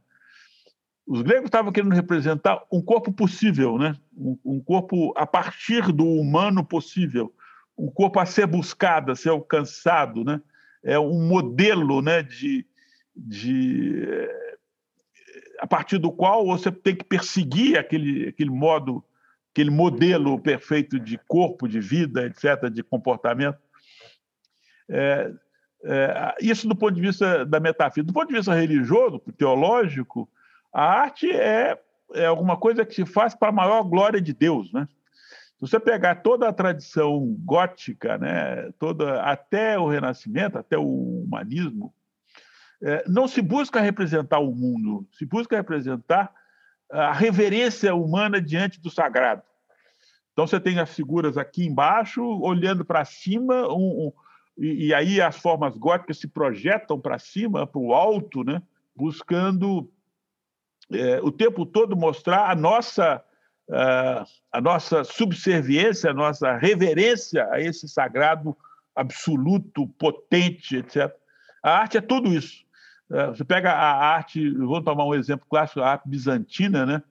Os 1.05 1.21
gregos 1.21 1.45
estavam 1.45 1.71
querendo 1.71 1.93
representar 1.93 2.61
um 2.71 2.81
corpo 2.81 3.11
possível, 3.11 3.77
né? 3.77 3.95
um, 4.17 4.37
um 4.43 4.59
corpo 4.59 5.13
a 5.15 5.25
partir 5.25 5.91
do 5.91 6.05
humano 6.05 6.65
possível, 6.65 7.33
um 7.77 7.89
corpo 7.89 8.19
a 8.19 8.25
ser 8.25 8.47
buscado, 8.47 9.11
a 9.11 9.15
ser 9.15 9.29
alcançado, 9.29 10.23
né? 10.23 10.41
é 10.83 10.99
um 10.99 11.27
modelo 11.27 12.01
né, 12.01 12.21
de, 12.21 12.65
de 13.15 14.05
a 15.59 15.67
partir 15.67 15.97
do 15.97 16.11
qual 16.11 16.45
você 16.45 16.71
tem 16.71 16.95
que 16.95 17.03
perseguir 17.03 17.77
aquele, 17.77 18.29
aquele 18.29 18.49
modo, 18.49 19.03
aquele 19.51 19.69
modelo 19.69 20.39
perfeito 20.39 20.99
de 20.99 21.17
corpo, 21.27 21.67
de 21.67 21.79
vida, 21.79 22.25
etc., 22.25 22.69
de 22.69 22.83
comportamento. 22.83 23.57
É, 24.89 25.31
é, 25.85 26.35
isso 26.41 26.67
do 26.67 26.75
ponto 26.75 26.93
de 26.93 27.01
vista 27.01 27.45
da 27.45 27.59
metafísica. 27.59 28.07
Do 28.07 28.13
ponto 28.13 28.27
de 28.27 28.35
vista 28.35 28.53
religioso, 28.53 29.19
teológico, 29.37 30.29
a 30.71 30.83
arte 30.83 31.29
é, 31.31 31.77
é 32.13 32.25
alguma 32.25 32.57
coisa 32.57 32.85
que 32.85 32.95
se 32.95 33.05
faz 33.05 33.35
para 33.35 33.49
a 33.49 33.53
maior 33.53 33.83
glória 33.83 34.21
de 34.21 34.33
Deus, 34.33 34.71
né? 34.71 34.87
Se 35.55 35.69
você 35.69 35.79
pegar 35.79 36.15
toda 36.15 36.49
a 36.49 36.53
tradição 36.53 37.37
gótica, 37.45 38.17
né, 38.17 38.69
toda 38.77 39.21
até 39.21 39.79
o 39.79 39.87
Renascimento, 39.87 40.57
até 40.57 40.77
o 40.77 41.23
humanismo, 41.23 41.93
não 43.07 43.27
se 43.27 43.41
busca 43.41 43.79
representar 43.79 44.39
o 44.39 44.53
mundo, 44.53 45.07
se 45.13 45.25
busca 45.25 45.55
representar 45.55 46.33
a 46.91 47.13
reverência 47.13 47.95
humana 47.95 48.41
diante 48.41 48.79
do 48.79 48.89
sagrado. 48.89 49.41
Então 50.33 50.47
você 50.47 50.59
tem 50.59 50.79
as 50.79 50.93
figuras 50.93 51.37
aqui 51.37 51.65
embaixo, 51.65 52.21
olhando 52.41 52.83
para 52.83 53.05
cima, 53.05 53.67
um, 53.69 54.07
um, 54.07 54.13
e, 54.57 54.87
e, 54.87 54.93
aí 54.93 55.21
as 55.21 55.37
formas 55.37 55.77
góticas 55.77 56.19
se 56.19 56.27
projetam 56.27 56.99
para 56.99 57.17
cima, 57.17 57.65
para 57.65 57.79
o 57.79 57.93
alto, 57.93 58.43
né? 58.43 58.61
buscando 58.95 59.89
é, 60.91 61.19
o 61.21 61.31
tempo 61.31 61.65
todo 61.65 61.95
mostrar 61.95 62.49
a 62.49 62.55
nossa, 62.55 63.23
a 64.51 64.61
nossa 64.61 65.03
subserviência, 65.03 66.11
a 66.11 66.13
nossa 66.13 66.55
reverência 66.57 67.47
a 67.51 67.59
esse 67.59 67.87
sagrado 67.87 68.55
absoluto, 68.95 69.87
potente, 69.97 70.77
etc. 70.77 71.11
A 71.63 71.79
arte 71.79 71.97
é 71.97 72.01
tudo 72.01 72.29
isso. 72.29 72.63
É, 73.11 73.27
você 73.27 73.43
pega 73.43 73.71
a 73.71 74.15
arte, 74.15 74.49
vou 74.51 74.81
tomar 74.81 75.05
um 75.05 75.15
exemplo 75.15 75.45
clássico, 75.49 75.81
a 75.81 75.91
arte 75.91 76.07
bizantina, 76.07 76.85
né? 76.85 77.03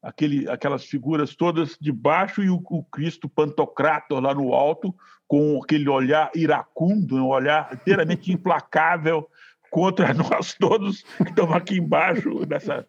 Aquele, 0.00 0.48
aquelas 0.48 0.84
figuras 0.84 1.34
todas 1.34 1.76
de 1.80 1.90
baixo 1.90 2.42
e 2.42 2.50
o, 2.50 2.62
o 2.70 2.84
Cristo 2.84 3.28
Pantocrator 3.28 4.20
lá 4.20 4.32
no 4.32 4.54
alto, 4.54 4.94
com 5.26 5.60
aquele 5.62 5.88
olhar 5.88 6.30
iracundo, 6.34 7.16
um 7.16 7.26
olhar 7.26 7.68
inteiramente 7.72 8.32
implacável 8.32 9.28
contra 9.70 10.14
nós 10.14 10.54
todos 10.54 11.02
que 11.02 11.30
estamos 11.30 11.54
aqui 11.54 11.78
embaixo 11.78 12.46
dessa, 12.46 12.86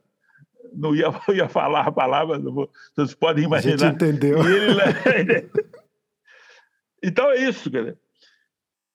não 0.73 0.95
ia, 0.95 1.07
ia 1.33 1.49
falar 1.49 1.87
a 1.87 1.91
palavra, 1.91 2.39
vou, 2.39 2.69
vocês 2.93 3.13
podem 3.13 3.45
imaginar. 3.45 3.75
A 3.75 3.77
gente 3.77 3.95
entendeu. 3.95 4.39
Ele... 4.39 5.49
então 7.03 7.31
é 7.31 7.37
isso, 7.37 7.71
cara. 7.71 7.97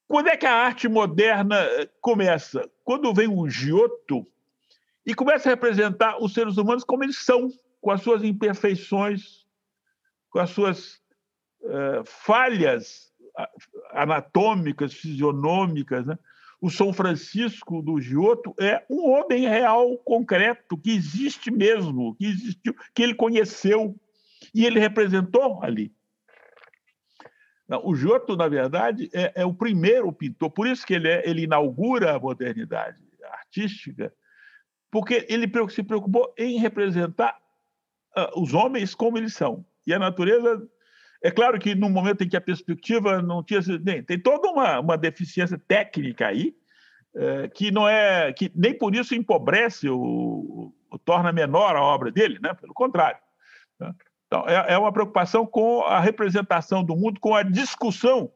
Quando 0.06 0.28
é 0.28 0.36
que 0.36 0.46
a 0.46 0.54
arte 0.54 0.88
moderna 0.88 1.56
começa? 2.00 2.70
Quando 2.84 3.14
vem 3.14 3.28
o 3.28 3.48
Giotto 3.48 4.26
e 5.06 5.14
começa 5.14 5.48
a 5.48 5.52
representar 5.52 6.22
os 6.22 6.34
seres 6.34 6.56
humanos 6.56 6.84
como 6.84 7.02
eles 7.02 7.16
são, 7.16 7.50
com 7.80 7.90
as 7.90 8.02
suas 8.02 8.22
imperfeições, 8.22 9.46
com 10.30 10.38
as 10.38 10.50
suas 10.50 10.94
uh, 11.62 12.04
falhas 12.04 13.12
anatômicas, 13.90 14.94
fisionômicas, 14.94 16.06
né? 16.06 16.18
o 16.60 16.70
São 16.70 16.92
Francisco 16.92 17.82
do 17.82 18.00
Giotto 18.00 18.54
é 18.58 18.84
um 18.88 19.10
homem 19.10 19.46
real, 19.46 19.98
concreto, 19.98 20.78
que 20.78 20.90
existe 20.90 21.50
mesmo, 21.50 22.14
que 22.14 22.26
existiu, 22.26 22.74
que 22.94 23.02
ele 23.02 23.14
conheceu 23.14 23.94
e 24.54 24.64
ele 24.64 24.78
representou 24.78 25.62
ali. 25.62 25.92
O 27.82 27.94
Giotto, 27.94 28.36
na 28.36 28.46
verdade, 28.46 29.08
é, 29.12 29.32
é, 29.36 29.46
o 29.46 29.54
primeiro 29.54 30.12
pintor, 30.12 30.50
por 30.50 30.66
isso 30.66 30.86
que 30.86 30.94
ele, 30.94 31.08
é, 31.08 31.28
ele 31.28 31.44
inaugura 31.44 32.14
a 32.14 32.18
modernidade 32.18 32.98
artística, 33.32 34.12
porque 34.90 35.26
ele 35.28 35.50
se 35.70 35.82
preocupou 35.82 36.32
em 36.36 36.58
representar 36.58 37.36
uh, 38.16 38.40
os 38.40 38.52
homens 38.52 38.94
como 38.94 39.16
eles 39.16 39.34
são. 39.34 39.64
E 39.86 39.94
a 39.94 39.98
natureza 39.98 40.62
é 41.22 41.30
claro 41.30 41.58
que 41.58 41.74
no 41.74 41.88
momento 41.88 42.22
em 42.22 42.28
que 42.28 42.36
a 42.36 42.40
perspectiva 42.40 43.22
não 43.22 43.42
tinha 43.42 43.60
nem 43.82 44.02
tem 44.02 44.20
toda 44.20 44.48
uma, 44.48 44.78
uma 44.78 44.98
deficiência 44.98 45.58
técnica 45.58 46.26
aí 46.26 46.54
é, 47.16 47.48
que 47.48 47.70
não 47.70 47.88
é 47.88 48.32
que 48.32 48.52
nem 48.54 48.76
por 48.76 48.94
isso 48.94 49.14
empobrece 49.14 49.88
o, 49.88 50.72
torna 51.04 51.32
menor 51.32 51.76
a 51.76 51.82
obra 51.82 52.10
dele, 52.10 52.38
né? 52.40 52.54
Pelo 52.54 52.74
contrário. 52.74 53.18
Né? 53.80 53.94
Então 54.34 54.48
é, 54.48 54.72
é, 54.72 54.78
uma 54.78 54.92
preocupação 54.92 55.46
com 55.46 55.82
a 55.82 56.00
representação 56.00 56.82
do 56.82 56.96
mundo, 56.96 57.20
com 57.20 57.36
a 57.36 57.44
discussão 57.44 58.32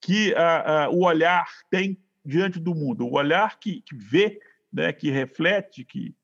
que 0.00 0.32
a, 0.36 0.84
a, 0.84 0.90
o 0.90 1.02
olhar 1.04 1.48
tem 1.68 1.98
diante 2.24 2.60
do 2.60 2.72
mundo, 2.72 3.04
o 3.04 3.14
olhar 3.14 3.58
que, 3.58 3.80
que 3.80 3.96
vê, 3.96 4.40
né? 4.72 4.92
Que 4.92 5.10
reflete, 5.10 5.84
que 5.84 6.14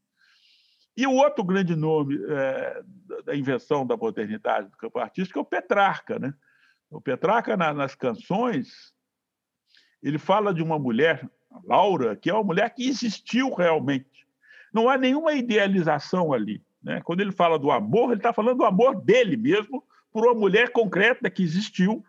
e 0.97 1.07
o 1.07 1.15
outro 1.15 1.43
grande 1.43 1.75
nome 1.75 2.21
é, 2.29 2.83
da 3.25 3.35
invenção 3.35 3.85
da 3.85 3.97
modernidade 3.97 4.69
do 4.69 4.77
campo 4.77 4.99
artístico 4.99 5.39
é 5.39 5.43
o 5.43 5.47
Petrarca. 5.47 6.19
Né? 6.19 6.35
O 6.91 7.01
Petrarca, 7.01 7.57
na, 7.57 7.73
nas 7.73 7.95
canções, 7.95 8.95
ele 10.03 10.19
fala 10.19 10.53
de 10.53 10.63
uma 10.63 10.79
mulher, 10.79 11.29
Laura, 11.65 12.15
que 12.15 12.29
é 12.29 12.35
uma 12.35 12.45
mulher 12.45 12.75
que 12.75 12.87
existiu 12.87 13.55
realmente. 13.55 14.27
Não 14.75 14.89
há 14.89 14.99
nenhuma 14.99 15.33
idealização 15.33 16.33
ali. 16.33 16.63
Né? 16.83 17.01
Quando 17.05 17.21
ele 17.21 17.33
fala 17.33 17.59
do 17.59 17.71
amor, 17.71 18.11
ele 18.11 18.21
está 18.21 18.33
falando 18.33 18.59
do 18.59 18.65
amor 18.65 19.01
dele 19.01 19.37
mesmo 19.37 19.85
por 20.13 20.25
uma 20.25 20.35
mulher 20.35 20.71
concreta 20.71 21.31
que 21.31 21.43
existiu 21.43 22.05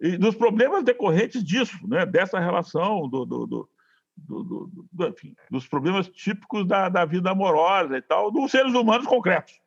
e 0.00 0.16
dos 0.16 0.34
problemas 0.34 0.82
decorrentes 0.82 1.42
disso, 1.42 1.78
né? 1.86 2.04
dessa 2.04 2.38
relação 2.38 3.08
do, 3.08 3.24
do, 3.24 3.46
do 3.46 3.68
do, 4.16 4.70
enfim, 5.08 5.34
dos 5.50 5.66
problemas 5.66 6.08
típicos 6.08 6.66
da, 6.66 6.88
da 6.88 7.04
vida 7.04 7.30
amorosa 7.30 7.96
e 7.96 8.02
tal, 8.02 8.30
dos 8.30 8.50
seres 8.50 8.72
humanos 8.72 9.06
concretos. 9.06 9.60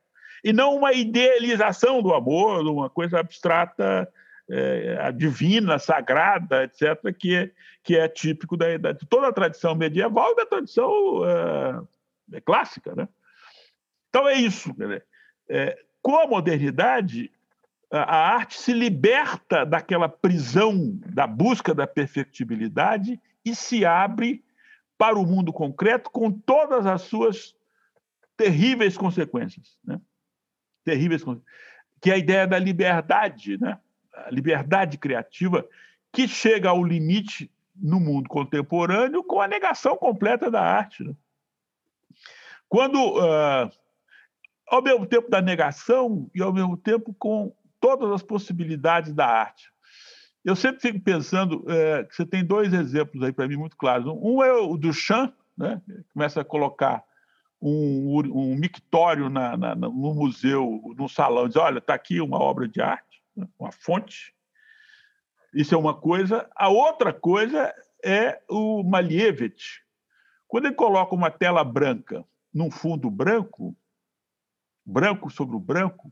E 0.44 0.54
não 0.54 0.76
uma 0.76 0.94
idealização 0.94 2.02
do 2.02 2.14
amor, 2.14 2.66
uma 2.66 2.90
coisa 2.90 3.20
abstrata, 3.20 4.08
é, 4.50 5.12
divina, 5.12 5.78
sagrada, 5.78 6.64
etc., 6.64 7.14
que 7.18 7.36
é, 7.36 7.52
que 7.84 7.98
é 7.98 8.08
típico 8.08 8.56
da, 8.56 8.78
da, 8.78 8.92
de 8.94 9.06
toda 9.06 9.28
a 9.28 9.34
tradição 9.34 9.76
medieval 9.76 10.32
e 10.32 10.36
da 10.36 10.46
tradição 10.46 11.22
é, 12.32 12.42
clássica. 12.42 12.96
Né? 12.96 13.08
Então 14.18 14.28
é 14.28 14.34
isso. 14.34 14.76
É, 15.48 15.78
com 16.02 16.18
a 16.18 16.26
modernidade, 16.26 17.32
a, 17.92 18.34
arte 18.34 18.58
se 18.58 18.74
liberta 18.74 19.64
daquela 19.64 20.10
prisão 20.10 21.00
da 21.06 21.28
busca 21.28 21.72
da 21.72 21.86
perfectibilidade 21.86 23.22
e 23.46 23.56
se 23.56 23.86
abre 23.86 24.44
para 24.98 25.20
o 25.20 25.26
mundo 25.26 25.54
concreto 25.54 26.10
com 26.10 26.32
todas 26.32 26.88
as 26.88 27.04
suas 27.04 27.56
terríveis 28.36 28.98
consequências. 28.98 29.78
Né? 29.86 30.02
Terríveis 30.84 31.22
que 32.02 32.10
é 32.10 32.16
a 32.16 32.18
ideia 32.18 32.48
da 32.48 32.58
liberdade, 32.58 33.62
né? 33.62 33.78
a 34.16 34.32
liberdade 34.32 34.98
criativa, 34.98 35.64
que 36.12 36.28
chega 36.28 36.70
ao 36.70 36.84
limite 36.84 37.52
no 37.76 38.00
mundo 38.00 38.28
contemporâneo 38.28 39.24
com 39.24 39.40
a 39.40 39.48
negação 39.48 39.96
completa 39.96 40.50
da 40.50 40.64
arte. 40.64 41.04
Né? 41.04 41.14
Quando, 42.68 42.98
uh, 42.98 43.70
ao 44.68 44.82
mesmo 44.82 45.06
tempo 45.06 45.30
da 45.30 45.42
negação 45.42 46.30
e 46.36 46.42
ao 46.42 46.54
mesmo 46.54 46.76
tempo 46.76 47.16
com 47.18 47.54
todas 47.80 48.12
as 48.12 48.22
possibilidades 48.22 49.14
da 49.14 49.26
arte. 49.26 49.72
Eu 50.44 50.56
sempre 50.56 50.82
fico 50.82 51.00
pensando 51.00 51.66
é, 51.68 52.04
que 52.04 52.16
você 52.16 52.26
tem 52.26 52.44
dois 52.44 52.74
exemplos 52.74 53.24
aí 53.24 53.32
para 53.32 53.48
mim 53.48 53.58
muito 53.58 53.76
claros. 53.76 54.06
Um 54.22 54.44
é 54.44 54.54
o 54.54 54.78
do 54.78 54.94
Chan, 54.94 55.34
né? 55.58 55.82
começa 56.14 56.42
a 56.42 56.46
colocar 56.46 57.04
um, 57.62 58.22
um 58.32 58.56
mictório 58.56 59.30
na, 59.30 59.58
na, 59.58 59.76
no 59.76 60.14
museu, 60.14 60.94
no 60.96 61.10
salão, 61.10 61.48
dizer, 61.48 61.60
olha, 61.60 61.80
está 61.80 61.94
aqui 61.94 62.22
uma 62.22 62.40
obra 62.40 62.68
de 62.68 62.82
arte, 62.82 63.22
né, 63.36 63.48
uma 63.60 63.72
fonte. 63.72 64.34
Isso 65.54 65.74
é 65.74 65.78
uma 65.78 65.94
coisa. 65.94 66.48
A 66.56 66.70
outra 66.70 67.12
coisa 67.12 67.74
é 68.04 68.40
o 68.50 68.84
Malevich. 68.84 69.82
Quando 70.48 70.66
ele 70.66 70.76
coloca 70.76 71.16
uma 71.16 71.32
tela 71.32 71.64
branca 71.64 72.24
num 72.54 72.72
fundo 72.72 73.10
branco, 73.10 73.76
branco 74.88 75.30
sobre 75.30 75.56
o 75.56 75.60
branco, 75.60 76.12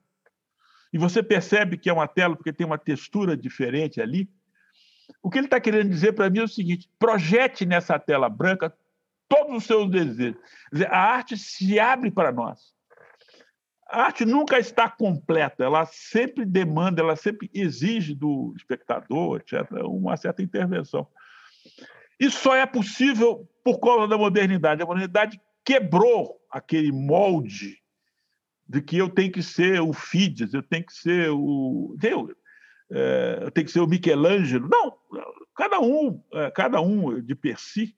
e 0.92 0.98
você 0.98 1.24
percebe 1.24 1.78
que 1.78 1.90
é 1.90 1.94
uma 1.94 2.08
tela 2.08 2.36
porque 2.36 2.54
tem 2.54 2.66
uma 2.66 2.78
textura 2.78 3.36
diferente 3.36 4.02
ali, 4.02 4.30
o 5.22 5.30
que 5.30 5.38
ele 5.38 5.48
está 5.48 5.60
querendo 5.60 5.90
dizer 5.90 6.14
para 6.14 6.30
mim 6.30 6.40
é 6.40 6.44
o 6.44 6.48
seguinte: 6.48 6.90
projete 7.00 7.66
nessa 7.66 7.98
tela 8.00 8.30
branca 8.30 8.76
todos 9.28 9.58
os 9.58 9.64
seus 9.66 9.90
desejos. 9.90 10.40
Dizer, 10.72 10.92
a 10.92 10.98
arte 10.98 11.38
se 11.38 11.80
abre 11.80 12.12
para 12.12 12.32
nós. 12.32 12.74
A 13.88 14.04
arte 14.04 14.26
nunca 14.26 14.58
está 14.58 14.90
completa, 14.90 15.64
ela 15.64 15.86
sempre 15.86 16.44
demanda, 16.44 17.02
ela 17.02 17.16
sempre 17.16 17.52
exige 17.54 18.16
do 18.16 18.54
espectador, 18.58 19.40
etc., 19.40 19.70
uma 19.84 20.18
certa 20.18 20.42
intervenção. 20.42 21.08
Isso 22.20 22.40
só 22.40 22.56
é 22.56 22.66
possível 22.66 23.48
por 23.64 23.80
causa 23.80 24.08
da 24.08 24.18
modernidade. 24.18 24.82
A 24.82 24.86
modernidade 24.86 25.40
quebrou 25.64 26.40
aquele 26.50 26.92
molde 26.92 27.80
de 28.68 28.82
que 28.82 28.98
eu 28.98 29.10
tenho 29.10 29.32
que 29.32 29.44
ser 29.44 29.80
o 29.82 29.94
Fides, 29.94 30.54
eu 30.54 30.64
tenho 30.64 30.86
que 30.86 30.94
ser 30.94 31.30
o. 31.30 31.96
Eu, 32.02 32.36
é, 32.92 33.40
eu 33.44 33.52
tenho 33.52 33.66
que 33.66 33.72
ser 33.72 33.80
o 33.80 33.88
Michelangelo. 33.88 34.68
Não, 34.68 34.98
cada 35.56 35.80
um, 35.80 36.22
é, 36.34 36.52
cada 36.52 36.82
um 36.82 37.22
de 37.22 37.36
per 37.36 37.60
si 37.60 37.96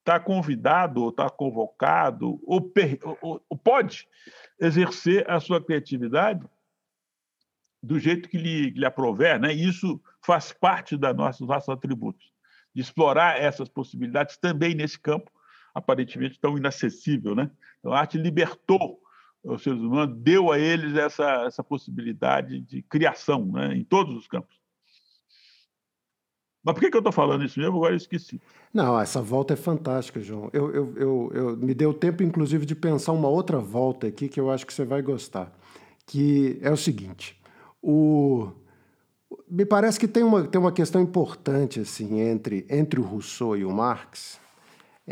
está 0.00 0.18
convidado, 0.18 1.02
ou 1.02 1.10
está 1.10 1.30
convocado, 1.30 2.40
ou, 2.44 2.60
per, 2.60 2.98
ou, 3.20 3.40
ou, 3.48 3.56
pode 3.56 4.08
exercer 4.58 5.28
a 5.30 5.38
sua 5.38 5.62
criatividade 5.62 6.44
do 7.82 7.98
jeito 7.98 8.28
que 8.28 8.36
lhe, 8.36 8.70
lhe 8.70 8.84
aprover. 8.84 9.38
Né? 9.38 9.52
Isso 9.52 10.02
faz 10.20 10.52
parte 10.52 10.96
da 10.96 11.14
nossa, 11.14 11.38
dos 11.38 11.48
nossos 11.48 11.68
atributos, 11.68 12.32
de 12.74 12.80
explorar 12.80 13.40
essas 13.40 13.68
possibilidades 13.68 14.36
também 14.36 14.74
nesse 14.74 14.98
campo, 14.98 15.30
aparentemente 15.74 16.40
tão 16.40 16.56
inacessível. 16.56 17.34
Né? 17.34 17.50
Então, 17.78 17.92
a 17.92 18.00
arte 18.00 18.18
libertou 18.18 19.00
os 19.42 19.62
seres 19.62 19.80
humanos, 19.80 20.16
deu 20.18 20.52
a 20.52 20.58
eles 20.58 20.96
essa, 20.96 21.44
essa 21.46 21.64
possibilidade 21.64 22.60
de 22.60 22.82
criação 22.82 23.46
né? 23.46 23.74
em 23.74 23.84
todos 23.84 24.14
os 24.16 24.26
campos. 24.26 24.60
Mas 26.62 26.74
por 26.74 26.80
que, 26.80 26.90
que 26.90 26.96
eu 26.96 27.00
estou 27.00 27.12
falando 27.12 27.44
isso 27.44 27.58
mesmo? 27.58 27.76
Agora 27.76 27.94
eu 27.94 27.96
esqueci. 27.96 28.40
Não, 28.72 29.00
essa 29.00 29.22
volta 29.22 29.54
é 29.54 29.56
fantástica, 29.56 30.20
João. 30.20 30.50
Eu, 30.52 30.70
eu, 30.74 30.94
eu, 30.96 31.32
eu, 31.34 31.56
me 31.56 31.72
deu 31.72 31.94
tempo, 31.94 32.22
inclusive, 32.22 32.66
de 32.66 32.74
pensar 32.74 33.12
uma 33.12 33.28
outra 33.28 33.58
volta 33.58 34.06
aqui 34.06 34.28
que 34.28 34.38
eu 34.38 34.50
acho 34.50 34.66
que 34.66 34.74
você 34.74 34.84
vai 34.84 35.00
gostar. 35.00 35.50
Que 36.06 36.58
é 36.60 36.70
o 36.70 36.76
seguinte: 36.76 37.40
o... 37.82 38.50
me 39.48 39.64
parece 39.64 39.98
que 39.98 40.06
tem 40.06 40.22
uma, 40.22 40.46
tem 40.46 40.60
uma 40.60 40.72
questão 40.72 41.00
importante 41.00 41.80
assim 41.80 42.20
entre, 42.20 42.66
entre 42.68 43.00
o 43.00 43.04
Rousseau 43.04 43.56
e 43.56 43.64
o 43.64 43.70
Marx, 43.70 44.39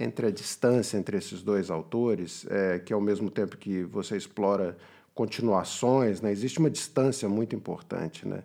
entre 0.04 0.26
a 0.26 0.30
distância 0.30 0.96
entre 0.96 1.16
esses 1.16 1.42
dois 1.42 1.70
autores, 1.70 2.46
é, 2.50 2.78
que 2.78 2.92
ao 2.92 3.00
mesmo 3.00 3.30
tempo 3.30 3.56
que 3.56 3.82
você 3.84 4.16
explora 4.16 4.76
continuações, 5.14 6.20
né, 6.20 6.30
existe 6.30 6.58
uma 6.58 6.70
distância 6.70 7.28
muito 7.28 7.56
importante, 7.56 8.26
né? 8.26 8.42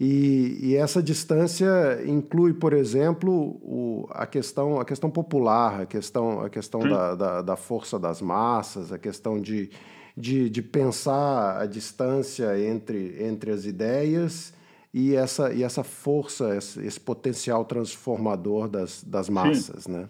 E, 0.00 0.58
e, 0.60 0.76
essa 0.76 1.00
distância 1.00 2.02
inclui, 2.04 2.52
por 2.54 2.72
exemplo, 2.72 3.32
o, 3.62 4.08
a, 4.10 4.26
questão, 4.26 4.80
a 4.80 4.84
questão 4.84 5.08
popular, 5.08 5.82
a 5.82 5.86
questão, 5.86 6.40
a 6.40 6.50
questão 6.50 6.80
da, 6.80 7.14
da, 7.14 7.42
da, 7.42 7.56
força 7.56 8.00
das 8.00 8.20
massas, 8.20 8.90
a 8.90 8.98
questão 8.98 9.40
de, 9.40 9.70
de, 10.16 10.50
de, 10.50 10.60
pensar 10.60 11.60
a 11.60 11.66
distância 11.66 12.58
entre, 12.58 13.22
entre 13.22 13.52
as 13.52 13.64
ideias 13.64 14.52
e 14.92 15.14
essa, 15.14 15.52
e 15.52 15.62
essa 15.62 15.84
força, 15.84 16.56
esse, 16.56 16.84
esse 16.84 16.98
potencial 16.98 17.64
transformador 17.64 18.66
das, 18.66 19.04
das 19.04 19.28
massas. 19.28 19.86
Né? 19.86 20.08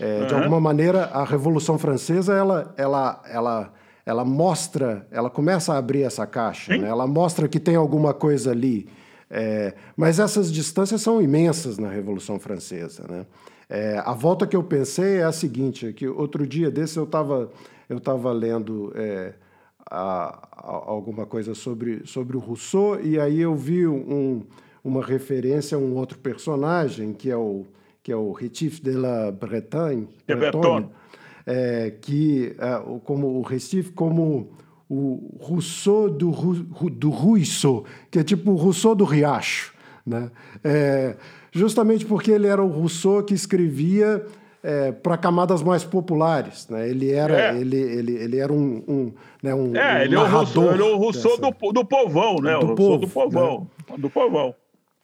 É, 0.00 0.20
uhum. 0.20 0.26
De 0.26 0.34
alguma 0.34 0.60
maneira, 0.60 1.04
a 1.06 1.24
Revolução 1.24 1.78
Francesa 1.78 2.34
ela, 2.34 2.74
ela, 2.76 3.22
ela, 3.28 3.72
ela 4.06 4.24
mostra, 4.24 5.06
ela 5.10 5.28
começa 5.28 5.74
a 5.74 5.78
abrir 5.78 6.02
essa 6.02 6.26
caixa, 6.26 6.76
né? 6.76 6.88
ela 6.88 7.06
mostra 7.06 7.48
que 7.48 7.58
tem 7.58 7.76
alguma 7.76 8.14
coisa 8.14 8.50
ali 8.52 8.88
é, 9.30 9.74
mas 9.96 10.18
essas 10.18 10.50
distâncias 10.50 11.02
são 11.02 11.20
imensas 11.20 11.78
na 11.78 11.88
Revolução 11.88 12.38
Francesa. 12.38 13.04
Né? 13.08 13.26
É, 13.68 13.98
a 14.04 14.14
volta 14.14 14.46
que 14.46 14.56
eu 14.56 14.62
pensei 14.62 15.18
é 15.18 15.24
a 15.24 15.32
seguinte: 15.32 15.86
é 15.86 15.92
que 15.92 16.08
outro 16.08 16.46
dia 16.46 16.70
desse 16.70 16.98
eu 16.98 17.04
estava 17.04 17.50
eu 17.88 18.00
tava 18.00 18.32
lendo 18.32 18.92
é, 18.94 19.34
a, 19.90 20.48
a, 20.52 20.90
alguma 20.90 21.24
coisa 21.24 21.54
sobre, 21.54 22.06
sobre 22.06 22.36
o 22.36 22.40
Rousseau, 22.40 23.00
e 23.00 23.18
aí 23.18 23.40
eu 23.40 23.54
vi 23.54 23.86
um, 23.86 24.44
uma 24.84 25.02
referência 25.02 25.76
a 25.76 25.80
um 25.80 25.96
outro 25.96 26.18
personagem, 26.18 27.14
que 27.14 27.30
é 27.30 27.36
o, 27.36 27.66
que 28.02 28.12
é 28.12 28.16
o 28.16 28.32
Rétif 28.32 28.80
de 28.82 28.92
la 28.92 29.30
Bretagne, 29.30 30.08
Bretonne, 30.26 30.88
é, 31.46 31.94
que, 32.00 32.54
é, 32.58 33.00
como 33.04 33.38
o 33.38 33.42
Recife 33.42 33.92
como 33.92 34.50
o 34.88 35.36
Rousseau 35.40 36.08
do, 36.08 36.30
do 36.30 37.10
Ruisseau, 37.10 37.84
que 38.10 38.18
é 38.18 38.24
tipo 38.24 38.52
o 38.52 38.56
Rousseau 38.56 38.94
do 38.94 39.04
Riacho. 39.04 39.74
Né? 40.06 40.30
É, 40.64 41.16
justamente 41.52 42.06
porque 42.06 42.30
ele 42.30 42.46
era 42.46 42.62
o 42.62 42.68
Rousseau 42.68 43.22
que 43.22 43.34
escrevia 43.34 44.24
é, 44.62 44.90
para 44.90 45.18
camadas 45.18 45.62
mais 45.62 45.84
populares. 45.84 46.66
Né? 46.68 46.88
Ele, 46.88 47.12
era, 47.12 47.54
é. 47.54 47.60
ele, 47.60 47.76
ele, 47.76 48.14
ele 48.14 48.38
era 48.38 48.52
um, 48.52 48.82
um, 48.88 49.12
né, 49.42 49.54
um, 49.54 49.76
é, 49.76 49.98
um 49.98 50.02
ele, 50.02 50.14
é 50.14 50.18
o 50.18 50.26
Rousseau, 50.26 50.72
ele 50.72 50.82
é 50.82 50.86
o 50.86 50.96
Rousseau 50.96 51.38
dessa... 51.38 51.54
do, 51.60 51.72
do 51.72 51.84
povão, 51.84 52.36
né? 52.36 52.58
Do 52.58 52.72
o 52.72 52.74
povo, 52.74 52.98
do 52.98 53.08
povão. 53.08 53.66
Né? 53.88 53.96
Do 53.98 54.10
povão. 54.10 54.54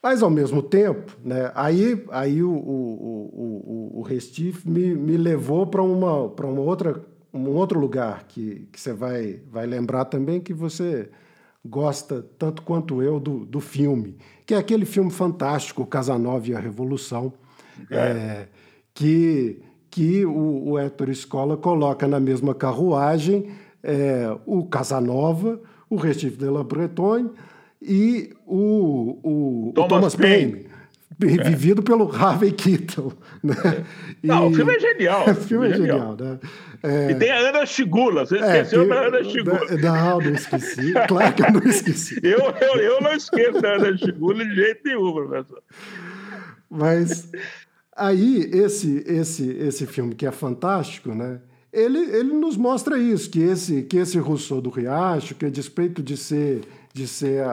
Mas, 0.05 0.21
ao 0.21 0.29
mesmo 0.29 0.61
tempo, 0.61 1.17
né, 1.23 1.51
aí, 1.55 2.05
aí 2.11 2.43
o, 2.43 2.51
o, 2.51 3.91
o, 3.91 3.99
o, 3.99 4.01
Restife 4.03 4.69
me, 4.69 4.93
me 4.93 5.17
levou 5.17 5.65
para 5.65 5.81
uma, 5.81 6.27
uma 6.27 6.61
outra 6.61 7.03
um 7.33 7.49
outro 7.49 7.79
lugar 7.79 8.25
que, 8.27 8.67
que 8.71 8.79
você 8.79 8.93
vai, 8.93 9.39
vai 9.51 9.65
lembrar 9.65 10.05
também 10.05 10.39
que 10.39 10.53
você 10.53 11.09
gosta 11.65 12.23
tanto 12.37 12.61
quanto 12.61 13.01
eu 13.01 13.19
do, 13.19 13.47
do 13.47 13.59
filme, 13.59 14.15
que 14.45 14.53
é 14.53 14.57
aquele 14.57 14.85
filme 14.85 15.09
fantástico, 15.09 15.83
Casanova 15.87 16.47
e 16.49 16.53
a 16.53 16.59
Revolução, 16.59 17.33
é. 17.89 17.97
É, 17.97 18.47
que, 18.93 19.59
que 19.89 20.23
o, 20.23 20.69
o 20.69 20.77
Héctor 20.77 21.09
Escola 21.09 21.57
coloca 21.57 22.07
na 22.07 22.19
mesma 22.19 22.53
carruagem 22.53 23.49
é, 23.81 24.37
o 24.45 24.67
Casanova, 24.67 25.59
o 25.89 25.95
Recife 25.95 26.37
de 26.37 26.45
la 26.47 26.63
Bretonne 26.63 27.31
e 27.87 28.33
o, 28.45 29.19
o 29.23 29.71
Thomas, 29.73 29.85
o 29.85 29.89
Thomas 29.89 30.15
Paine. 30.15 30.51
Paine 30.51 30.75
vivido 31.17 31.81
pelo 31.81 32.13
Harvey 32.13 32.51
Keitel. 32.51 33.13
Né? 33.41 33.55
Não, 34.21 34.47
e... 34.47 34.51
o 34.51 34.53
filme 34.53 34.75
é 34.75 34.79
genial. 34.79 35.29
o 35.29 35.35
filme 35.35 35.69
é 35.69 35.73
genial, 35.73 36.17
né? 36.19 36.39
É... 36.83 37.11
E 37.11 37.15
tem 37.15 37.31
a 37.31 37.37
Ana 37.37 37.65
Chigula, 37.65 38.25
você 38.25 38.37
é, 38.37 38.39
esqueceu 38.39 38.87
da 38.87 39.07
Ana 39.07 39.23
Chigula. 39.23 39.59
Não, 39.81 40.19
não 40.19 40.31
esqueci. 40.33 40.93
Claro 41.07 41.33
que 41.33 41.41
eu 41.41 41.51
não 41.51 41.63
esqueci. 41.63 42.19
eu, 42.23 42.39
eu, 42.39 42.81
eu 42.81 43.01
não 43.01 43.13
esqueço 43.13 43.61
da 43.61 43.75
Ana 43.75 43.97
Chigula 43.97 44.45
de 44.45 44.55
jeito 44.55 44.81
nenhum, 44.83 45.13
professor. 45.13 45.63
Mas 46.69 47.31
aí, 47.95 48.49
esse, 48.53 49.03
esse, 49.07 49.49
esse 49.49 49.85
filme 49.85 50.13
que 50.13 50.25
é 50.25 50.31
fantástico, 50.31 51.15
né? 51.15 51.39
Ele, 51.71 51.99
ele 51.99 52.33
nos 52.33 52.55
mostra 52.55 52.97
isso, 52.97 53.29
que 53.29 53.41
esse, 53.41 53.83
que 53.83 53.97
esse 53.97 54.17
Rousseau 54.17 54.61
do 54.61 54.69
Riacho, 54.69 55.35
que 55.35 55.45
a 55.45 55.49
despeito 55.49 56.01
de 56.01 56.15
ser, 56.15 56.61
de 56.95 57.07
ser 57.09 57.43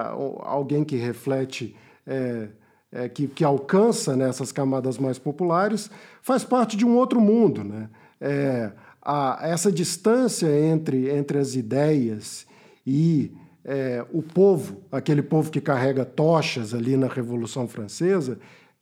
alguém 0.40 0.84
que 0.84 0.95
reflete... 0.97 1.74
É, 2.07 2.49
é, 2.95 3.09
que, 3.09 3.26
que, 3.26 3.43
alcança 3.43 4.14
né, 4.14 4.28
essas 4.28 4.53
camadas 4.53 4.99
mais 4.99 5.18
populares, 5.18 5.90
faz 6.20 6.45
parte 6.45 6.76
de 6.76 6.84
um 6.84 6.95
outro 6.95 7.22
mundo. 7.22 7.64
Né? 7.64 7.88
É, 8.20 8.70
a, 9.01 9.38
essa 9.43 9.72
distância 9.72 10.47
entre, 10.47 11.09
entre 11.09 11.38
as 11.38 11.55
ideias 11.55 12.47
e 12.86 13.32
é, 13.64 14.05
o 14.12 14.22
povo, 14.22 14.82
aquele 14.93 15.22
povo 15.22 15.51
que 15.51 15.59
carrega 15.59 16.05
tochas 16.05 16.74
ali 16.74 16.95
na 16.99 17.07
Revolução 17.07 17.66
Francesa, 17.66 18.38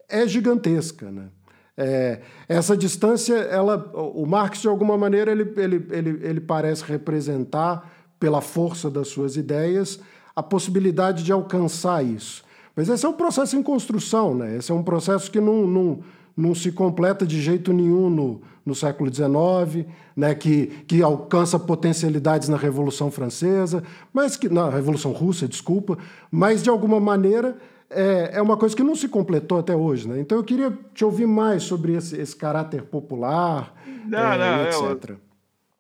é 0.08 0.26
gigantesca. 0.26 1.08
Né? 1.08 1.28
É, 1.76 2.20
essa 2.48 2.76
distância, 2.76 3.36
ela, 3.36 3.92
o 3.94 4.26
Marx, 4.26 4.60
de 4.60 4.66
alguma 4.66 4.98
maneira, 4.98 5.30
ele, 5.30 5.54
ele, 5.56 5.86
ele, 5.90 6.20
ele 6.20 6.40
parece 6.40 6.82
representar, 6.82 7.88
pela 8.20 8.42
força 8.42 8.90
das 8.90 9.08
suas 9.08 9.36
ideias, 9.36 9.98
a 10.34 10.42
possibilidade 10.42 11.22
de 11.22 11.32
alcançar 11.32 12.04
isso. 12.04 12.44
Mas 12.74 12.88
esse 12.88 13.04
é 13.04 13.08
um 13.08 13.14
processo 13.14 13.56
em 13.56 13.62
construção, 13.62 14.34
né? 14.34 14.56
Esse 14.56 14.72
é 14.72 14.74
um 14.74 14.82
processo 14.82 15.30
que 15.30 15.40
não, 15.40 15.66
não, 15.66 16.00
não 16.36 16.54
se 16.54 16.72
completa 16.72 17.26
de 17.26 17.40
jeito 17.40 17.72
nenhum 17.72 18.08
no, 18.08 18.42
no 18.64 18.74
século 18.74 19.12
XIX, 19.12 19.86
né? 20.16 20.34
que, 20.34 20.66
que 20.86 21.02
alcança 21.02 21.58
potencialidades 21.58 22.48
na 22.48 22.56
Revolução 22.56 23.10
Francesa, 23.10 23.82
mas 24.12 24.36
que 24.36 24.48
na 24.48 24.68
Revolução 24.70 25.12
Russa, 25.12 25.48
desculpa, 25.48 25.98
mas 26.30 26.62
de 26.62 26.70
alguma 26.70 27.00
maneira 27.00 27.56
é, 27.90 28.30
é 28.34 28.42
uma 28.42 28.56
coisa 28.56 28.74
que 28.76 28.82
não 28.82 28.94
se 28.94 29.08
completou 29.08 29.58
até 29.58 29.74
hoje. 29.74 30.08
Né? 30.08 30.20
Então 30.20 30.38
eu 30.38 30.44
queria 30.44 30.72
te 30.94 31.04
ouvir 31.04 31.26
mais 31.26 31.64
sobre 31.64 31.94
esse, 31.94 32.18
esse 32.18 32.36
caráter 32.36 32.82
popular, 32.82 33.74
não, 34.06 34.32
é, 34.32 34.38
não, 34.38 34.92
etc. 34.92 35.16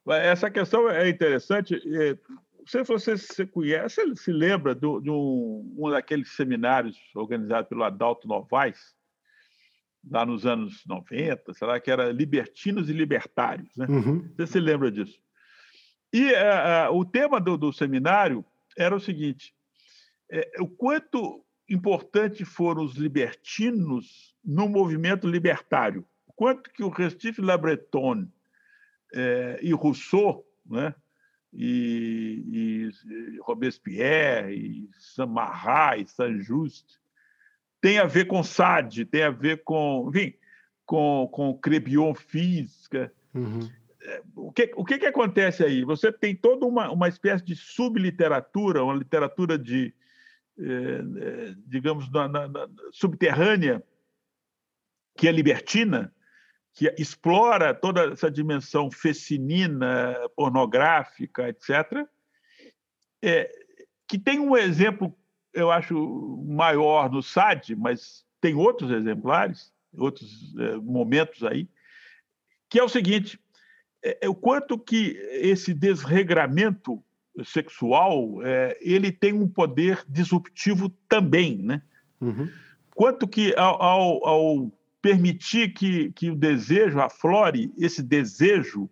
Essa 0.08 0.50
questão 0.50 0.90
é 0.90 1.08
interessante. 1.08 1.80
Se 2.66 2.82
você 2.82 3.16
se 3.16 3.46
conhece, 3.46 4.00
se 4.16 4.32
lembra 4.32 4.74
de, 4.74 4.86
um, 4.86 5.74
um 5.78 5.90
daqueles 5.90 6.34
seminários 6.34 6.96
organizados 7.14 7.68
pelo 7.68 7.84
Adalto 7.84 8.26
Novaes, 8.26 8.94
lá 10.08 10.24
nos 10.24 10.46
anos 10.46 10.84
90, 10.86 11.52
será 11.54 11.78
que 11.78 11.90
era 11.90 12.12
Libertinos 12.12 12.88
e 12.88 12.92
Libertários, 12.92 13.76
né? 13.76 13.86
Uhum. 13.88 14.28
Você 14.36 14.46
se 14.46 14.60
lembra 14.60 14.90
disso? 14.90 15.20
E 16.12 16.32
uh, 16.32 16.90
uh, 16.90 16.96
o 16.96 17.04
tema 17.04 17.40
do, 17.40 17.56
do, 17.56 17.72
seminário 17.72 18.44
era 18.76 18.94
o 18.94 19.00
seguinte: 19.00 19.54
é, 20.30 20.50
o 20.60 20.68
quanto 20.68 21.44
importante 21.68 22.44
foram 22.44 22.82
os 22.84 22.96
libertinos 22.96 24.34
no 24.44 24.68
movimento 24.68 25.28
libertário, 25.28 26.04
quanto 26.34 26.70
que 26.70 26.82
o 26.82 26.88
Restife 26.88 27.40
Labreton 27.40 28.26
é, 29.14 29.60
e 29.62 29.72
Rousseau, 29.72 30.44
né? 30.66 30.94
E, 31.52 32.90
e, 33.06 33.38
Robespierre, 33.40 34.54
e 34.54 34.90
Saint-Marat, 34.98 36.00
e 36.00 36.08
Saint-Just, 36.08 37.00
tem 37.80 37.98
a 37.98 38.04
ver 38.04 38.26
com 38.26 38.42
Sade, 38.42 39.04
tem 39.04 39.22
a 39.22 39.30
ver 39.30 39.64
com, 39.64 40.08
enfim, 40.08 40.34
com, 40.86 41.28
com 41.32 41.58
Crebion 41.58 42.14
física. 42.14 43.12
Uhum. 43.34 43.68
É, 44.02 44.22
o, 44.34 44.52
que, 44.52 44.72
o 44.76 44.84
que, 44.84 44.98
que 44.98 45.06
acontece 45.06 45.64
aí? 45.64 45.84
Você 45.84 46.12
tem 46.12 46.34
toda 46.34 46.66
uma, 46.66 46.90
uma 46.90 47.08
espécie 47.08 47.44
de 47.44 47.54
subliteratura, 47.54 48.84
uma 48.84 48.94
literatura 48.94 49.58
de, 49.58 49.94
eh, 50.58 51.54
digamos, 51.66 52.10
na, 52.10 52.28
na, 52.28 52.48
na, 52.48 52.68
subterrânea, 52.92 53.82
que 55.16 55.28
é 55.28 55.32
libertina, 55.32 56.14
que 56.72 56.94
explora 56.98 57.74
toda 57.74 58.12
essa 58.12 58.30
dimensão 58.30 58.90
fecinina, 58.90 60.16
pornográfica, 60.36 61.48
etc., 61.48 62.06
é, 63.22 63.50
que 64.08 64.18
tem 64.18 64.40
um 64.40 64.56
exemplo 64.56 65.14
eu 65.52 65.70
acho 65.70 66.44
maior 66.46 67.10
no 67.10 67.22
SAD, 67.22 67.74
mas 67.76 68.24
tem 68.40 68.54
outros 68.54 68.90
exemplares, 68.90 69.72
outros 69.96 70.54
é, 70.56 70.76
momentos 70.76 71.42
aí, 71.42 71.68
que 72.68 72.78
é 72.78 72.82
o 72.82 72.88
seguinte: 72.88 73.38
é, 74.02 74.18
é, 74.22 74.28
o 74.28 74.34
quanto 74.34 74.78
que 74.78 75.16
esse 75.32 75.74
desregramento 75.74 77.02
sexual 77.44 78.42
é, 78.42 78.76
ele 78.80 79.10
tem 79.12 79.32
um 79.32 79.48
poder 79.48 80.04
disruptivo 80.08 80.88
também, 81.08 81.58
né? 81.58 81.82
Uhum. 82.20 82.48
Quanto 82.94 83.26
que 83.26 83.54
ao, 83.56 83.82
ao, 83.82 84.26
ao, 84.26 84.72
permitir 85.00 85.72
que, 85.72 86.12
que 86.12 86.30
o 86.30 86.36
desejo 86.36 87.00
aflore, 87.00 87.72
esse 87.78 88.02
desejo 88.02 88.88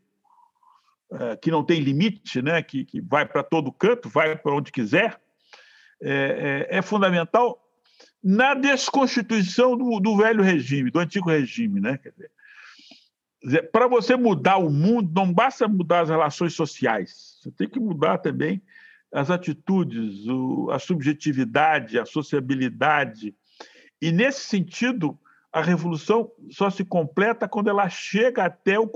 é, 1.12 1.36
que 1.36 1.50
não 1.50 1.64
tem 1.64 1.80
limite, 1.80 2.42
né? 2.42 2.62
Que, 2.62 2.84
que 2.84 3.00
vai 3.00 3.26
para 3.26 3.42
todo 3.42 3.72
canto, 3.72 4.09
vai 4.09 4.36
para 4.36 4.54
onde 4.54 4.70
quiser, 4.70 5.20
é, 6.00 6.66
é, 6.70 6.78
é 6.78 6.82
fundamental 6.82 7.64
na 8.22 8.54
desconstituição 8.54 9.76
do, 9.76 10.00
do, 10.00 10.16
velho 10.16 10.42
regime, 10.42 10.90
do 10.90 10.98
antigo 10.98 11.30
regime. 11.30 11.80
Né? 11.80 11.98
Para 13.72 13.86
você 13.86 14.16
mudar 14.16 14.59
o 14.59 14.70
mundo, 14.70 15.11
não 15.14 15.32
basta 15.32 15.68
mudar 15.68 16.00
as 16.00 16.09
relações 16.09 16.54
sociais, 16.54 17.38
você 17.40 17.50
tem 17.52 17.68
que 17.68 17.80
mudar 17.80 18.18
também 18.18 18.62
as 19.12 19.30
atitudes, 19.30 20.26
o, 20.26 20.70
a 20.70 20.78
subjetividade, 20.78 21.98
a 21.98 22.04
sociabilidade. 22.04 23.34
E, 24.02 24.12
nesse 24.12 24.40
sentido, 24.40 25.18
a 25.53 25.62
revolução 25.62 26.30
só 26.51 26.70
se 26.70 26.84
completa 26.84 27.49
quando 27.49 27.70
ela 27.70 27.88
chega 27.88 28.44
até 28.44 28.78
o, 28.78 28.90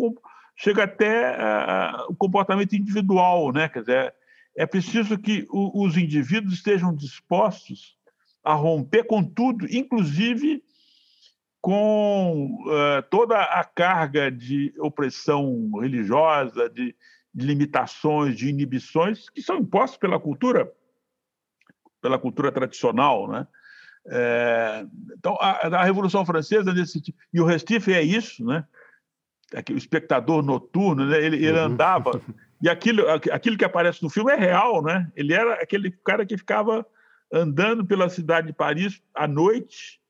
chega 0.57 0.84
até, 0.84 1.32
uh, 1.32 2.07
o 2.11 2.14
comportamento 2.14 2.74
individual. 2.74 3.53
Né? 3.53 3.68
Quer 3.68 3.80
dizer, 3.80 4.14
é 4.57 4.66
preciso 4.66 5.18
que 5.18 5.46
o, 5.50 5.84
os 5.84 5.96
indivíduos 5.96 6.55
estejam 6.55 6.94
dispostos 6.94 7.96
a 8.44 8.55
romper 8.55 9.05
com 9.05 9.22
tudo, 9.22 9.66
inclusive 9.70 10.62
com 11.61 12.59
uh, 12.66 13.03
toda 13.09 13.40
a 13.40 13.62
carga 13.64 14.30
de 14.30 14.74
opressão 14.78 15.70
religiosa, 15.80 16.68
de, 16.68 16.94
de, 17.32 17.46
limitações, 17.46 18.36
de 18.36 18.48
inibições 18.48 19.30
que 19.30 19.40
são 19.40 19.59
impostas 19.59 19.96
pela 19.96 20.18
cultura, 20.18 20.70
pela 22.00 22.18
cultura 22.18 22.50
tradicional, 22.50 23.30
né? 23.30 23.46
É, 24.07 24.84
então 25.16 25.36
a, 25.40 25.68
a, 25.68 25.84
Revolução 25.84 26.26
Francesa 26.26 26.72
nesse 26.72 27.00
e 27.32 27.40
o 27.40 27.44
Restife 27.44 27.92
é 27.92 28.03
isso, 28.03 28.44
né? 28.44 28.64
o 29.70 29.76
espectador 29.76 30.42
noturno, 30.42 31.07
né? 31.07 31.22
ele, 31.22 31.36
ele 31.36 31.59
uhum. 31.59 31.66
andava 31.66 32.20
E 32.62 32.68
aquilo, 32.68 33.05
aquilo 33.11 33.59
que 33.59 33.64
aparece 33.64 34.00
no 34.05 34.09
filme 34.09 34.30
é 34.30 34.36
real, 34.36 34.84
né? 34.84 35.11
Ele 35.16 35.34
era 35.34 35.55
aquele 35.55 35.90
cara 35.90 36.24
que 36.24 36.38
ficava 36.38 36.86
andando 37.32 37.84
pela 37.84 38.09
cidade 38.09 38.46
de 38.46 38.53
Paris 38.53 39.03
à 39.12 39.26
noite, 39.26 40.00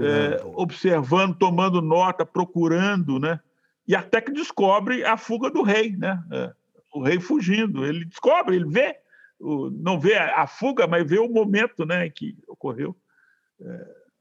é, 0.00 0.42
observando, 0.56 1.36
tomando 1.36 1.80
nota, 1.80 2.26
procurando, 2.26 3.20
né? 3.20 3.38
E 3.86 3.94
até 3.94 4.20
que 4.20 4.32
descobre 4.32 5.04
a 5.04 5.16
fuga 5.16 5.50
do 5.50 5.62
rei, 5.62 5.96
né? 5.96 6.20
É, 6.32 6.52
o 6.92 7.00
rei 7.00 7.20
fugindo. 7.20 7.86
Ele 7.86 8.04
descobre, 8.06 8.56
ele 8.56 8.68
vê, 8.68 8.96
não 9.40 10.00
vê 10.00 10.16
a 10.16 10.48
fuga, 10.48 10.88
mas 10.88 11.08
vê 11.08 11.20
o 11.20 11.28
momento, 11.28 11.86
né, 11.86 12.10
que 12.10 12.36
ocorreu 12.48 12.96
é, 12.96 13.03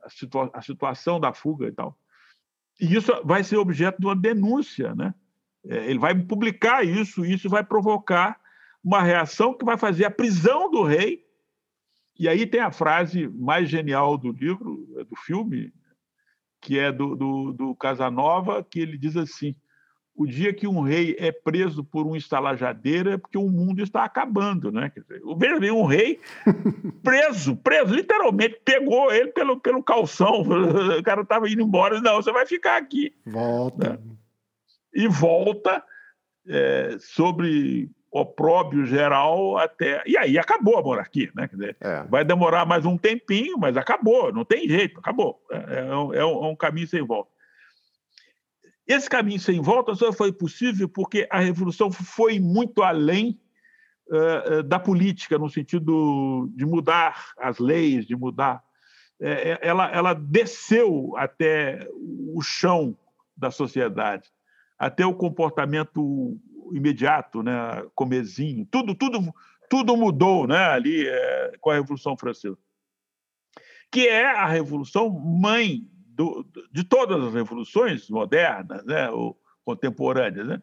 a, 0.03 0.09
situa 0.09 0.49
a 0.53 0.61
situação 0.61 1.19
da 1.19 1.33
fuga 1.33 1.67
e 1.67 1.71
tal. 1.71 1.97
E 2.79 2.95
isso 2.95 3.11
vai 3.23 3.43
ser 3.43 3.57
objeto 3.57 3.99
de 3.99 4.05
uma 4.05 4.15
denúncia, 4.15 4.95
né? 4.95 5.13
É, 5.65 5.89
ele 5.89 5.99
vai 5.99 6.13
publicar 6.13 6.85
isso, 6.85 7.25
isso 7.25 7.49
vai 7.49 7.63
provocar 7.63 8.39
uma 8.83 9.01
reação 9.01 9.57
que 9.57 9.63
vai 9.63 9.77
fazer 9.77 10.05
a 10.05 10.11
prisão 10.11 10.69
do 10.69 10.83
rei. 10.83 11.23
E 12.19 12.27
aí 12.27 12.45
tem 12.45 12.59
a 12.59 12.71
frase 12.71 13.27
mais 13.29 13.69
genial 13.69 14.17
do 14.17 14.31
livro, 14.31 14.87
é 14.97 15.03
do 15.03 15.15
filme, 15.15 15.73
que 16.61 16.77
é 16.77 16.91
do, 16.91 17.15
do, 17.15 17.53
do 17.53 17.75
Casanova, 17.75 18.63
que 18.63 18.79
ele 18.79 18.97
diz 18.97 19.15
assim: 19.15 19.55
o 20.15 20.27
dia 20.27 20.53
que 20.53 20.67
um 20.67 20.81
rei 20.81 21.15
é 21.17 21.31
preso 21.31 21.83
por 21.83 22.05
um 22.05 22.15
estalajadeira 22.15 23.13
é 23.13 23.17
porque 23.17 23.37
o 23.37 23.49
mundo 23.49 23.81
está 23.81 24.03
acabando, 24.03 24.71
né? 24.71 24.89
Quer 24.89 25.01
dizer, 25.01 25.21
veja 25.37 25.73
um 25.73 25.85
rei 25.85 26.19
preso, 27.03 27.55
preso, 27.55 27.95
literalmente 27.95 28.61
pegou 28.63 29.11
ele 29.11 29.31
pelo, 29.31 29.59
pelo 29.59 29.83
calção. 29.83 30.43
O 30.99 31.03
cara 31.03 31.21
estava 31.21 31.49
indo 31.49 31.61
embora, 31.61 31.99
não, 31.99 32.21
você 32.21 32.31
vai 32.31 32.45
ficar 32.45 32.77
aqui. 32.77 33.13
Volta. 33.25 33.89
Né? 33.89 34.13
e 34.93 35.07
volta 35.07 35.83
é, 36.47 36.95
sobre 36.99 37.89
opróbio 38.11 38.85
geral 38.85 39.57
até. 39.57 40.03
E 40.05 40.15
aí 40.15 40.37
acabou 40.37 40.77
a 40.77 40.83
monarquia, 40.83 41.31
né? 41.35 41.47
Quer 41.47 41.55
dizer, 41.55 41.77
é. 41.81 42.03
vai 42.03 42.23
demorar 42.23 42.65
mais 42.65 42.85
um 42.85 42.95
tempinho, 42.95 43.57
mas 43.57 43.75
acabou, 43.75 44.31
não 44.31 44.45
tem 44.45 44.69
jeito, 44.69 44.99
acabou. 44.99 45.41
É, 45.49 45.79
é, 45.79 45.95
um, 45.95 46.13
é 46.13 46.25
um, 46.25 46.55
caminho 46.55 46.87
sem 46.87 47.01
volta. 47.01 47.31
Esse 48.93 49.09
caminho 49.09 49.39
sem 49.39 49.59
volta 49.59 49.95
só 49.95 50.13
foi 50.13 50.31
possível 50.31 50.87
porque 50.87 51.27
a 51.31 51.39
revolução 51.39 51.91
foi 51.91 52.39
muito 52.39 52.83
além 52.83 53.39
uh, 54.07 54.61
da 54.63 54.79
política, 54.79 55.37
no 55.37 55.49
sentido 55.49 56.49
de 56.55 56.65
mudar 56.65 57.33
as 57.37 57.57
leis, 57.57 58.05
de 58.05 58.15
mudar. 58.15 58.63
É, 59.19 59.59
ela, 59.61 59.89
ela 59.91 60.13
desceu 60.13 61.13
até 61.15 61.87
o 61.95 62.41
chão 62.41 62.97
da 63.37 63.49
sociedade 63.49 64.29
até 64.77 65.05
o 65.05 65.13
comportamento 65.13 66.37
imediato, 66.73 67.41
né, 67.41 67.85
comezinho, 67.95 68.67
tudo, 68.69 68.93
tudo, 68.93 69.33
tudo 69.69 69.95
mudou, 69.95 70.45
né, 70.45 70.65
ali 70.65 71.07
é, 71.07 71.53
com 71.61 71.69
a 71.69 71.75
Revolução 71.75 72.17
Francesa, 72.17 72.57
que 73.89 74.07
é 74.07 74.25
a 74.25 74.45
revolução 74.45 75.09
mãe 75.09 75.87
do, 76.13 76.45
de 76.71 76.83
todas 76.83 77.23
as 77.23 77.33
revoluções 77.33 78.09
modernas, 78.09 78.83
né, 78.85 79.09
ou 79.09 79.39
contemporâneas, 79.65 80.47
né. 80.47 80.61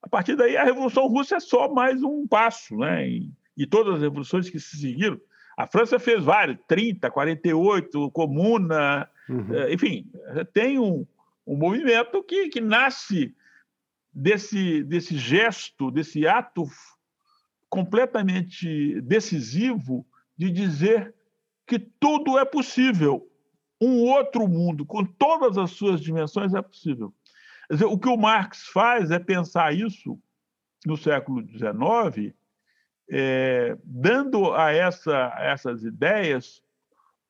A 0.00 0.08
partir 0.08 0.36
daí, 0.36 0.56
a 0.56 0.64
Revolução 0.64 1.08
Russa 1.08 1.36
é 1.36 1.40
só 1.40 1.72
mais 1.72 2.02
um 2.02 2.26
passo, 2.26 2.76
né, 2.76 3.08
e, 3.08 3.32
e 3.56 3.66
todas 3.66 3.96
as 3.96 4.00
revoluções 4.00 4.48
que 4.48 4.60
se 4.60 4.76
seguiram. 4.76 5.20
A 5.56 5.66
França 5.66 5.98
fez 5.98 6.22
várias, 6.22 6.56
30, 6.68 7.10
48, 7.10 8.10
Comuna, 8.12 9.08
uhum. 9.28 9.54
É, 9.54 9.72
enfim, 9.72 10.08
tem 10.52 10.78
um, 10.78 11.04
um 11.44 11.56
movimento 11.56 12.22
que, 12.22 12.48
que 12.48 12.60
nasce 12.60 13.34
desse, 14.12 14.84
desse 14.84 15.16
gesto, 15.16 15.90
desse 15.90 16.26
ato 16.26 16.64
completamente 17.68 19.00
decisivo 19.02 20.06
de 20.36 20.50
dizer 20.50 21.14
que 21.66 21.78
tudo 21.78 22.38
é 22.38 22.44
possível. 22.44 23.28
Um 23.80 24.02
outro 24.04 24.48
mundo, 24.48 24.84
com 24.84 25.04
todas 25.04 25.56
as 25.56 25.70
suas 25.70 26.00
dimensões, 26.00 26.54
é 26.54 26.62
possível. 26.62 27.14
Dizer, 27.70 27.84
o 27.84 27.98
que 27.98 28.08
o 28.08 28.16
Marx 28.16 28.68
faz 28.68 29.10
é 29.10 29.18
pensar 29.18 29.74
isso 29.74 30.18
no 30.86 30.96
século 30.96 31.46
XIX, 31.46 32.34
é, 33.10 33.76
dando 33.84 34.52
a, 34.52 34.72
essa, 34.72 35.34
essas 35.38 35.82
ideias 35.82 36.62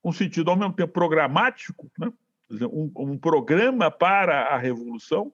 um 0.04 0.12
sentido, 0.12 0.50
ao 0.50 0.56
mesmo 0.56 0.72
tempo, 0.72 0.92
programático, 0.92 1.90
né? 1.98 2.12
dizer, 2.48 2.66
um, 2.66 2.90
um 2.96 3.18
programa 3.18 3.90
para 3.90 4.44
a 4.44 4.56
revolução, 4.56 5.32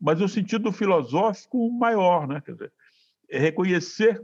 mas 0.00 0.20
o 0.20 0.28
sentido 0.28 0.72
filosófico 0.72 1.70
maior, 1.72 2.26
né? 2.26 2.40
Quer 2.44 2.52
dizer, 2.52 2.72
é 3.28 3.38
reconhecer 3.38 4.22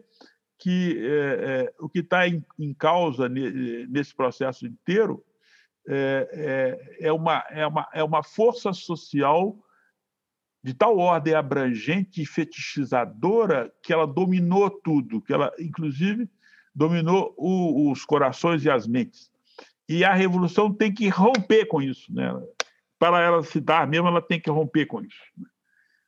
que 0.59 0.99
é, 0.99 1.65
é, 1.67 1.75
o 1.79 1.89
que 1.89 1.99
está 1.99 2.27
em, 2.27 2.43
em, 2.59 2.73
causa 2.73 3.29
nesse 3.29 4.15
processo 4.15 4.67
inteiro 4.67 5.23
é, 5.89 6.29
é, 7.01 7.07
é, 7.09 7.13
uma, 7.13 7.45
é, 7.51 7.67
uma, 7.67 7.89
é 7.93 8.03
uma 8.03 8.23
força 8.23 8.73
social 8.73 9.57
de 10.63 10.75
tal 10.75 10.99
ordem 10.99 11.35
abrangente 11.35 12.21
e 12.21 12.27
fetichizadora 12.27 13.73
que 13.83 13.93
ela 13.93 14.07
dominou 14.07 14.69
tudo, 14.69 15.21
que 15.21 15.33
ela, 15.33 15.53
inclusive, 15.59 16.29
dominou 16.75 17.35
o, 17.39 17.91
os 17.91 18.05
corações 18.05 18.65
e 18.65 18.71
as 18.71 18.87
mentes. 18.87 19.31
E 19.89 20.05
a 20.05 20.13
revolução 20.13 20.73
tem 20.73 20.93
que 20.93 21.09
romper 21.09 21.67
com 21.67 21.81
isso. 21.81 22.13
Né? 22.13 22.29
Para 22.99 23.23
ela 23.23 23.43
se 23.43 23.61
dar 23.61 23.87
mesmo, 23.87 24.09
ela 24.09 24.21
tem 24.21 24.41
que 24.41 24.51
romper 24.51 24.87
com 24.87 25.01
isso. 25.03 25.23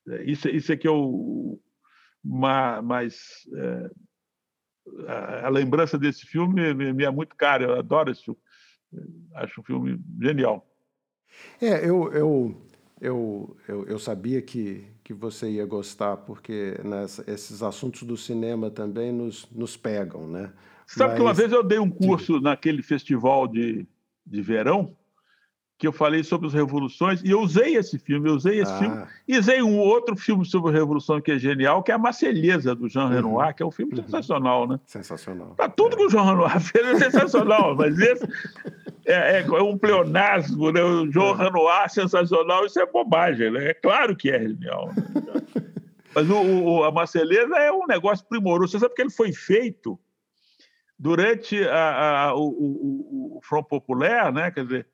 Né? 0.05 0.25
Isso, 0.25 0.49
isso 0.49 0.73
é 0.73 0.77
que 0.77 0.89
eu. 0.89 1.61
Mas. 2.25 3.47
É, 3.55 3.91
a, 5.07 5.47
a, 5.47 5.49
lembrança 5.49 5.99
desse 5.99 6.27
filme 6.27 6.75
me, 6.75 6.93
me, 6.93 7.05
é 7.05 7.11
muito 7.11 7.37
cara, 7.37 7.65
eu 7.65 7.79
adoro 7.79 8.11
esse 8.11 8.25
filme. 8.25 8.41
Acho 9.35 9.61
um 9.61 9.65
filme 9.65 10.01
genial. 10.21 10.67
É, 11.61 11.89
eu, 11.89 12.13
eu, 12.13 12.57
eu, 13.01 13.57
eu, 13.69 13.87
eu 13.87 13.99
sabia 13.99 14.43
que, 14.43 14.85
que 15.05 15.13
você 15.13 15.51
ia 15.51 15.67
gostar, 15.67 16.17
porque 16.17 16.79
nessa, 16.85 17.25
esses 17.31 17.63
assuntos 17.63 18.03
do 18.03 18.17
cinema 18.17 18.71
também 18.71 19.13
nos, 19.13 19.49
nos 19.51 19.77
pegam, 19.77 20.27
né? 20.27 20.53
Sabe 20.87 21.11
Mas... 21.11 21.17
que 21.17 21.23
uma 21.23 21.35
vez 21.35 21.53
eu 21.53 21.63
dei 21.63 21.79
um 21.79 21.91
curso 21.91 22.41
naquele 22.41 22.83
festival 22.83 23.47
de, 23.47 23.87
de 24.27 24.43
verão, 24.43 24.97
que 25.79 25.87
eu 25.87 25.93
falei 25.93 26.25
sobre 26.25 26.49
as 26.49 26.53
revoluções, 26.53 27.23
e 27.23 27.31
eu 27.31 27.41
usei 27.41 27.77
esse 27.77 28.01
filme, 28.01 28.29
eu 28.29 28.35
usei 28.35 28.61
esse 28.61 28.73
ah. 28.73 28.79
filme, 28.79 29.07
e 29.29 29.39
usei 29.39 29.63
um 29.63 29.79
outro 29.79 30.17
filme 30.17 30.45
sobre 30.45 30.71
a 30.71 30.75
revolução 30.75 31.21
que 31.21 31.31
é 31.31 31.39
genial, 31.39 31.85
que 31.85 31.93
é 31.93 31.95
a 31.95 31.99
Marselhesa, 31.99 32.75
do 32.75 32.89
Jean 32.89 33.05
uhum. 33.05 33.11
Renoir, 33.11 33.55
que 33.55 33.63
é 33.63 33.67
um 33.67 33.71
filme 33.71 33.95
uhum. 33.95 34.03
sensacional, 34.03 34.67
né? 34.67 34.81
Sensacional. 34.85 35.55
Tá 35.57 35.69
tudo 35.69 35.95
é. 35.95 35.97
que 35.97 36.05
o 36.07 36.11
Jean 36.11 36.25
Renoir 36.25 36.59
fez 36.61 36.85
é 36.85 37.11
sensacional, 37.11 37.77
mas 37.77 37.97
esse 37.97 38.27
é, 39.07 39.39
é, 39.39 39.41
é, 39.41 39.63
um 39.63 39.79
pleonasmo, 39.79 40.73
né? 40.73 40.83
O 40.83 41.11
Jean 41.13 41.31
é. 41.31 41.45
Renoir 41.45 41.89
sensacional, 41.89 42.67
isso 42.67 42.81
é 42.81 42.87
bobagem, 42.87 43.53
né? 43.53 43.69
É 43.69 43.75
claro 43.75 44.17
que 44.17 44.31
é 44.31 44.41
genial. 44.41 44.89
Né? 44.89 45.43
mas 46.13 46.29
o, 46.29 46.43
o, 46.43 46.85
a 46.85 46.91
Marselesa 46.91 47.55
é 47.57 47.71
um 47.71 47.87
negócio 47.87 48.27
primoroso. 48.27 48.73
Você 48.73 48.81
sabe 48.81 48.95
que 48.97 49.03
ele 49.03 49.11
foi 49.11 49.33
feito 49.33 49.97
durante 50.99 51.63
a, 51.69 52.25
a, 52.25 52.35
o, 52.35 52.49
o, 52.49 53.39
o 53.39 53.41
Front 53.45 53.67
Populaire, 53.67 54.33
né? 54.33 54.51
Quer 54.51 54.65
dizer, 54.65 54.87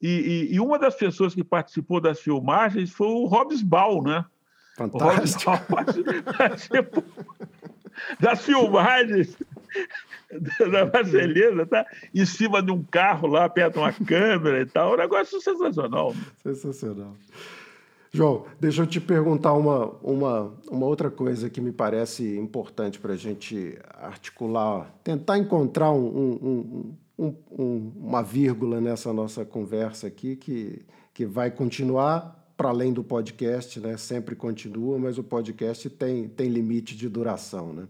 e, 0.00 0.08
e, 0.08 0.54
e, 0.54 0.60
uma 0.60 0.78
das 0.78 0.94
pessoas 0.94 1.34
que 1.34 1.44
participou 1.44 2.00
das 2.00 2.20
filmagens 2.20 2.90
foi 2.90 3.08
o 3.08 3.26
Robesbal, 3.26 4.02
né? 4.02 4.24
Fantástico. 4.76 5.50
O 5.52 6.32
participou 6.36 7.04
das 8.18 8.44
filmagens 8.44 9.36
da 10.70 10.86
Marceleza, 10.86 11.66
tá? 11.66 11.86
Em 12.14 12.24
cima 12.24 12.62
de 12.62 12.70
um 12.70 12.82
carro 12.82 13.28
lá, 13.28 13.48
perto 13.48 13.74
de 13.74 13.78
uma 13.80 13.92
câmera 13.92 14.60
e 14.60 14.66
tal. 14.66 14.94
Um 14.94 14.96
negócio 14.96 15.40
sensacional. 15.40 16.14
Sensacional. 16.42 17.14
João, 18.12 18.44
deixa 18.58 18.82
eu 18.82 18.86
te 18.88 19.00
perguntar 19.00 19.52
uma, 19.52 19.86
uma, 20.02 20.52
uma 20.68 20.86
outra 20.86 21.10
coisa 21.10 21.48
que 21.48 21.60
me 21.60 21.70
parece 21.70 22.36
importante 22.36 22.98
para 22.98 23.12
a 23.12 23.16
gente 23.16 23.78
articular, 24.00 24.92
tentar 25.04 25.38
encontrar 25.38 25.92
um, 25.92 26.06
um, 26.08 26.94
um, 27.16 27.34
um, 27.56 27.92
uma 27.96 28.20
vírgula 28.20 28.80
nessa 28.80 29.12
nossa 29.12 29.44
conversa 29.44 30.08
aqui 30.08 30.34
que, 30.34 30.84
que 31.14 31.24
vai 31.24 31.52
continuar 31.52 32.36
para 32.56 32.70
além 32.70 32.92
do 32.92 33.04
podcast, 33.04 33.78
né? 33.78 33.96
sempre 33.96 34.34
continua, 34.34 34.98
mas 34.98 35.16
o 35.16 35.22
podcast 35.22 35.88
tem, 35.88 36.28
tem 36.28 36.48
limite 36.48 36.96
de 36.96 37.08
duração. 37.08 37.72
Né? 37.72 37.86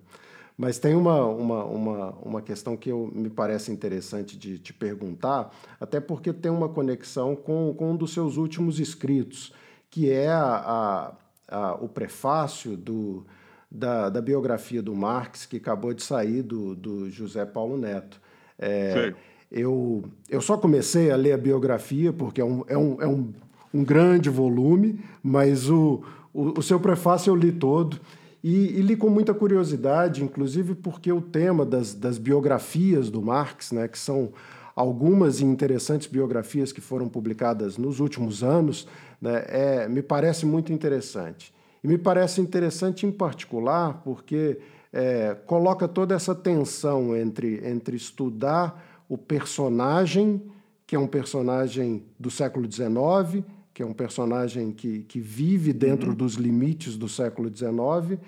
Mas 0.54 0.78
tem 0.78 0.94
uma, 0.94 1.24
uma, 1.24 1.64
uma, 1.64 2.10
uma 2.22 2.42
questão 2.42 2.76
que 2.76 2.92
eu, 2.92 3.10
me 3.14 3.30
parece 3.30 3.72
interessante 3.72 4.36
de 4.36 4.58
te 4.58 4.74
perguntar, 4.74 5.50
até 5.80 5.98
porque 5.98 6.30
tem 6.30 6.52
uma 6.52 6.68
conexão 6.68 7.34
com, 7.34 7.74
com 7.74 7.92
um 7.92 7.96
dos 7.96 8.12
seus 8.12 8.36
últimos 8.36 8.78
escritos, 8.78 9.54
que 9.91 10.11
é 10.11 10.28
a, 10.28 11.12
a, 11.49 11.57
a, 11.57 11.74
o 11.74 11.88
prefácio 11.88 12.76
do, 12.76 13.26
da, 13.70 14.09
da 14.09 14.22
biografia 14.22 14.80
do 14.80 14.95
Marx, 14.95 15.47
que 15.47 15.57
acabou 15.57 15.93
de 15.93 16.03
sair 16.03 16.43
do, 16.43 16.74
do 16.74 17.11
José 17.11 17.45
Paulo 17.45 17.76
Neto. 17.76 18.20
É, 18.59 19.12
eu, 19.51 20.05
eu 20.28 20.41
só 20.41 20.57
comecei 20.57 21.11
a 21.11 21.16
ler 21.16 21.32
a 21.32 21.38
biografia, 21.38 22.12
porque 22.12 22.41
é 22.41 22.45
um, 22.45 22.64
é 22.68 22.78
um, 22.78 23.03
é 23.03 23.07
um, 23.07 23.32
um 23.74 23.84
grande 23.84 24.30
volume, 24.30 25.01
mas 25.22 25.68
o, 25.68 26.03
o, 26.32 26.61
o, 26.61 26.62
seu 26.62 26.78
prefácio 26.78 27.30
eu 27.30 27.36
li 27.36 27.51
todo. 27.51 27.99
E, 28.43 28.78
e, 28.78 28.80
li 28.80 28.97
com 28.97 29.11
muita 29.11 29.34
curiosidade, 29.34 30.24
inclusive 30.24 30.74
porque 30.74 31.12
o 31.12 31.20
tema 31.20 31.66
das, 31.66 31.93
das 31.95 32.16
biografias 32.16 33.11
do 33.11 33.20
Marx, 33.20 33.70
né, 33.70 33.86
que 33.86 33.99
são 33.99 34.32
algumas 34.81 35.43
interessantes 35.43 36.07
biografias 36.07 36.72
que 36.72 36.81
foram 36.81 37.09
publicadas 37.09 37.76
nos 37.76 38.01
últimos 38.01 38.43
anos, 38.43 38.89
né, 39.20 39.45
é, 39.49 39.89
me 39.89 40.03
parece 40.03 40.47
muito 40.47 40.72
interessante. 40.72 41.53
E 41.85 41.89
me 41.89 41.99
parece 41.99 42.41
interessante 42.41 43.07
em 43.07 43.12
particular 43.12 44.01
porque 44.03 44.59
é, 44.93 45.37
coloca 45.47 45.87
toda 45.87 46.14
essa 46.14 46.35
tensão 46.35 47.14
entre, 47.14 47.61
entre 47.62 47.97
estudar 47.97 49.05
o 49.09 49.18
personagem, 49.18 50.43
que 50.87 50.97
é 50.97 50.99
um 50.99 51.07
personagem 51.07 52.03
do 52.18 52.31
século 52.31 52.70
XIX, 52.70 53.45
que 53.74 53.83
é 53.83 53.87
um 53.87 53.93
personagem 53.93 54.72
que, 54.72 55.01
que 55.01 55.20
vive 55.20 55.72
dentro 55.72 56.11
uhum. 56.11 56.14
dos 56.14 56.35
limites 56.35 56.97
do 56.97 57.09
século 57.09 57.55
XIX, 57.55 58.18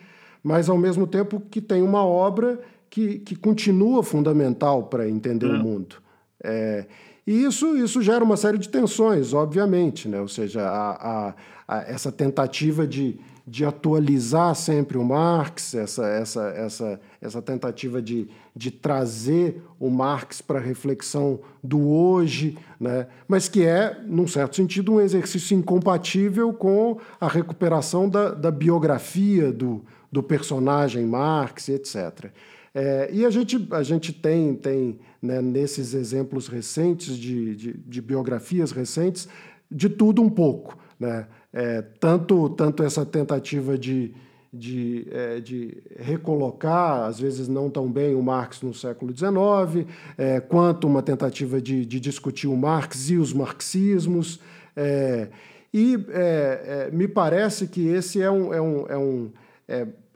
mas 0.43 0.69
ao 0.69 0.77
mesmo 0.77 1.07
tempo 1.07 1.41
que 1.41 1.61
tem 1.61 1.83
uma 1.83 2.05
obra 2.05 2.61
que, 2.91 3.21
que 3.21 3.35
continua 3.35 4.03
fundamental 4.03 4.85
para 4.85 5.09
entender 5.09 5.47
uhum. 5.47 5.61
o 5.61 5.63
mundo. 5.63 6.03
É, 6.43 6.87
e 7.27 7.45
isso, 7.45 7.77
isso 7.77 8.03
gera 8.03 8.25
uma 8.25 8.37
série 8.37 8.59
de 8.59 8.69
tensões, 8.69 9.33
obviamente, 9.33 10.09
né? 10.09 10.21
ou 10.21 10.29
seja, 10.29 10.63
a, 10.63 10.91
a, 11.29 11.35
a, 11.69 11.79
essa 11.83 12.11
tentativa 12.11 12.85
de, 12.85 13.17
de 13.47 13.65
atualizar 13.65 14.57
sempre 14.57 14.99
o 14.99 15.05
Marx, 15.05 15.73
essa, 15.75 16.05
essa, 16.05 16.49
essa, 16.49 17.01
essa 17.21 17.41
tentativa 17.41 18.03
de, 18.03 18.29
de 18.57 18.73
trazer 18.73 19.63
o 19.79 19.89
Marx 19.89 20.43
para 20.43 20.59
a 20.59 20.63
reflexão 20.63 21.39
do 21.63 21.89
hoje, 21.89 22.59
né? 22.81 23.07
mas 23.29 23.49
que 23.49 23.65
é, 23.65 24.01
num 24.05 24.27
certo 24.27 24.57
sentido, 24.57 24.95
um 24.95 25.01
exercício 25.01 25.57
incompatível 25.57 26.53
com 26.53 26.99
a 27.21 27.29
recuperação 27.29 28.09
da, 28.09 28.31
da 28.31 28.51
biografia 28.51 29.53
do, 29.53 29.85
do 30.11 30.25
personagem 30.25 31.07
Marx, 31.07 31.69
etc. 31.69 32.33
É, 32.75 33.11
e 33.13 33.25
a 33.27 33.31
gente, 33.31 33.69
a 33.71 33.83
gente 33.83 34.13
tem, 34.13 34.55
tem 34.55 34.99
né, 35.21 35.43
nesses 35.43 35.93
exemplos 35.93 36.49
recentes, 36.49 37.17
de, 37.19 37.55
de, 37.55 37.73
de, 37.75 38.01
biografias 38.01 38.73
recentes, 38.73 39.29
de 39.71 39.89
tudo 39.89 40.23
um 40.23 40.31
pouco. 40.31 40.79
Né? 40.99 41.27
É, 41.53 41.83
tanto, 42.01 42.49
tanto 42.51 42.83
essa 42.83 43.05
tentativa 43.05 43.77
de, 43.77 44.15
de, 44.51 45.07
é, 45.11 45.41
de 45.41 45.83
recolocar, 45.99 47.05
às 47.05 47.21
vezes 47.21 47.47
não 47.47 47.69
tão 47.69 47.93
bem, 47.93 48.15
o 48.15 48.23
Marx 48.23 48.63
no 48.63 48.73
século 48.73 49.15
XIX, 49.15 49.87
é, 50.17 50.41
quanto 50.41 50.87
uma 50.87 51.03
tentativa 51.03 51.61
de, 51.61 51.85
de 51.85 52.01
discutir 52.01 52.47
o 52.47 52.57
Marx 52.57 53.11
e 53.11 53.17
os 53.17 53.35
marxismos. 53.35 54.41
É, 54.75 55.29
e 55.75 55.99
é, 56.09 56.91
me 56.91 57.07
parece 57.07 57.67
que 57.67 57.87
esse 57.87 58.23
é 58.23 58.31
um, 58.31 58.53
é 58.53 58.61
um, 58.61 58.87
é 58.89 58.97
um 58.97 59.31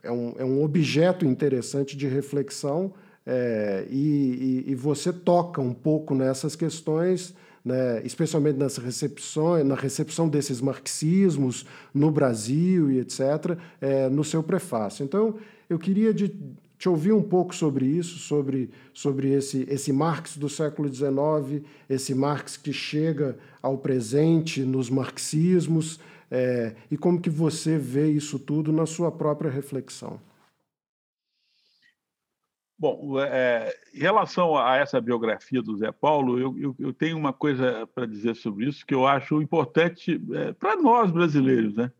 é 0.03 0.11
um, 0.11 0.33
é 0.37 0.45
um 0.45 0.63
objeto 0.63 1.25
interessante 1.25 1.95
de 1.97 2.07
reflexão 2.07 2.93
é, 3.25 3.85
e, 3.89 4.63
e, 4.67 4.71
e, 4.71 4.75
você 4.75 5.11
toca 5.11 5.59
um 5.59 5.73
pouco 5.73 6.15
nessas 6.15 6.55
questões, 6.55 7.35
né, 7.63 8.01
especialmente 8.05 8.57
nas 8.57 8.77
recepções, 8.77 9.65
na 9.65 9.75
recepção 9.75 10.29
desses 10.29 10.61
marxismos 10.61 11.65
no 11.93 12.09
Brasil 12.09 12.89
e 12.89 12.99
etc., 12.99 13.57
é, 13.81 14.07
no 14.07 14.23
seu 14.23 14.41
prefácio. 14.41 15.03
Então, 15.03 15.35
eu 15.69 15.77
queria 15.77 16.13
de, 16.13 16.33
te 16.77 16.87
ouvir 16.87 17.11
um 17.11 17.21
pouco 17.21 17.53
sobre 17.53 17.85
isso, 17.85 18.19
sobre, 18.19 18.69
sobre 18.93 19.33
esse, 19.33 19.67
esse 19.69 19.91
Marx 19.91 20.37
do 20.37 20.47
século 20.47 20.87
XIX, 20.87 21.65
esse 21.89 22.13
Marx 22.13 22.55
que 22.55 22.71
chega 22.71 23.37
ao 23.61 23.77
presente 23.77 24.61
nos 24.61 24.89
marxismos, 24.89 25.99
é, 26.29 26.75
e 26.91 26.97
como 26.97 27.21
que 27.21 27.29
você 27.29 27.77
vê 27.77 28.09
isso 28.09 28.37
tudo 28.37 28.71
na 28.71 28.85
sua 28.85 29.11
própria 29.11 29.49
reflexão? 29.49 30.19
Bom, 32.79 33.19
é, 33.19 33.73
em 33.91 33.99
relação 33.99 34.55
a 34.55 34.75
essa 34.75 35.01
biografia 35.01 35.63
do 35.63 35.75
Zé 35.77 35.91
Paulo, 35.91 36.37
eu, 36.37 36.55
eu, 36.59 36.75
eu 36.77 36.93
tenho 36.93 37.17
uma 37.17 37.33
coisa 37.33 37.87
para 37.87 38.05
dizer 38.05 38.35
sobre 38.35 38.67
isso 38.67 38.85
que 38.85 38.93
eu 38.93 39.07
acho 39.07 39.41
importante 39.41 40.21
é, 40.33 40.53
para 40.53 40.75
nós 40.75 41.09
brasileiros. 41.09 41.75
Né? 41.75 41.91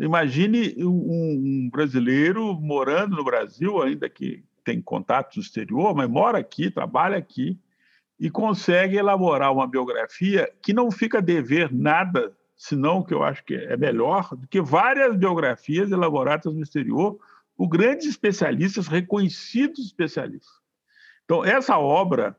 Imagine 0.00 0.74
um, 0.84 0.88
um, 0.88 1.70
brasileiro 1.70 2.54
morando 2.54 3.14
no 3.14 3.22
Brasil, 3.22 3.80
ainda 3.80 4.08
que 4.08 4.42
tem 4.64 4.82
contatos 4.82 5.36
no 5.36 5.42
exterior, 5.42 5.94
mas 5.94 6.10
mora 6.10 6.38
aqui, 6.38 6.72
trabalha 6.72 7.16
aqui, 7.16 7.56
e 8.18 8.28
consegue 8.28 8.96
elaborar 8.96 9.52
uma 9.52 9.68
biografia 9.68 10.50
que 10.60 10.72
não 10.72 10.90
fica 10.90 11.18
a 11.18 11.22
dever 11.22 11.72
nada 11.72 12.36
se 12.56 12.74
não 12.74 13.02
que 13.02 13.12
eu 13.12 13.22
acho 13.22 13.44
que 13.44 13.54
é 13.54 13.76
melhor, 13.76 14.34
do 14.34 14.48
que 14.48 14.60
várias 14.60 15.14
biografias 15.14 15.90
elaboradas 15.90 16.54
no 16.54 16.62
exterior 16.62 17.18
por 17.56 17.68
grandes 17.68 18.06
especialistas, 18.06 18.86
reconhecidos 18.86 19.84
especialistas. 19.86 20.54
Então, 21.24 21.44
essa 21.44 21.78
obra 21.78 22.36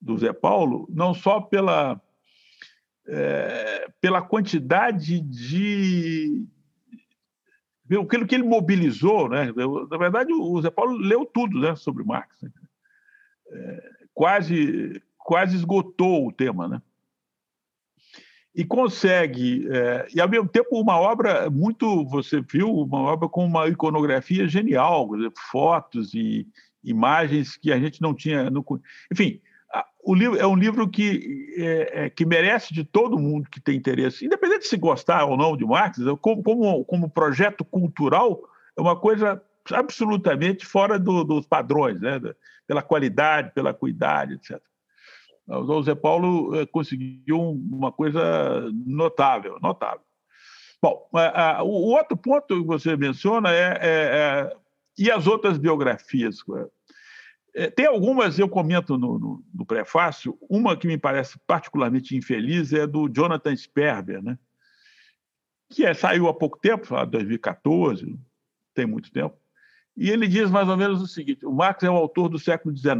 do 0.00 0.18
Zé 0.18 0.32
Paulo, 0.32 0.86
não 0.90 1.14
só 1.14 1.40
pela, 1.40 2.00
é, 3.06 3.88
pela 4.00 4.22
quantidade 4.22 5.20
de. 5.20 6.46
pelo 7.86 8.26
que 8.26 8.34
ele 8.34 8.44
mobilizou, 8.44 9.28
né? 9.28 9.52
na 9.90 9.96
verdade, 9.96 10.32
o 10.32 10.60
Zé 10.60 10.70
Paulo 10.70 10.96
leu 10.96 11.24
tudo 11.24 11.60
né, 11.60 11.76
sobre 11.76 12.04
Marx. 12.04 12.40
Né? 12.42 12.50
É, 13.50 13.90
quase, 14.12 15.02
quase 15.18 15.56
esgotou 15.56 16.28
o 16.28 16.32
tema. 16.32 16.68
Né? 16.68 16.82
E 18.54 18.64
consegue, 18.64 19.66
é, 19.68 20.06
e 20.14 20.20
ao 20.20 20.28
mesmo 20.28 20.48
tempo 20.48 20.80
uma 20.80 20.98
obra 20.98 21.50
muito, 21.50 22.04
você 22.06 22.40
viu, 22.40 22.70
uma 22.70 23.00
obra 23.00 23.28
com 23.28 23.44
uma 23.44 23.68
iconografia 23.68 24.46
genial, 24.46 25.08
fotos 25.50 26.14
e 26.14 26.46
imagens 26.82 27.56
que 27.56 27.72
a 27.72 27.78
gente 27.78 28.00
não 28.00 28.14
tinha. 28.14 28.48
No, 28.50 28.64
enfim, 29.10 29.40
o 30.04 30.14
livro 30.14 30.38
é 30.38 30.46
um 30.46 30.54
livro 30.54 30.88
que, 30.88 31.52
é, 31.56 32.04
é, 32.04 32.10
que 32.10 32.24
merece 32.24 32.72
de 32.72 32.84
todo 32.84 33.18
mundo 33.18 33.48
que 33.50 33.60
tem 33.60 33.76
interesse, 33.76 34.24
independente 34.24 34.60
de 34.60 34.68
se 34.68 34.76
gostar 34.76 35.24
ou 35.24 35.36
não 35.36 35.56
de 35.56 35.64
Marx, 35.64 35.98
como, 36.20 36.42
como, 36.42 36.84
como 36.84 37.10
projeto 37.10 37.64
cultural, 37.64 38.40
é 38.76 38.80
uma 38.80 38.94
coisa 38.94 39.42
absolutamente 39.72 40.64
fora 40.64 40.98
do, 40.98 41.24
dos 41.24 41.46
padrões, 41.46 42.00
né? 42.00 42.20
pela 42.66 42.82
qualidade, 42.82 43.52
pela 43.52 43.74
cuidade, 43.74 44.34
etc. 44.34 44.60
O 45.46 45.96
Paulo 45.96 46.54
eh, 46.54 46.66
conseguiu 46.66 47.38
uma 47.38 47.92
coisa 47.92 48.70
notável, 48.86 49.58
notável. 49.60 50.00
Bom, 50.82 51.08
o 51.62 51.92
outro 51.92 52.16
ponto 52.16 52.60
que 52.60 52.66
você 52.66 52.96
menciona 52.96 53.50
é, 53.50 53.78
é, 53.80 53.80
é 53.82 54.56
e 54.98 55.10
as 55.10 55.26
outras 55.26 55.58
biografias. 55.58 56.38
É, 57.54 57.70
tem 57.70 57.86
algumas, 57.86 58.38
eu 58.38 58.48
comento 58.48 58.98
no, 58.98 59.18
no, 59.18 59.44
no, 59.54 59.66
prefácio, 59.66 60.36
uma 60.48 60.76
que 60.76 60.86
me 60.86 60.98
parece 60.98 61.38
particularmente 61.46 62.16
infeliz 62.16 62.72
é 62.72 62.86
do 62.86 63.08
Jonathan 63.08 63.54
Sperber, 63.56 64.22
né? 64.22 64.38
que 65.70 65.84
é, 65.84 65.94
saiu 65.94 66.28
há 66.28 66.34
pouco 66.34 66.58
tempo, 66.58 66.86
2014, 67.06 68.18
tem 68.74 68.86
muito 68.86 69.10
tempo, 69.10 69.36
e 69.96 70.10
ele 70.10 70.26
diz 70.26 70.50
mais 70.50 70.68
ou 70.68 70.76
menos 70.76 71.00
o 71.00 71.06
seguinte: 71.06 71.46
o 71.46 71.52
Marx 71.52 71.82
é 71.82 71.90
o 71.90 71.96
autor 71.96 72.28
do 72.28 72.38
século 72.38 72.76
XIX 72.76 72.94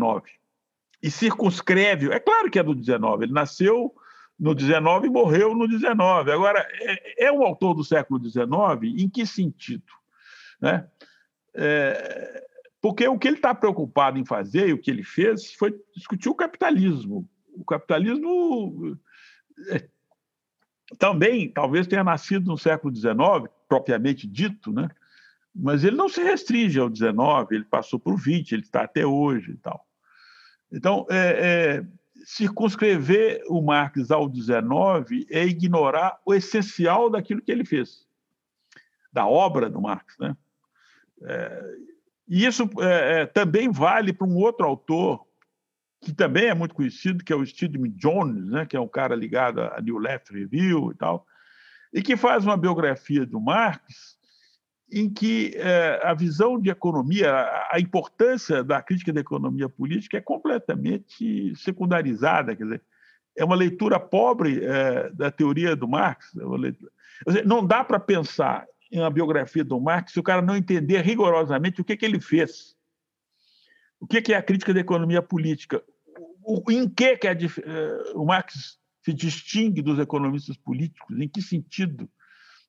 e 1.05 1.11
circunscreve. 1.11 2.11
É 2.11 2.19
claro 2.19 2.51
que 2.51 2.59
é 2.59 2.63
do 2.63 2.75
19, 2.75 3.27
ele 3.27 3.33
nasceu 3.35 3.95
no 4.41 4.55
19 4.55 5.07
e 5.07 5.11
morreu 5.11 5.55
no 5.55 5.69
19. 5.69 6.33
Agora, 6.33 6.67
é, 6.81 7.27
é 7.27 7.33
um 7.33 7.43
autor 7.43 7.75
do 7.75 7.85
século 7.85 8.19
19 8.19 8.89
em 8.89 9.07
que 9.07 9.27
sentido? 9.27 9.85
Né? 10.59 10.89
É, 11.55 12.43
porque 12.81 13.07
o 13.07 13.19
que 13.19 13.29
ele 13.29 13.37
está 13.37 13.55
preocupado 13.55 14.19
em 14.19 14.25
fazer 14.25 14.71
e 14.71 14.73
o 14.73 14.79
que 14.79 14.91
ele 14.91 15.03
fez 15.03 15.53
foi 15.53 15.79
discutir 15.95 16.31
o 16.31 16.35
capitalismo. 16.35 17.29
O 17.53 17.67
capitalismo 17.67 18.99
é, 19.69 19.87
também 20.99 21.53
talvez 21.53 21.87
tenha 21.87 22.03
nascido 22.03 22.47
no 22.47 22.57
século 22.57 22.97
XIX, 22.97 23.15
propriamente 23.69 24.27
dito, 24.27 24.73
né? 24.73 24.89
mas 25.55 25.85
ele 25.85 25.97
não 25.97 26.09
se 26.09 26.23
restringe 26.23 26.81
ao 26.81 26.89
XIX, 26.89 27.13
ele 27.51 27.65
passou 27.65 28.01
por 28.01 28.17
20, 28.17 28.53
ele 28.53 28.63
está 28.63 28.85
até 28.85 29.05
hoje 29.05 29.51
e 29.51 29.57
tal. 29.59 29.87
Então, 30.75 31.07
é, 31.09 31.17
é, 31.17 31.87
circunscrever 32.25 33.45
o 33.49 33.63
Marx 33.63 34.11
ao 34.11 34.29
19 34.29 35.25
é 35.31 35.47
ignorar 35.47 36.21
o 36.27 36.35
essencial 36.35 37.09
daquilo 37.09 37.41
que 37.41 37.53
ele 37.53 37.65
fez, 37.65 38.05
da 39.13 39.25
obra 39.25 39.71
do 39.71 39.81
Marx. 39.81 40.19
Né? 40.19 40.37
É, 41.23 41.77
e 42.27 42.45
isso 42.45 42.69
é, 42.81 43.21
é, 43.21 43.27
também 43.27 43.71
vale 43.71 44.13
para 44.13 44.27
um 44.27 44.37
outro 44.37 44.67
autor, 44.67 45.25
que 46.01 46.13
também 46.13 46.47
é 46.47 46.55
muito 46.55 46.75
conhecido, 46.75 47.23
que 47.23 47.33
é 47.33 47.37
o 47.37 47.47
Stedman 47.47 47.93
Jones, 47.93 48.47
né? 48.47 48.67
que 48.67 48.77
é 48.77 48.81
um 48.81 48.89
cara 48.89 49.15
ligado 49.15 49.61
à 49.61 49.81
New 49.81 49.99
Left 49.99 50.33
Review 50.33 50.91
e 50.91 50.97
tal, 50.97 51.25
e 51.93 52.03
que 52.03 52.17
faz 52.17 52.45
uma 52.45 52.57
biografia 52.57 53.25
do 53.25 53.41
Marx 53.41 54.14
em 54.91 55.13
que 55.13 55.53
é, 55.57 56.01
a 56.03 56.15
visão 56.15 56.61
de 56.61 56.71
economia, 56.71 57.33
a 57.71 57.81
importância 57.81 58.63
da 58.63 58.83
crítica 58.83 59.13
da 59.13 59.21
economia 59.21 59.69
política 59.69 60.19
é 60.19 60.21
completamente 60.21 61.55
secundarizada. 61.57 62.55
Quer 62.55 62.65
dizer, 62.65 62.83
é 63.37 63.45
uma 63.45 63.57
leitura 63.57 63.99
pobre 63.99 64.65
é, 64.65 65.11
da 65.11 65.31
teoria 65.31 65.75
do 65.75 65.89
Marx. 65.89 66.33
É 66.37 67.45
não 67.45 67.67
dá 67.67 67.83
para 67.83 67.99
pensar 67.99 68.67
em 68.93 69.01
uma 69.01 69.11
biografia 69.11 69.65
do 69.65 69.81
Marx 69.81 70.13
se 70.13 70.21
o 70.21 70.23
cara 70.23 70.43
não 70.43 70.57
entender 70.57 71.01
rigorosamente 71.01 71.81
o 71.81 71.85
que, 71.85 71.99
ele 72.05 72.21
fez. 72.21 72.77
O 73.99 74.07
que, 74.07 74.33
é 74.33 74.37
a 74.37 74.43
crítica 74.43 74.73
da 74.73 74.81
economia 74.81 75.23
política? 75.23 75.83
Em 76.69 76.89
que, 76.89 77.17
que 77.17 77.27
é, 77.27 77.37
o 78.15 78.25
Marx 78.25 78.79
se 79.03 79.13
distingue 79.13 79.83
dos 79.83 79.99
economistas 79.99 80.57
políticos? 80.57 81.19
Em 81.19 81.29
que 81.29 81.43
sentido? 81.43 82.09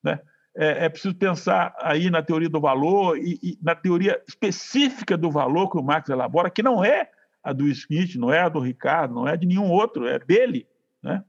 Né? 0.02 0.18
É, 0.56 0.86
é, 0.86 0.88
preciso 0.88 1.14
pensar 1.14 1.74
aí 1.78 2.08
na 2.08 2.22
teoria 2.22 2.48
do 2.48 2.60
valor 2.60 3.18
e, 3.18 3.38
e, 3.42 3.58
na 3.62 3.74
teoria 3.74 4.20
específica 4.26 5.16
do 5.16 5.30
valor 5.30 5.70
que 5.70 5.76
o 5.76 5.82
Marx 5.82 6.08
elabora, 6.08 6.50
que 6.50 6.62
não 6.62 6.82
é 6.82 7.10
a 7.44 7.52
do 7.52 7.68
Smith, 7.68 8.16
não 8.16 8.32
é 8.32 8.40
a 8.40 8.48
do 8.48 8.58
Ricardo, 8.58 9.14
não 9.14 9.28
é 9.28 9.36
de 9.36 9.46
nenhum 9.46 9.70
outro, 9.70 10.06
é 10.08 10.18
dele. 10.18 10.66
Né? 11.02 11.22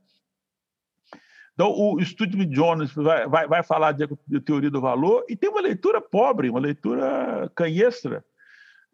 Então, 1.54 1.72
o 1.72 2.00
Studley 2.04 2.46
Jones 2.46 2.94
vai, 2.94 3.28
vai, 3.28 3.48
vai 3.48 3.64
falar 3.64 3.92
de, 3.92 4.08
de, 4.28 4.40
teoria 4.40 4.72
do 4.72 4.80
valor 4.80 5.26
e 5.28 5.36
tem 5.36 5.50
uma 5.50 5.62
leitura 5.62 6.00
pobre, 6.00 6.50
uma 6.50 6.60
leitura 6.60 7.52
canhestra, 7.56 8.24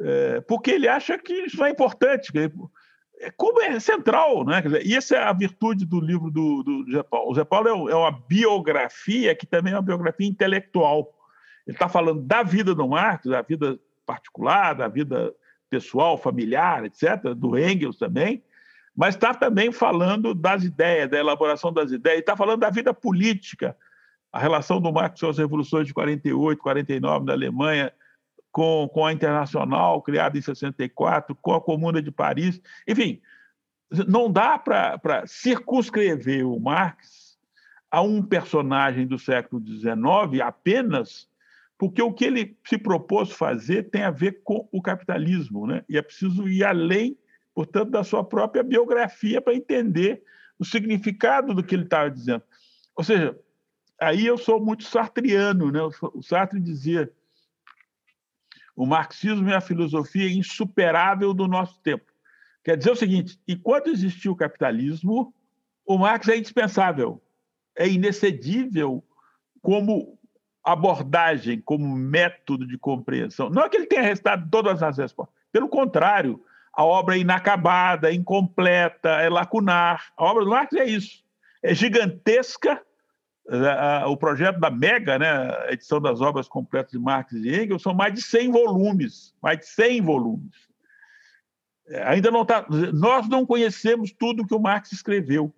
é, 0.01 0.41
porque 0.41 0.71
ele 0.71 0.88
acha 0.88 1.17
que 1.17 1.34
isso 1.34 1.63
é 1.63 1.69
importante. 1.69 2.31
Que, 2.31 2.51
é 3.24 3.32
como 3.32 3.61
é 3.61 3.80
central, 3.80 4.43
né? 4.45 4.61
Dizer, 4.61 4.86
e 4.86 4.95
essa 4.95 5.15
é 5.15 5.24
a 5.24 5.34
virtude 5.34 5.86
do 5.86 5.99
livro 5.99 6.30
do, 6.30 6.63
do 6.63 6.91
Zé 6.91 7.03
Paulo. 7.03 7.32
O 7.32 7.36
Zé 7.36 7.43
Paulo 7.43 7.67
é, 7.67 7.91
é 7.91 7.95
uma 7.95 8.11
biografia 8.11 9.34
que 9.34 9.45
também 9.45 9.74
é 9.74 9.76
uma 9.76 9.82
biografia 9.82 10.28
intelectual. 10.28 11.13
Ele 11.65 11.76
está 11.76 11.88
falando 11.88 12.21
da 12.21 12.43
vida 12.43 12.76
do 12.76 12.88
Marx, 12.88 13.26
da 13.26 13.41
vida 13.41 13.80
particular, 14.05 14.74
da 14.74 14.88
vida 14.88 15.34
pessoal, 15.69 16.17
familiar, 16.17 16.86
etc., 16.86 17.34
do 17.36 17.57
Engels 17.57 17.97
também, 17.97 18.43
mas 18.95 19.15
está 19.15 19.34
também 19.34 19.71
falando 19.71 20.36
das 20.36 20.63
ideias, 20.63 21.09
da 21.09 21.17
elaboração 21.17 21.74
das 21.74 21.91
ideias, 21.91 22.19
está 22.19 22.36
falando 22.38 22.59
da 22.59 22.69
vida 22.69 22.93
política, 22.93 23.76
a 24.32 24.39
relação 24.39 24.80
do 24.80 24.91
Marx 24.91 25.19
com 25.19 25.30
as 25.30 25.38
revoluções 25.38 25.88
de 25.88 25.93
48, 25.93 26.61
49 26.61 27.26
na 27.26 27.34
Alemanha, 27.34 27.91
com, 28.54 28.88
com 28.93 29.06
a 29.06 29.12
Internacional, 29.12 30.01
criada 30.01 30.38
em 30.38 30.41
64, 30.41 31.36
com 31.36 31.54
a 31.54 31.60
Comuna 31.60 32.01
de 32.01 32.12
Paris. 32.12 32.62
Enfim, 32.88 33.20
não 34.08 34.32
dá 34.32 34.58
para 34.58 35.26
circunscrever 35.26 36.47
o 36.47 36.60
Marx 36.60 37.38
a 37.91 38.01
um 38.01 38.22
personagem 38.24 39.06
do 39.06 39.20
século 39.20 39.62
XIX 39.66 40.41
apenas 40.41 41.28
porque 41.78 42.01
o 42.01 42.14
que 42.14 42.24
ele 42.24 42.58
se 42.66 42.78
propôs 42.78 43.32
fazer 43.32 43.89
tem 43.89 44.04
a 44.04 44.12
ver 44.12 44.41
com 44.43 44.70
o 44.72 44.82
capitalismo, 44.82 45.68
né? 45.68 45.84
e 45.89 45.97
é 45.97 46.01
preciso 46.01 46.47
ir 46.47 46.64
além, 46.64 47.18
portanto, 47.54 47.89
da 47.89 48.06
sua 48.06 48.24
própria 48.24 48.64
biografia 48.64 49.41
para 49.41 49.54
entender 49.54 50.24
o 50.58 50.64
significado 50.64 51.54
do 51.54 51.62
que 51.62 51.76
ele 51.76 51.84
estava 51.84 52.10
dizendo. 52.10 52.43
Ou 52.95 53.04
seja, 53.04 53.38
aí 53.99 54.26
eu 54.26 54.38
sou 54.38 54.64
muito 54.64 54.86
sartriano, 54.86 55.72
né? 55.72 55.82
o 56.14 56.22
Sartre 56.22 56.60
dizia 56.60 57.12
o 58.76 58.86
marxismo 58.86 59.49
é 59.49 59.55
a 59.55 59.61
filosofia 59.61 60.32
insuperável 60.32 61.34
do 61.34 61.47
nosso 61.47 61.80
tempo. 61.82 62.05
Quer 62.63 62.78
dizer 62.78 62.91
o 62.91 62.95
seguinte: 62.95 63.39
enquanto 63.47 63.89
existiu 63.89 64.32
o 64.32 64.36
capitalismo, 64.36 65.34
o 65.86 65.97
Marx 65.97 66.28
é 66.28 66.38
indispensável, 66.38 67.21
é 67.78 67.88
inexcedível 67.88 69.03
como 69.61 70.17
abordagem, 70.63 71.59
como 71.59 71.95
método 71.95 72.65
de 72.65 72.78
compreensão. 72.78 73.49
Não 73.49 73.63
é 73.63 73.69
que 73.69 73.78
ele 73.78 73.86
tenha 73.86 74.01
restado 74.01 74.49
todas 74.49 74.82
as 74.82 74.97
respostas, 74.97 75.36
pelo 75.51 75.67
contrário, 75.67 76.43
a 76.76 76.84
obra 76.84 77.15
é 77.15 77.19
inacabada, 77.19 78.09
é 78.09 78.13
incompleta, 78.13 79.09
é 79.21 79.30
lacunar. 79.30 80.11
A 80.17 80.26
obra 80.26 80.43
do 80.43 80.49
Marx 80.49 80.74
é 80.74 80.86
isso. 80.86 81.24
É 81.61 81.74
gigantesca, 81.76 82.82
o 84.08 84.18
projeto 84.18 84.60
da 84.60 84.70
Mega, 84.70 85.20
né, 85.20 85.28
a 85.68 85.72
edição 85.72 86.00
das 86.00 86.22
obras 86.22 86.48
completas 86.48 86.91
de 86.91 87.00
Marx 87.00 87.34
e 87.34 87.50
Engels, 87.50 87.82
são 87.82 87.94
mais 87.94 88.14
de 88.14 88.22
100 88.22 88.52
volumes, 88.52 89.36
mais 89.41 89.60
de 89.60 89.66
100 89.68 90.02
volumes. 90.02 90.74
É, 91.88 92.04
ainda 92.04 92.32
não 92.32 92.44
está. 92.44 92.66
Nós 92.94 93.28
não 93.28 93.46
conhecemos 93.46 94.12
tudo 94.12 94.48
que 94.48 94.56
o 94.56 94.60
Marx 94.60 94.91
escreveu, 94.91 95.54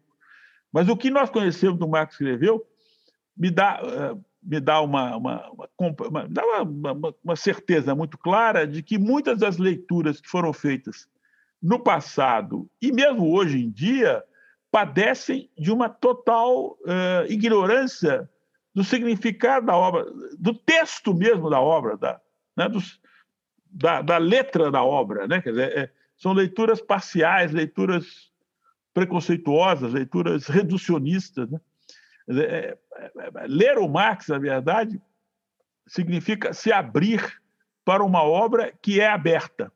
mas 0.72 0.90
o 0.90 0.98
que 0.98 1.10
nós 1.10 1.30
conhecemos 1.30 1.78
do 1.78 1.88
Marx 1.88 2.14
escreveu 2.14 2.66
me 3.38 3.52
dá, 3.52 3.80
é, 3.84 4.18
me 4.42 4.60
dá 4.60 4.82
uma, 4.82 5.16
uma, 5.18 5.52
uma, 5.78 6.62
uma, 6.64 7.16
uma 7.24 7.36
certeza 7.36 7.94
muito 7.94 8.18
clara 8.18 8.66
de 8.66 8.82
que 8.82 8.98
muitas 8.98 9.40
das 9.40 9.58
leituras 9.58 10.20
que 10.20 10.30
foram 10.30 10.52
feitas 10.52 11.08
no 11.62 11.80
passado 11.80 12.70
e 12.82 12.92
mesmo 12.92 13.32
hoje 13.32 13.64
em 13.64 13.70
dia 13.70 14.24
padecem 14.76 15.50
de 15.58 15.72
uma 15.72 15.88
total 15.88 16.72
uh, 16.82 17.26
ignorância 17.30 18.30
do 18.74 18.84
significado 18.84 19.68
da 19.68 19.74
obra, 19.74 20.06
do 20.38 20.54
texto 20.54 21.14
mesmo 21.14 21.50
da 21.50 21.62
obra, 21.62 21.96
da, 21.96 22.20
né, 22.58 22.68
dos, 22.68 23.00
da, 23.72 24.02
da, 24.02 24.18
letra 24.18 24.70
da 24.70 24.84
obra. 24.84 25.30
Né? 25.30 25.42
Quer 25.42 25.52
dizer, 25.52 25.78
é, 25.78 25.92
são 26.18 26.34
leituras 26.34 26.82
parciais, 26.82 27.54
leituras 27.54 28.34
preconceituosas, 28.94 29.94
leituras 29.94 30.48
reducionistas. 30.48 31.50
Né? 31.50 31.62
Dizer, 32.28 32.50
é, 32.50 32.78
é, 32.98 33.12
é, 33.16 33.48
ler 33.48 33.78
o 33.78 33.88
Marx, 33.88 34.28
na 34.28 34.40
verdade, 34.40 35.02
significa 35.88 36.52
se 36.52 36.74
abrir 36.74 37.42
para 37.86 38.04
uma 38.04 38.24
obra 38.24 38.74
que 38.82 39.00
é 39.00 39.08
aberta. 39.08 39.72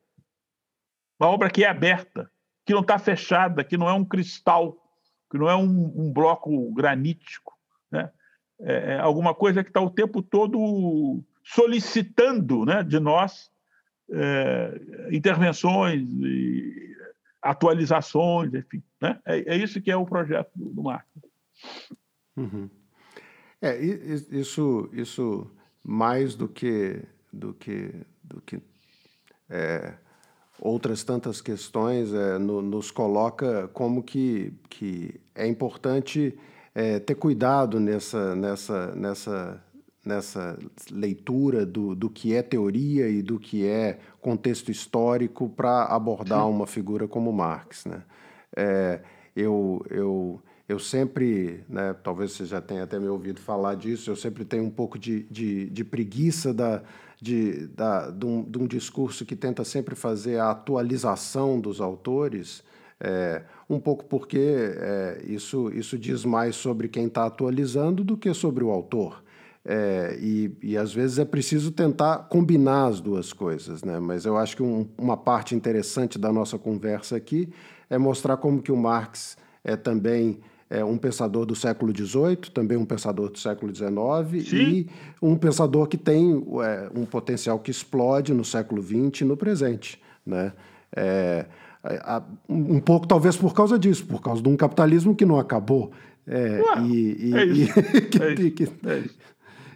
Uma 1.17 1.29
obra 1.29 1.49
que 1.49 1.63
é 1.63 1.69
aberta, 1.69 2.29
que 2.65 2.73
não 2.73 2.81
está 2.81 2.99
fechada, 2.99 3.63
que 3.63 3.77
não 3.77 3.87
é 3.87 3.93
um 3.93 4.03
cristal, 4.03 4.77
que 5.30 5.38
não 5.38 5.49
é 5.49 5.55
um, 5.55 5.93
um 5.95 6.11
bloco 6.11 6.71
granítico. 6.73 7.53
Né? 7.91 8.09
É, 8.61 8.93
é 8.93 8.99
alguma 8.99 9.34
coisa 9.34 9.63
que 9.63 9.69
está 9.69 9.82
o 9.82 9.89
tempo 9.89 10.21
todo 10.21 11.23
solicitando 11.43 12.65
né, 12.65 12.84
de 12.84 12.99
nós 12.99 13.49
é, 14.11 14.82
intervenções 15.11 16.07
e 16.09 16.95
atualizações, 17.41 18.53
enfim. 18.53 18.84
Né? 19.01 19.19
É, 19.25 19.55
é, 19.55 19.57
isso 19.57 19.82
que 19.82 19.91
é 19.91 19.95
o 19.95 20.05
projeto 20.05 20.51
do, 20.55 20.69
do 20.69 20.84
Marx. 20.84 21.07
Uhum. 22.36 22.69
É, 23.61 23.77
isso, 23.77 24.89
isso 24.93 25.49
mais 25.84 26.36
do 26.36 26.47
que, 26.47 27.01
do 27.32 27.53
que, 27.53 27.93
do 28.23 28.41
que 28.41 28.61
é, 29.49 29.97
outras 30.62 31.03
tantas 31.03 31.41
questões, 31.41 32.14
é, 32.14 32.38
no, 32.38 32.62
nos 32.62 32.91
coloca 32.91 33.68
como 33.70 34.03
que, 34.03 34.53
que 34.70 35.20
é 35.34 35.47
importante 35.47 36.38
é, 36.76 36.99
ter 36.99 37.16
cuidado 37.16 37.80
nessa, 37.80 38.36
nessa, 38.36 38.95
nessa, 38.95 39.64
nessa 40.05 40.60
leitura 40.91 41.66
do, 41.66 41.95
do 41.95 42.10
que 42.10 42.34
é 42.34 42.41
teoria 42.41 43.10
e 43.10 43.22
do 43.22 43.39
que 43.39 43.66
é 43.66 43.99
contexto 44.22 44.70
histórico 44.70 45.49
para 45.49 45.86
abordar 45.86 46.43
Sim. 46.43 46.49
uma 46.49 46.68
figura 46.68 47.07
como 47.07 47.32
Marx. 47.32 47.86
Né? 47.86 48.01
É, 48.55 49.01
eu, 49.36 49.86
eu, 49.89 50.41
eu 50.68 50.80
sempre, 50.80 51.64
né, 51.70 51.95
talvez 52.03 52.34
você 52.34 52.45
já 52.45 52.62
tenha 52.62 52.84
até 52.84 52.99
me 52.99 53.07
ouvido 53.07 53.39
falar 53.39 53.76
disso, 53.76 54.12
eu 54.12 54.16
sempre 54.16 54.43
tenho 54.43 54.64
um 54.64 54.70
pouco 54.70 54.99
de, 54.99 55.24
de, 55.24 55.70
de 55.70 55.84
preguiça 55.84 56.53
da, 56.53 56.84
de, 57.22 57.67
da, 57.67 58.09
de, 58.09 58.26
um, 58.26 58.43
de 58.43 58.57
um 58.57 58.67
discurso 58.67 59.26
que 59.26 59.36
tenta 59.36 59.63
sempre 59.63 59.95
fazer 59.95 60.39
a 60.39 60.51
atualização 60.51 61.59
dos 61.59 61.82
autores, 61.82 62.63
é, 62.99 63.43
um 63.70 63.80
pouco 63.80 64.05
porque 64.05 64.39
é, 64.39 65.22
isso, 65.26 65.72
isso 65.74 65.97
diz 65.97 66.26
mais 66.26 66.55
sobre 66.55 66.88
quem 66.88 67.07
está 67.07 67.26
atualizando 67.26 68.03
do 68.03 68.17
que 68.17 68.34
sobre 68.34 68.63
o 68.63 68.70
autor. 68.70 69.24
É, 69.65 70.17
e, 70.22 70.55
e 70.63 70.78
às 70.78 70.93
vezes 70.93 71.20
é 71.20 71.26
preciso 71.26 71.72
tentar 71.72 72.30
combinar 72.30 72.88
as 72.88 73.01
duas 73.01 73.34
coisas, 73.34 73.84
né? 73.84 73.99
mas 73.99 74.26
eu 74.26 74.38
acho 74.38 74.55
que 74.55 74.63
um, 74.63 74.88
uma 74.97 75.17
parte 75.17 75.53
interessante 75.53 76.17
da 76.17 76.32
nossa 76.32 76.57
conversa 76.57 77.17
aqui 77.17 77.49
é 77.89 77.97
mostrar 77.97 78.38
como 78.38 78.61
que 78.61 78.72
o 78.72 78.78
Marx 78.78 79.38
é 79.63 79.76
também 79.76 80.39
é 80.70 80.86
um 80.86 80.97
pensador 80.97 81.45
do 81.45 81.55
século 81.55 81.91
XVIII, 81.95 82.51
também 82.53 82.78
um 82.78 82.86
pensador 82.86 83.30
do 83.30 83.39
século 83.39 83.74
XIX 83.74 84.47
Sim. 84.47 84.57
e 84.57 84.89
um 85.22 85.36
pensador 85.36 85.88
que 85.88 85.97
tem 85.97 86.32
é, 86.63 86.89
um 86.93 87.05
potencial 87.05 87.57
que 87.59 87.72
explode 87.72 88.34
no 88.34 88.45
século 88.45 88.82
XX 88.82 89.22
e 89.22 89.26
no 89.26 89.36
presente. 89.36 89.99
Né? 90.26 90.53
É, 90.95 91.45
um 92.47 92.80
pouco 92.80 93.07
talvez 93.07 93.36
por 93.36 93.53
causa 93.53 93.80
disso, 93.80 94.05
por 94.05 94.22
causa 94.22 94.41
de 94.41 94.49
um 94.49 94.55
capitalismo 94.55 95.15
que 95.15 95.26
não 95.26 95.39
acabou. 95.39 95.91
É, 96.28 96.61
Ué, 96.61 96.82
e, 96.84 97.30
e, 97.30 97.36
é 97.36 97.45
isso. 97.45 97.80
E, 97.80 98.01
que, 98.05 98.22
é 98.22 98.34
isso. 98.34 98.51
Que, 98.51 98.63
é 98.88 98.99
isso. 98.99 99.17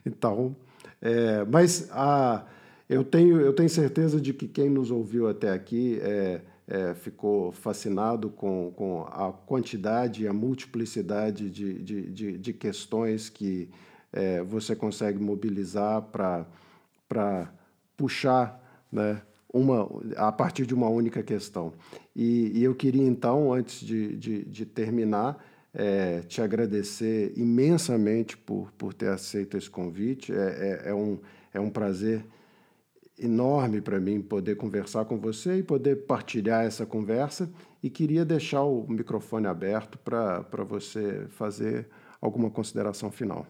Então, 0.05 0.55
é, 1.01 1.43
mas 1.49 1.89
a, 1.91 2.43
eu, 2.87 3.03
tenho, 3.03 3.41
eu 3.41 3.53
tenho 3.53 3.69
certeza 3.69 4.21
de 4.21 4.31
que 4.33 4.47
quem 4.47 4.69
nos 4.69 4.91
ouviu 4.91 5.27
até 5.27 5.49
aqui 5.51 5.97
é, 6.01 6.41
é, 6.67 6.93
ficou 6.93 7.51
fascinado 7.51 8.29
com, 8.29 8.71
com 8.75 9.01
a 9.03 9.31
quantidade 9.31 10.23
e 10.23 10.27
a 10.27 10.33
multiplicidade 10.33 11.49
de, 11.49 11.81
de, 11.81 12.01
de, 12.11 12.37
de 12.37 12.53
questões 12.53 13.29
que 13.29 13.69
é, 14.11 14.41
você 14.41 14.75
consegue 14.75 15.19
mobilizar 15.19 16.01
para 16.03 16.45
puxar 17.97 18.85
né, 18.91 19.21
uma, 19.51 19.89
a 20.15 20.31
partir 20.31 20.65
de 20.65 20.73
uma 20.73 20.89
única 20.89 21.21
questão. 21.21 21.73
E, 22.15 22.51
e 22.53 22.63
eu 22.63 22.73
queria, 22.73 23.03
então, 23.03 23.51
antes 23.51 23.85
de, 23.85 24.15
de, 24.15 24.45
de 24.45 24.65
terminar, 24.65 25.43
é, 25.73 26.21
te 26.21 26.41
agradecer 26.41 27.33
imensamente 27.35 28.37
por, 28.37 28.71
por 28.73 28.93
ter 28.93 29.09
aceito 29.09 29.57
esse 29.57 29.69
convite. 29.69 30.31
É, 30.31 30.81
é, 30.85 30.89
é 30.89 30.93
um, 30.93 31.19
é 31.53 31.59
um 31.59 31.69
prazer 31.69 32.25
enorme 33.17 33.81
para 33.81 33.99
mim 33.99 34.21
poder 34.21 34.55
conversar 34.55 35.05
com 35.05 35.19
você 35.19 35.59
e 35.59 35.63
poder 35.63 36.05
partilhar 36.07 36.65
essa 36.65 36.85
conversa 36.85 37.51
e 37.81 37.89
queria 37.89 38.25
deixar 38.25 38.63
o 38.63 38.87
microfone 38.87 39.47
aberto 39.47 39.97
para 39.99 40.63
você 40.63 41.27
fazer 41.29 41.89
alguma 42.19 42.49
consideração 42.49 43.11
final. 43.11 43.45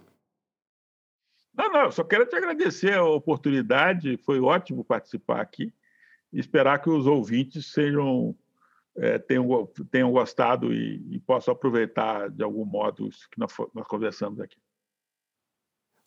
Não, 1.56 1.72
não, 1.72 1.92
só 1.92 2.04
quero 2.04 2.26
te 2.26 2.36
agradecer 2.36 2.94
a 2.94 3.06
oportunidade, 3.06 4.18
foi 4.18 4.40
ótimo 4.40 4.84
participar 4.84 5.40
aqui 5.40 5.72
esperar 6.34 6.82
que 6.82 6.90
os 6.90 7.06
ouvintes 7.06 7.72
sejam 7.72 8.36
é, 8.96 9.18
tenham, 9.18 9.66
tenham 9.90 10.12
gostado 10.12 10.74
e, 10.74 11.16
e, 11.16 11.20
possam 11.20 11.54
aproveitar 11.54 12.30
de 12.30 12.44
algum 12.44 12.66
modo 12.66 13.08
isso 13.08 13.28
que 13.30 13.40
nós, 13.40 13.54
nós 13.74 13.88
conversamos 13.88 14.40
aqui. 14.40 14.58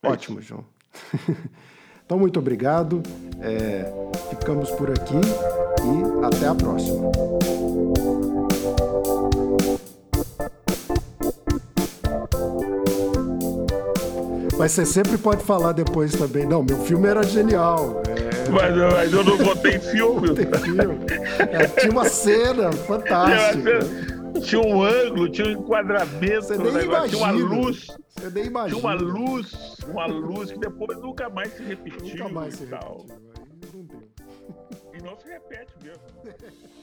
É 0.02 0.08
ótimo, 0.08 0.40
João. 0.40 0.66
Então, 2.06 2.20
muito 2.20 2.38
obrigado. 2.38 3.02
É, 3.40 3.92
ficamos 4.30 4.70
por 4.70 4.88
aqui 4.90 5.16
e 5.16 6.24
até 6.24 6.46
a 6.46 6.54
próxima. 6.54 7.10
Mas 14.56 14.70
você 14.70 14.86
sempre 14.86 15.18
pode 15.18 15.42
falar 15.42 15.72
depois 15.72 16.12
também. 16.14 16.46
Não, 16.46 16.62
meu 16.62 16.78
filme 16.78 17.08
era 17.08 17.24
genial. 17.24 18.00
É... 18.08 18.50
Mas, 18.50 18.76
mas, 18.92 19.12
eu 19.12 19.24
não 19.24 19.36
botei 19.38 19.80
filme. 19.80 20.28
Botei 20.28 20.46
filme. 20.60 21.06
É, 21.40 21.66
tinha 21.66 21.90
uma 21.90 22.08
cena 22.08 22.70
fantástica. 22.70 23.80
Tinha 24.40 24.60
um 24.62 24.82
ângulo, 24.82 25.28
tinha 25.28 25.48
um 25.48 25.50
enquadramento, 25.52 26.42
Você 26.42 26.56
nem 26.58 26.68
imagina. 26.84 27.08
tinha 27.08 27.18
uma 27.18 27.30
luz. 27.30 27.86
Você 28.08 28.30
nem 28.30 28.44
imagina. 28.46 28.80
Tinha 28.80 28.90
uma 28.90 28.94
luz, 28.94 29.76
uma 29.88 30.06
luz 30.06 30.50
que 30.52 30.58
depois 30.58 30.98
nunca 30.98 31.28
mais 31.28 31.52
se 31.52 31.62
repetiu. 31.62 32.24
Nunca 32.24 32.28
mais 32.28 32.54
se 32.54 32.64
repetiu. 32.64 33.06
E 34.94 35.02
não 35.02 35.16
se 35.18 35.28
repete 35.28 35.72
mesmo. 35.82 36.02